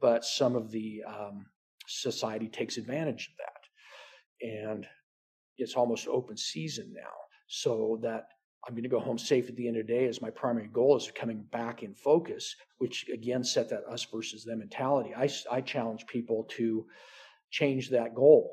but 0.00 0.24
some 0.24 0.56
of 0.56 0.70
the 0.70 1.02
um, 1.06 1.46
society 1.86 2.48
takes 2.48 2.76
advantage 2.78 3.30
of 3.30 3.36
that. 3.38 4.48
And 4.48 4.86
it's 5.58 5.74
almost 5.74 6.08
open 6.08 6.36
season 6.36 6.92
now. 6.94 7.12
So 7.46 7.98
that 8.02 8.24
I'm 8.66 8.74
going 8.74 8.82
to 8.82 8.88
go 8.90 9.00
home 9.00 9.18
safe 9.18 9.48
at 9.48 9.56
the 9.56 9.68
end 9.68 9.78
of 9.78 9.86
the 9.86 9.92
day 9.92 10.06
as 10.06 10.20
my 10.20 10.30
primary 10.30 10.68
goal 10.68 10.96
is 10.96 11.10
coming 11.14 11.44
back 11.50 11.82
in 11.82 11.94
focus, 11.94 12.54
which 12.78 13.08
again 13.12 13.42
set 13.42 13.70
that 13.70 13.84
us 13.90 14.06
versus 14.12 14.44
them 14.44 14.58
mentality. 14.58 15.14
I, 15.16 15.28
I 15.50 15.60
challenge 15.62 16.06
people 16.06 16.44
to 16.56 16.86
change 17.50 17.90
that 17.90 18.14
goal 18.14 18.52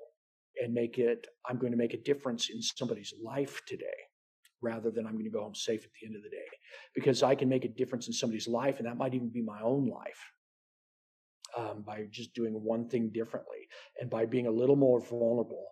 and 0.61 0.73
make 0.73 0.97
it, 0.97 1.27
I'm 1.47 1.57
going 1.57 1.71
to 1.71 1.77
make 1.77 1.93
a 1.93 2.01
difference 2.01 2.49
in 2.49 2.61
somebody's 2.61 3.13
life 3.23 3.61
today 3.67 3.85
rather 4.61 4.89
than 4.89 5.05
I'm 5.05 5.13
going 5.13 5.25
to 5.25 5.29
go 5.31 5.43
home 5.43 5.55
safe 5.55 5.83
at 5.83 5.89
the 5.99 6.07
end 6.07 6.15
of 6.15 6.23
the 6.23 6.29
day. 6.29 6.37
Because 6.95 7.21
I 7.21 7.35
can 7.35 7.49
make 7.49 7.65
a 7.65 7.69
difference 7.69 8.07
in 8.07 8.13
somebody's 8.13 8.47
life, 8.47 8.77
and 8.79 8.87
that 8.87 8.97
might 8.97 9.13
even 9.13 9.29
be 9.29 9.41
my 9.41 9.61
own 9.61 9.87
life 9.87 10.31
um, 11.57 11.83
by 11.85 12.07
just 12.11 12.33
doing 12.33 12.53
one 12.53 12.89
thing 12.89 13.09
differently 13.13 13.67
and 13.99 14.09
by 14.09 14.25
being 14.25 14.47
a 14.47 14.51
little 14.51 14.75
more 14.75 14.99
vulnerable. 14.99 15.65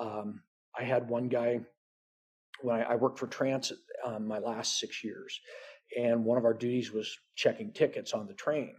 Um, 0.00 0.42
I 0.76 0.84
had 0.84 1.08
one 1.08 1.28
guy 1.28 1.60
when 2.62 2.76
I, 2.76 2.82
I 2.82 2.94
worked 2.96 3.18
for 3.18 3.26
transit 3.26 3.78
um, 4.04 4.26
my 4.26 4.38
last 4.38 4.78
six 4.78 5.04
years, 5.04 5.40
and 5.98 6.24
one 6.24 6.38
of 6.38 6.44
our 6.44 6.54
duties 6.54 6.92
was 6.92 7.16
checking 7.36 7.72
tickets 7.72 8.12
on 8.12 8.26
the 8.26 8.34
train. 8.34 8.74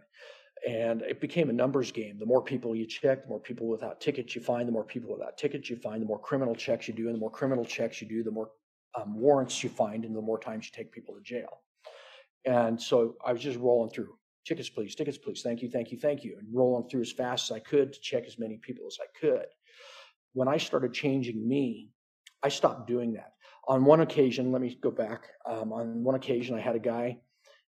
And 0.68 1.02
it 1.02 1.20
became 1.20 1.50
a 1.50 1.52
numbers 1.52 1.92
game. 1.92 2.18
The 2.18 2.24
more 2.24 2.42
people 2.42 2.74
you 2.74 2.86
check, 2.86 3.24
the 3.24 3.28
more 3.28 3.40
people 3.40 3.68
without 3.68 4.00
tickets 4.00 4.34
you 4.34 4.40
find, 4.40 4.66
the 4.66 4.72
more 4.72 4.84
people 4.84 5.12
without 5.12 5.36
tickets 5.36 5.68
you 5.68 5.76
find, 5.76 6.00
the 6.00 6.06
more 6.06 6.18
criminal 6.18 6.54
checks 6.54 6.88
you 6.88 6.94
do, 6.94 7.06
and 7.06 7.14
the 7.14 7.20
more 7.20 7.30
criminal 7.30 7.66
checks 7.66 8.00
you 8.00 8.08
do, 8.08 8.22
the 8.22 8.30
more 8.30 8.50
um, 8.98 9.18
warrants 9.18 9.62
you 9.62 9.68
find 9.68 10.04
and 10.04 10.16
the 10.16 10.22
more 10.22 10.38
times 10.38 10.66
you 10.66 10.70
take 10.74 10.90
people 10.90 11.14
to 11.14 11.20
jail. 11.20 11.60
And 12.46 12.80
so 12.80 13.16
I 13.24 13.32
was 13.32 13.42
just 13.42 13.58
rolling 13.58 13.90
through 13.90 14.14
tickets, 14.46 14.68
please, 14.68 14.94
tickets, 14.94 15.18
please, 15.18 15.42
thank 15.42 15.62
you, 15.62 15.70
thank 15.70 15.90
you, 15.90 15.98
thank 15.98 16.24
you, 16.24 16.36
and 16.38 16.46
rolling 16.52 16.88
through 16.88 17.02
as 17.02 17.12
fast 17.12 17.50
as 17.50 17.56
I 17.56 17.60
could 17.60 17.92
to 17.92 18.00
check 18.00 18.24
as 18.26 18.38
many 18.38 18.58
people 18.58 18.86
as 18.86 18.98
I 19.00 19.06
could. 19.18 19.46
When 20.32 20.48
I 20.48 20.56
started 20.56 20.92
changing 20.92 21.46
me, 21.46 21.90
I 22.42 22.48
stopped 22.48 22.86
doing 22.86 23.14
that. 23.14 23.33
On 23.66 23.84
one 23.84 24.00
occasion, 24.00 24.52
let 24.52 24.60
me 24.60 24.78
go 24.80 24.90
back. 24.90 25.30
Um, 25.46 25.72
on 25.72 26.04
one 26.04 26.14
occasion, 26.14 26.56
I 26.56 26.60
had 26.60 26.76
a 26.76 26.80
guy 26.80 27.18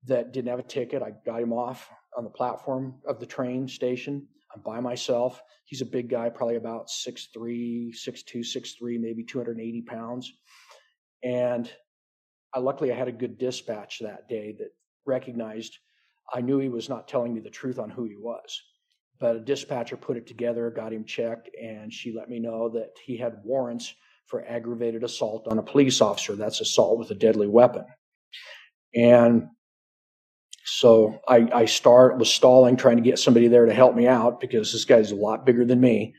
that 0.07 0.33
didn't 0.33 0.49
have 0.49 0.59
a 0.59 0.65
ticket. 0.65 1.03
I 1.03 1.13
got 1.25 1.43
him 1.43 1.53
off 1.53 1.89
on 2.17 2.25
the 2.25 2.31
platform 2.31 2.97
of 3.07 3.21
the 3.21 3.27
train 3.27 3.69
station. 3.69 4.27
I'm 4.55 4.63
by 4.63 4.81
myself. 4.81 5.41
He's 5.65 5.83
a 5.83 5.87
big 5.87 6.09
guy, 6.09 6.29
probably 6.29 6.57
about 6.57 6.89
6'3, 6.89 7.91
6'2, 7.95 8.37
6'3, 8.37 9.01
maybe 9.01 9.25
280 9.25 9.83
pounds. 9.83 10.33
And 11.23 11.71
I, 12.53 12.59
luckily, 12.59 12.93
I 12.93 12.97
had 12.97 13.09
a 13.09 13.13
good 13.13 13.39
dispatch 13.39 13.99
that 14.01 14.29
day 14.29 14.57
that 14.59 14.71
recognized 15.05 15.79
I 16.33 16.41
knew 16.41 16.59
he 16.59 16.69
was 16.69 16.89
not 16.89 17.07
telling 17.07 17.33
me 17.33 17.41
the 17.41 17.51
truth 17.51 17.79
on 17.79 17.91
who 17.91 18.05
he 18.05 18.17
was. 18.17 18.61
But 19.19 19.37
a 19.37 19.41
dispatcher 19.41 19.97
put 19.97 20.17
it 20.17 20.27
together, 20.27 20.71
got 20.71 20.93
him 20.93 21.05
checked, 21.05 21.49
and 21.61 21.93
she 21.93 22.13
let 22.13 22.29
me 22.29 22.39
know 22.39 22.69
that 22.71 22.91
he 23.05 23.17
had 23.17 23.41
warrants 23.45 23.95
for 24.27 24.45
aggravated 24.47 25.05
assault 25.05 25.47
on 25.49 25.59
a 25.59 25.63
police 25.63 26.01
officer. 26.01 26.35
That's 26.35 26.61
assault 26.61 26.99
with 26.99 27.11
a 27.11 27.15
deadly 27.15 27.47
weapon. 27.47 27.85
And 28.95 29.49
so 30.65 31.21
I, 31.29 31.49
I 31.55 31.65
start 31.67 32.19
was 32.19 32.33
stalling, 32.33 32.77
trying 32.77 32.97
to 32.97 33.03
get 33.03 33.19
somebody 33.19 33.49
there 33.49 33.67
to 33.67 33.75
help 33.75 33.95
me 33.95 34.07
out 34.07 34.41
because 34.41 34.73
this 34.73 34.85
guy's 34.85 35.13
a 35.13 35.17
lot 35.17 35.47
bigger 35.47 35.65
than 35.65 35.81
me. 35.81 36.15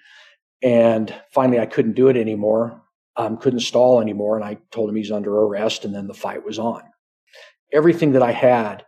And 0.64 1.14
finally, 1.32 1.60
I 1.60 1.66
couldn't 1.66 1.94
do 1.94 2.08
it 2.08 2.18
anymore 2.18 2.82
um, 3.18 3.38
couldn't 3.38 3.60
stall 3.62 4.00
anymore. 4.00 4.36
And 4.36 4.46
I 4.46 4.58
told 4.72 4.90
him 4.90 4.96
he's 4.96 5.12
under 5.12 5.36
arrest. 5.36 5.84
And 5.84 5.94
then 5.94 6.08
the 6.08 6.14
fight 6.14 6.46
was 6.46 6.60
on. 6.60 6.84
Everything 7.74 8.14
that 8.14 8.22
I 8.22 8.32
had 8.32 8.86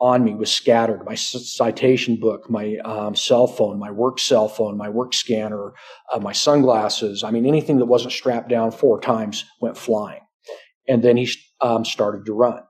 on 0.00 0.24
me 0.24 0.34
was 0.34 0.52
scattered 0.52 1.04
my 1.06 1.14
citation 1.14 2.16
book, 2.16 2.50
my 2.50 2.76
um, 2.84 3.14
cell 3.14 3.46
phone, 3.46 3.78
my 3.78 3.90
work 3.90 4.18
cell 4.18 4.48
phone, 4.48 4.76
my 4.76 4.88
work 4.88 5.14
scanner, 5.14 5.72
uh, 6.12 6.18
my 6.18 6.32
sunglasses. 6.32 7.24
I 7.24 7.30
mean, 7.30 7.46
anything 7.46 7.78
that 7.78 7.86
wasn't 7.86 8.12
strapped 8.12 8.48
down 8.48 8.70
four 8.70 9.00
times 9.00 9.44
went 9.60 9.76
flying. 9.76 10.20
And 10.86 11.02
then 11.02 11.16
he 11.16 11.28
um, 11.60 11.84
started 11.84 12.26
to 12.26 12.32
run. 12.32 12.60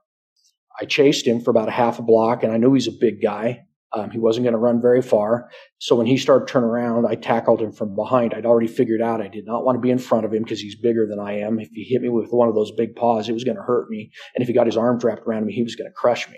I 0.79 0.85
chased 0.85 1.25
him 1.25 1.41
for 1.41 1.51
about 1.51 1.67
a 1.67 1.71
half 1.71 1.99
a 1.99 2.03
block, 2.03 2.43
and 2.43 2.51
I 2.51 2.57
knew 2.57 2.73
he's 2.73 2.87
a 2.87 2.91
big 2.91 3.21
guy. 3.21 3.63
Um, 3.93 4.11
he 4.11 4.19
wasn't 4.19 4.43
going 4.43 4.53
to 4.53 4.59
run 4.59 4.81
very 4.81 5.01
far. 5.01 5.49
So 5.79 5.95
when 5.95 6.07
he 6.07 6.17
started 6.17 6.47
turning 6.47 6.69
around, 6.69 7.05
I 7.05 7.15
tackled 7.15 7.61
him 7.61 7.71
from 7.71 7.95
behind. 7.95 8.33
I'd 8.33 8.45
already 8.45 8.67
figured 8.67 9.01
out 9.01 9.21
I 9.21 9.27
did 9.27 9.45
not 9.45 9.63
want 9.63 9.77
to 9.77 9.81
be 9.81 9.91
in 9.91 9.97
front 9.97 10.25
of 10.25 10.33
him 10.33 10.43
because 10.43 10.59
he's 10.59 10.75
bigger 10.75 11.07
than 11.09 11.19
I 11.19 11.39
am. 11.39 11.59
If 11.59 11.69
he 11.73 11.83
hit 11.83 12.01
me 12.01 12.09
with 12.09 12.31
one 12.31 12.49
of 12.49 12.55
those 12.55 12.71
big 12.71 12.95
paws, 12.95 13.27
it 13.27 13.33
was 13.33 13.45
going 13.45 13.55
to 13.57 13.63
hurt 13.63 13.89
me. 13.89 14.11
And 14.35 14.41
if 14.41 14.47
he 14.47 14.53
got 14.53 14.65
his 14.65 14.77
arms 14.77 15.03
wrapped 15.03 15.25
around 15.25 15.45
me, 15.45 15.53
he 15.53 15.63
was 15.63 15.75
going 15.75 15.89
to 15.89 15.93
crush 15.93 16.29
me. 16.29 16.37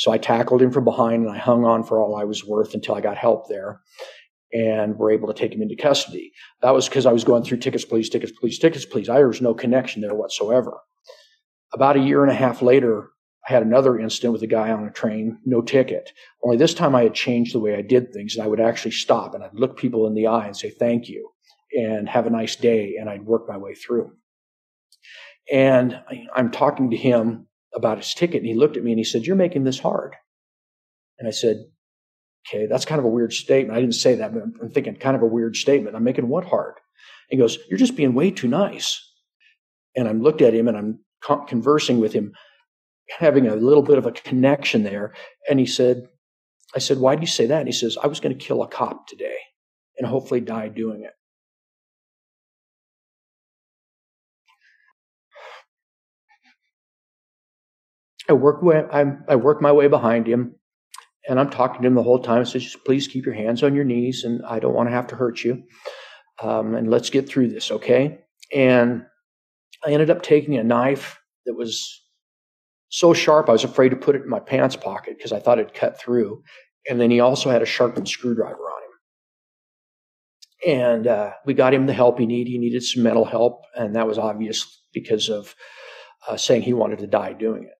So 0.00 0.10
I 0.10 0.16
tackled 0.16 0.62
him 0.62 0.70
from 0.70 0.84
behind 0.84 1.26
and 1.26 1.30
I 1.30 1.36
hung 1.36 1.66
on 1.66 1.84
for 1.84 2.00
all 2.00 2.16
I 2.16 2.24
was 2.24 2.42
worth 2.42 2.72
until 2.72 2.94
I 2.94 3.02
got 3.02 3.18
help 3.18 3.50
there 3.50 3.82
and 4.50 4.96
were 4.96 5.10
able 5.10 5.28
to 5.28 5.34
take 5.34 5.52
him 5.52 5.60
into 5.60 5.76
custody. 5.76 6.32
That 6.62 6.70
was 6.70 6.88
because 6.88 7.04
I 7.04 7.12
was 7.12 7.22
going 7.22 7.44
through 7.44 7.58
tickets, 7.58 7.84
please, 7.84 8.08
tickets, 8.08 8.32
please, 8.32 8.58
tickets, 8.58 8.86
please. 8.86 9.10
I, 9.10 9.16
there 9.16 9.28
was 9.28 9.42
no 9.42 9.52
connection 9.52 10.00
there 10.00 10.14
whatsoever. 10.14 10.78
About 11.74 11.98
a 11.98 12.00
year 12.00 12.22
and 12.22 12.32
a 12.32 12.34
half 12.34 12.62
later, 12.62 13.10
I 13.46 13.52
had 13.52 13.62
another 13.62 14.00
incident 14.00 14.32
with 14.32 14.42
a 14.42 14.46
guy 14.46 14.70
on 14.70 14.86
a 14.86 14.90
train, 14.90 15.38
no 15.44 15.60
ticket. 15.60 16.12
Only 16.42 16.56
this 16.56 16.72
time 16.72 16.94
I 16.94 17.02
had 17.02 17.12
changed 17.12 17.54
the 17.54 17.60
way 17.60 17.74
I 17.74 17.82
did 17.82 18.10
things 18.10 18.36
and 18.36 18.42
I 18.42 18.48
would 18.48 18.58
actually 18.58 18.92
stop 18.92 19.34
and 19.34 19.44
I'd 19.44 19.52
look 19.52 19.76
people 19.76 20.06
in 20.06 20.14
the 20.14 20.28
eye 20.28 20.46
and 20.46 20.56
say 20.56 20.70
thank 20.70 21.10
you 21.10 21.30
and 21.78 22.08
have 22.08 22.26
a 22.26 22.30
nice 22.30 22.56
day 22.56 22.96
and 22.98 23.10
I'd 23.10 23.26
work 23.26 23.46
my 23.46 23.58
way 23.58 23.74
through. 23.74 24.12
And 25.52 26.00
I'm 26.34 26.50
talking 26.50 26.90
to 26.90 26.96
him 26.96 27.48
about 27.74 27.98
his 27.98 28.14
ticket 28.14 28.38
and 28.38 28.46
he 28.46 28.54
looked 28.54 28.76
at 28.76 28.82
me 28.82 28.92
and 28.92 28.98
he 28.98 29.04
said, 29.04 29.26
You're 29.26 29.36
making 29.36 29.64
this 29.64 29.78
hard. 29.78 30.16
And 31.18 31.28
I 31.28 31.30
said, 31.30 31.64
Okay, 32.48 32.66
that's 32.66 32.84
kind 32.84 32.98
of 32.98 33.04
a 33.04 33.08
weird 33.08 33.32
statement. 33.32 33.76
I 33.76 33.80
didn't 33.80 33.94
say 33.94 34.14
that, 34.16 34.32
but 34.32 34.42
I'm 34.42 34.70
thinking 34.70 34.96
kind 34.96 35.16
of 35.16 35.22
a 35.22 35.26
weird 35.26 35.56
statement. 35.56 35.94
I'm 35.94 36.04
making 36.04 36.28
what 36.28 36.44
hard? 36.44 36.74
He 37.28 37.36
goes, 37.36 37.58
You're 37.68 37.78
just 37.78 37.96
being 37.96 38.14
way 38.14 38.30
too 38.30 38.48
nice. 38.48 39.06
And 39.96 40.08
I'm 40.08 40.22
looked 40.22 40.42
at 40.42 40.54
him 40.54 40.68
and 40.68 40.76
I'm 40.76 41.00
conversing 41.46 42.00
with 42.00 42.12
him, 42.12 42.32
having 43.18 43.46
a 43.46 43.56
little 43.56 43.82
bit 43.82 43.98
of 43.98 44.06
a 44.06 44.12
connection 44.12 44.84
there. 44.84 45.14
And 45.48 45.58
he 45.58 45.66
said, 45.66 46.08
I 46.74 46.78
said, 46.78 46.98
Why 46.98 47.14
do 47.14 47.20
you 47.20 47.26
say 47.26 47.46
that? 47.46 47.60
And 47.60 47.68
he 47.68 47.72
says, 47.72 47.98
I 48.02 48.06
was 48.06 48.20
going 48.20 48.36
to 48.36 48.44
kill 48.44 48.62
a 48.62 48.68
cop 48.68 49.06
today 49.06 49.36
and 49.98 50.06
hopefully 50.06 50.40
die 50.40 50.68
doing 50.68 51.02
it. 51.02 51.12
I 58.30 58.32
work 58.32 58.62
way, 58.62 58.84
I 58.92 59.34
work 59.34 59.60
my 59.60 59.72
way 59.72 59.88
behind 59.88 60.28
him, 60.28 60.54
and 61.28 61.40
I'm 61.40 61.50
talking 61.50 61.82
to 61.82 61.88
him 61.88 61.96
the 61.96 62.02
whole 62.04 62.20
time. 62.20 62.42
I 62.42 62.44
says, 62.44 62.62
just 62.62 62.84
please 62.84 63.08
keep 63.08 63.26
your 63.26 63.34
hands 63.34 63.64
on 63.64 63.74
your 63.74 63.82
knees, 63.82 64.22
and 64.22 64.40
I 64.46 64.60
don't 64.60 64.72
want 64.72 64.88
to 64.88 64.94
have 64.94 65.08
to 65.08 65.16
hurt 65.16 65.42
you. 65.42 65.64
Um, 66.40 66.76
and 66.76 66.88
let's 66.88 67.10
get 67.10 67.28
through 67.28 67.48
this, 67.48 67.72
okay? 67.72 68.20
And 68.54 69.04
I 69.84 69.90
ended 69.90 70.10
up 70.10 70.22
taking 70.22 70.56
a 70.56 70.62
knife 70.62 71.18
that 71.44 71.54
was 71.54 72.00
so 72.88 73.12
sharp 73.12 73.48
I 73.48 73.52
was 73.52 73.64
afraid 73.64 73.88
to 73.88 73.96
put 73.96 74.14
it 74.14 74.22
in 74.22 74.28
my 74.28 74.38
pants 74.38 74.76
pocket 74.76 75.16
because 75.16 75.32
I 75.32 75.40
thought 75.40 75.58
it'd 75.58 75.74
cut 75.74 75.98
through. 76.00 76.42
And 76.88 77.00
then 77.00 77.10
he 77.10 77.18
also 77.18 77.50
had 77.50 77.62
a 77.62 77.66
sharpened 77.66 78.08
screwdriver 78.08 78.54
on 78.54 78.82
him. 80.68 80.76
And 80.76 81.06
uh, 81.08 81.32
we 81.44 81.54
got 81.54 81.74
him 81.74 81.86
the 81.86 81.92
help 81.92 82.20
he 82.20 82.26
needed. 82.26 82.50
He 82.50 82.58
needed 82.58 82.84
some 82.84 83.02
mental 83.02 83.24
help, 83.24 83.62
and 83.74 83.96
that 83.96 84.06
was 84.06 84.18
obvious 84.18 84.84
because 84.92 85.28
of 85.28 85.56
uh, 86.28 86.36
saying 86.36 86.62
he 86.62 86.74
wanted 86.74 87.00
to 87.00 87.08
die 87.08 87.32
doing 87.32 87.64
it. 87.64 87.74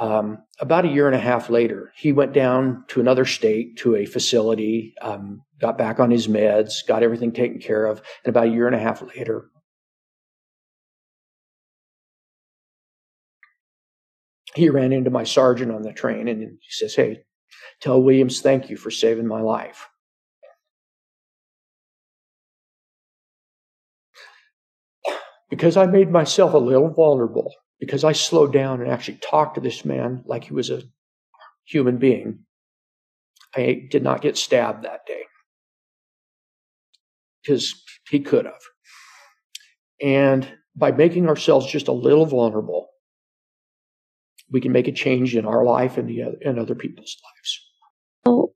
Um, 0.00 0.38
about 0.58 0.86
a 0.86 0.88
year 0.88 1.06
and 1.06 1.14
a 1.14 1.20
half 1.20 1.50
later, 1.50 1.92
he 1.94 2.10
went 2.10 2.32
down 2.32 2.84
to 2.88 3.00
another 3.00 3.26
state 3.26 3.76
to 3.78 3.96
a 3.96 4.06
facility, 4.06 4.94
um, 5.02 5.42
got 5.60 5.76
back 5.76 6.00
on 6.00 6.10
his 6.10 6.26
meds, 6.26 6.86
got 6.88 7.02
everything 7.02 7.32
taken 7.32 7.60
care 7.60 7.84
of. 7.84 8.00
And 8.24 8.30
about 8.30 8.46
a 8.46 8.50
year 8.50 8.66
and 8.66 8.74
a 8.74 8.78
half 8.78 9.02
later, 9.14 9.50
he 14.54 14.70
ran 14.70 14.90
into 14.92 15.10
my 15.10 15.24
sergeant 15.24 15.70
on 15.70 15.82
the 15.82 15.92
train 15.92 16.28
and 16.28 16.40
he 16.40 16.70
says, 16.70 16.94
Hey, 16.94 17.20
tell 17.82 18.02
Williams 18.02 18.40
thank 18.40 18.70
you 18.70 18.78
for 18.78 18.90
saving 18.90 19.26
my 19.26 19.42
life. 19.42 19.86
Because 25.50 25.76
I 25.76 25.84
made 25.84 26.10
myself 26.10 26.54
a 26.54 26.58
little 26.58 26.88
vulnerable 26.88 27.52
because 27.80 28.04
I 28.04 28.12
slowed 28.12 28.52
down 28.52 28.80
and 28.80 28.90
actually 28.90 29.16
talked 29.16 29.54
to 29.54 29.60
this 29.60 29.84
man 29.84 30.22
like 30.26 30.44
he 30.44 30.52
was 30.52 30.70
a 30.70 30.82
human 31.64 31.96
being. 31.96 32.40
I 33.56 33.88
did 33.90 34.02
not 34.02 34.20
get 34.20 34.36
stabbed 34.36 34.84
that 34.84 35.06
day 35.06 35.22
because 37.42 37.74
he 38.08 38.20
could 38.20 38.44
have. 38.44 38.62
And 40.00 40.46
by 40.76 40.92
making 40.92 41.28
ourselves 41.28 41.66
just 41.66 41.88
a 41.88 41.92
little 41.92 42.26
vulnerable, 42.26 42.88
we 44.50 44.60
can 44.60 44.72
make 44.72 44.88
a 44.88 44.92
change 44.92 45.34
in 45.34 45.46
our 45.46 45.64
life 45.64 45.96
and 45.96 46.08
the 46.08 46.22
other, 46.22 46.36
in 46.42 46.58
other 46.58 46.74
people's 46.74 47.16
lives. 47.24 47.66
So 48.26 48.52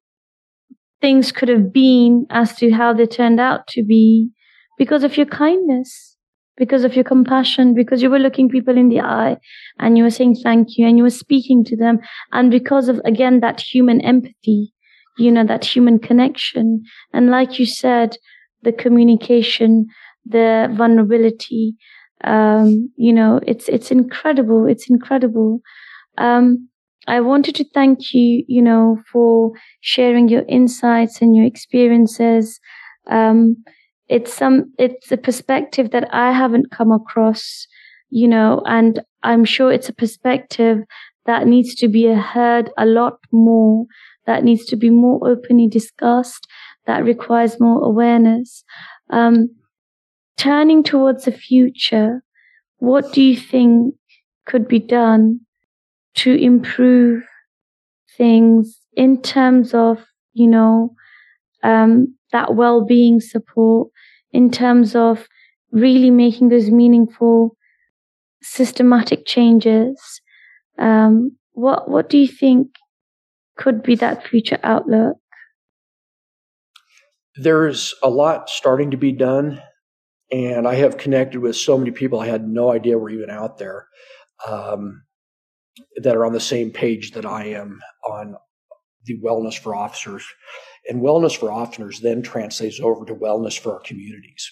things 1.00 1.32
could 1.32 1.48
have 1.48 1.72
been 1.72 2.26
as 2.30 2.54
to 2.56 2.70
how 2.70 2.92
they 2.92 3.06
turned 3.06 3.40
out 3.40 3.66
to 3.68 3.82
be 3.82 4.30
because 4.78 5.02
of 5.02 5.16
your 5.16 5.26
kindness 5.26 6.13
because 6.56 6.84
of 6.84 6.94
your 6.94 7.04
compassion, 7.04 7.74
because 7.74 8.02
you 8.02 8.10
were 8.10 8.18
looking 8.18 8.48
people 8.48 8.76
in 8.76 8.88
the 8.88 9.00
eye 9.00 9.36
and 9.78 9.98
you 9.98 10.04
were 10.04 10.10
saying 10.10 10.36
thank 10.42 10.76
you 10.76 10.86
and 10.86 10.96
you 10.96 11.02
were 11.02 11.10
speaking 11.10 11.64
to 11.64 11.76
them. 11.76 11.98
And 12.32 12.50
because 12.50 12.88
of, 12.88 13.00
again, 13.04 13.40
that 13.40 13.60
human 13.60 14.00
empathy, 14.00 14.72
you 15.18 15.30
know, 15.30 15.44
that 15.44 15.64
human 15.64 15.98
connection. 15.98 16.82
And 17.12 17.30
like 17.30 17.58
you 17.58 17.66
said, 17.66 18.16
the 18.62 18.72
communication, 18.72 19.86
the 20.24 20.72
vulnerability, 20.76 21.74
um, 22.22 22.90
you 22.96 23.12
know, 23.12 23.40
it's, 23.46 23.68
it's 23.68 23.90
incredible. 23.90 24.66
It's 24.66 24.88
incredible. 24.88 25.60
Um, 26.18 26.68
I 27.06 27.20
wanted 27.20 27.54
to 27.56 27.64
thank 27.74 28.14
you, 28.14 28.44
you 28.48 28.62
know, 28.62 28.98
for 29.12 29.52
sharing 29.80 30.28
your 30.28 30.44
insights 30.48 31.20
and 31.20 31.36
your 31.36 31.44
experiences. 31.44 32.60
Um, 33.10 33.56
it's 34.08 34.32
some 34.32 34.72
it's 34.78 35.10
a 35.12 35.16
perspective 35.16 35.90
that 35.90 36.12
I 36.12 36.32
haven't 36.32 36.70
come 36.70 36.92
across, 36.92 37.66
you 38.10 38.28
know, 38.28 38.62
and 38.66 39.02
I'm 39.22 39.44
sure 39.44 39.72
it's 39.72 39.88
a 39.88 39.94
perspective 39.94 40.78
that 41.26 41.46
needs 41.46 41.74
to 41.76 41.88
be 41.88 42.06
heard 42.06 42.70
a 42.76 42.84
lot 42.84 43.18
more, 43.32 43.86
that 44.26 44.44
needs 44.44 44.66
to 44.66 44.76
be 44.76 44.90
more 44.90 45.26
openly 45.26 45.68
discussed, 45.68 46.46
that 46.86 47.04
requires 47.04 47.58
more 47.58 47.82
awareness. 47.82 48.62
Um, 49.10 49.48
turning 50.36 50.82
towards 50.82 51.24
the 51.24 51.32
future, 51.32 52.22
what 52.78 53.12
do 53.12 53.22
you 53.22 53.36
think 53.36 53.94
could 54.46 54.68
be 54.68 54.78
done 54.78 55.40
to 56.16 56.34
improve 56.34 57.22
things 58.16 58.78
in 58.94 59.20
terms 59.22 59.72
of, 59.74 60.04
you 60.34 60.46
know, 60.46 60.94
um, 61.62 62.14
that 62.32 62.54
well-being 62.54 63.20
support 63.20 63.88
in 64.34 64.50
terms 64.50 64.94
of 64.94 65.26
really 65.72 66.10
making 66.10 66.50
those 66.50 66.70
meaningful 66.70 67.56
systematic 68.42 69.24
changes. 69.24 70.20
Um, 70.78 71.38
what 71.52 71.88
what 71.88 72.10
do 72.10 72.18
you 72.18 72.28
think 72.28 72.68
could 73.56 73.82
be 73.82 73.94
that 73.96 74.26
future 74.26 74.58
outlook? 74.62 75.16
There's 77.36 77.94
a 78.02 78.10
lot 78.10 78.50
starting 78.50 78.90
to 78.90 78.96
be 78.96 79.12
done 79.12 79.62
and 80.32 80.66
i 80.66 80.74
have 80.74 80.96
connected 80.96 81.40
with 81.40 81.56
so 81.56 81.76
many 81.78 81.90
people 81.90 82.20
i 82.20 82.26
had 82.26 82.46
no 82.48 82.72
idea 82.72 82.98
were 82.98 83.10
even 83.10 83.30
out 83.30 83.58
there 83.58 83.86
um, 84.46 85.02
that 86.02 86.16
are 86.16 86.24
on 86.24 86.32
the 86.32 86.40
same 86.40 86.70
page 86.70 87.12
that 87.12 87.26
i 87.26 87.44
am 87.44 87.80
on 88.08 88.34
the 89.04 89.18
wellness 89.20 89.58
for 89.58 89.74
officers 89.74 90.24
and 90.88 91.02
wellness 91.02 91.36
for 91.36 91.50
officers 91.50 92.00
then 92.00 92.22
translates 92.22 92.80
over 92.80 93.04
to 93.04 93.14
wellness 93.14 93.58
for 93.58 93.74
our 93.74 93.80
communities. 93.80 94.50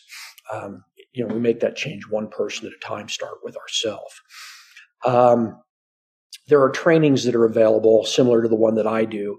Um, 0.52 0.84
you 1.12 1.26
know, 1.26 1.34
we 1.34 1.40
make 1.40 1.60
that 1.60 1.76
change 1.76 2.04
one 2.08 2.28
person 2.28 2.66
at 2.66 2.72
a 2.72 2.86
time, 2.86 3.08
start 3.08 3.38
with 3.42 3.56
ourselves. 3.56 4.14
Um, 5.04 5.60
there 6.48 6.62
are 6.62 6.70
trainings 6.70 7.24
that 7.24 7.34
are 7.34 7.44
available 7.44 8.04
similar 8.04 8.42
to 8.42 8.48
the 8.48 8.56
one 8.56 8.74
that 8.76 8.86
I 8.86 9.04
do 9.04 9.38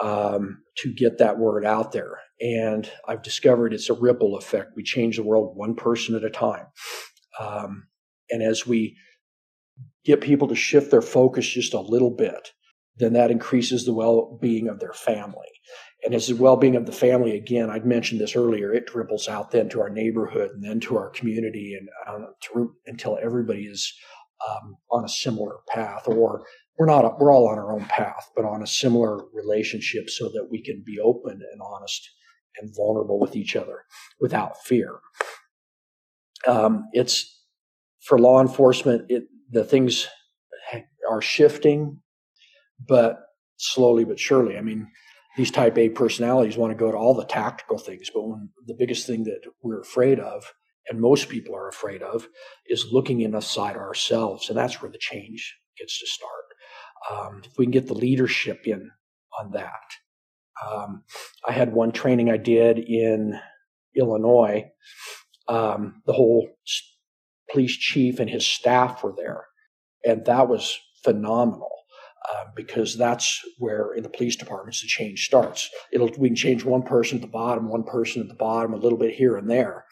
um, 0.00 0.62
to 0.78 0.92
get 0.92 1.18
that 1.18 1.38
word 1.38 1.64
out 1.64 1.92
there. 1.92 2.18
And 2.40 2.90
I've 3.08 3.22
discovered 3.22 3.72
it's 3.72 3.88
a 3.88 3.94
ripple 3.94 4.36
effect. 4.36 4.72
We 4.76 4.82
change 4.82 5.16
the 5.16 5.22
world 5.22 5.56
one 5.56 5.74
person 5.74 6.14
at 6.14 6.24
a 6.24 6.30
time. 6.30 6.66
Um, 7.40 7.86
and 8.30 8.42
as 8.42 8.66
we 8.66 8.96
get 10.04 10.20
people 10.20 10.48
to 10.48 10.54
shift 10.54 10.90
their 10.90 11.02
focus 11.02 11.46
just 11.46 11.74
a 11.74 11.80
little 11.80 12.10
bit, 12.10 12.52
then 12.96 13.12
that 13.14 13.30
increases 13.30 13.84
the 13.84 13.92
well 13.92 14.38
being 14.40 14.68
of 14.68 14.80
their 14.80 14.92
family. 14.92 15.48
And 16.06 16.14
as 16.14 16.28
the 16.28 16.36
well 16.36 16.56
being 16.56 16.76
of 16.76 16.86
the 16.86 16.92
family, 16.92 17.36
again, 17.36 17.68
I'd 17.68 17.84
mentioned 17.84 18.20
this 18.20 18.36
earlier, 18.36 18.72
it 18.72 18.86
dribbles 18.86 19.26
out 19.26 19.50
then 19.50 19.68
to 19.70 19.80
our 19.80 19.90
neighborhood 19.90 20.52
and 20.52 20.62
then 20.62 20.78
to 20.80 20.96
our 20.96 21.10
community 21.10 21.76
and 21.76 21.88
um, 22.06 22.32
through 22.40 22.74
until 22.86 23.18
everybody 23.20 23.64
is 23.64 23.92
um, 24.48 24.76
on 24.92 25.04
a 25.04 25.08
similar 25.08 25.56
path 25.68 26.06
or 26.06 26.44
we're 26.78 26.86
not 26.86 27.18
we're 27.18 27.32
all 27.32 27.48
on 27.48 27.58
our 27.58 27.72
own 27.72 27.86
path 27.86 28.30
but 28.36 28.44
on 28.44 28.62
a 28.62 28.66
similar 28.68 29.24
relationship 29.32 30.08
so 30.08 30.26
that 30.26 30.46
we 30.48 30.62
can 30.62 30.80
be 30.86 31.00
open 31.00 31.32
and 31.32 31.60
honest 31.60 32.08
and 32.60 32.70
vulnerable 32.76 33.18
with 33.18 33.34
each 33.34 33.56
other 33.56 33.82
without 34.20 34.62
fear. 34.62 35.00
Um, 36.46 36.84
it's 36.92 37.42
for 38.04 38.16
law 38.16 38.40
enforcement 38.40 39.06
it 39.08 39.24
the 39.50 39.64
things 39.64 40.06
are 41.10 41.22
shifting 41.22 41.98
but 42.88 43.18
slowly 43.56 44.04
but 44.04 44.20
surely. 44.20 44.56
I 44.56 44.60
mean 44.60 44.86
these 45.36 45.50
type 45.50 45.76
A 45.76 45.90
personalities 45.90 46.56
want 46.56 46.72
to 46.72 46.78
go 46.78 46.90
to 46.90 46.96
all 46.96 47.14
the 47.14 47.24
tactical 47.24 47.78
things, 47.78 48.10
but 48.12 48.22
the 48.66 48.74
biggest 48.74 49.06
thing 49.06 49.24
that 49.24 49.40
we're 49.62 49.80
afraid 49.80 50.18
of, 50.18 50.52
and 50.88 51.00
most 51.00 51.28
people 51.28 51.54
are 51.54 51.68
afraid 51.68 52.02
of, 52.02 52.26
is 52.66 52.90
looking 52.90 53.20
inside 53.20 53.76
ourselves, 53.76 54.48
and 54.48 54.56
that's 54.56 54.80
where 54.80 54.90
the 54.90 54.98
change 54.98 55.56
gets 55.78 55.98
to 56.00 56.06
start. 56.06 56.30
Um, 57.10 57.42
if 57.44 57.58
we 57.58 57.66
can 57.66 57.72
get 57.72 57.86
the 57.86 57.94
leadership 57.94 58.66
in 58.66 58.90
on 59.38 59.52
that, 59.52 59.70
um, 60.66 61.04
I 61.46 61.52
had 61.52 61.72
one 61.72 61.92
training 61.92 62.30
I 62.30 62.38
did 62.38 62.78
in 62.78 63.38
Illinois. 63.94 64.70
Um, 65.48 66.02
the 66.06 66.14
whole 66.14 66.48
police 67.50 67.76
chief 67.76 68.20
and 68.20 68.30
his 68.30 68.46
staff 68.46 69.04
were 69.04 69.14
there, 69.16 69.44
and 70.04 70.24
that 70.24 70.48
was 70.48 70.78
phenomenal. 71.04 71.70
Uh, 72.32 72.44
because 72.54 72.96
that's 72.96 73.40
where 73.58 73.92
in 73.92 74.02
the 74.02 74.08
police 74.08 74.36
departments 74.36 74.82
the 74.82 74.88
change 74.88 75.24
starts. 75.26 75.70
It'll 75.92 76.10
we 76.18 76.28
can 76.28 76.36
change 76.36 76.64
one 76.64 76.82
person 76.82 77.18
at 77.18 77.22
the 77.22 77.28
bottom, 77.28 77.68
one 77.68 77.84
person 77.84 78.22
at 78.22 78.28
the 78.28 78.34
bottom, 78.34 78.72
a 78.72 78.78
little 78.78 78.98
bit 78.98 79.14
here 79.14 79.36
and 79.36 79.48
there, 79.50 79.84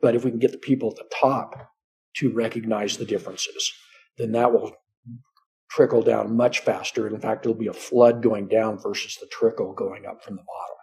but 0.00 0.14
if 0.14 0.24
we 0.24 0.30
can 0.30 0.40
get 0.40 0.52
the 0.52 0.58
people 0.58 0.90
at 0.90 0.96
the 0.96 1.14
top 1.14 1.70
to 2.16 2.30
recognize 2.32 2.96
the 2.96 3.04
differences, 3.04 3.72
then 4.18 4.32
that 4.32 4.52
will 4.52 4.72
trickle 5.70 6.02
down 6.02 6.36
much 6.36 6.60
faster. 6.60 7.06
In 7.06 7.20
fact, 7.20 7.46
it'll 7.46 7.56
be 7.56 7.68
a 7.68 7.72
flood 7.72 8.22
going 8.22 8.48
down 8.48 8.78
versus 8.78 9.16
the 9.20 9.28
trickle 9.28 9.72
going 9.72 10.04
up 10.06 10.24
from 10.24 10.36
the 10.36 10.42
bottom. 10.42 10.79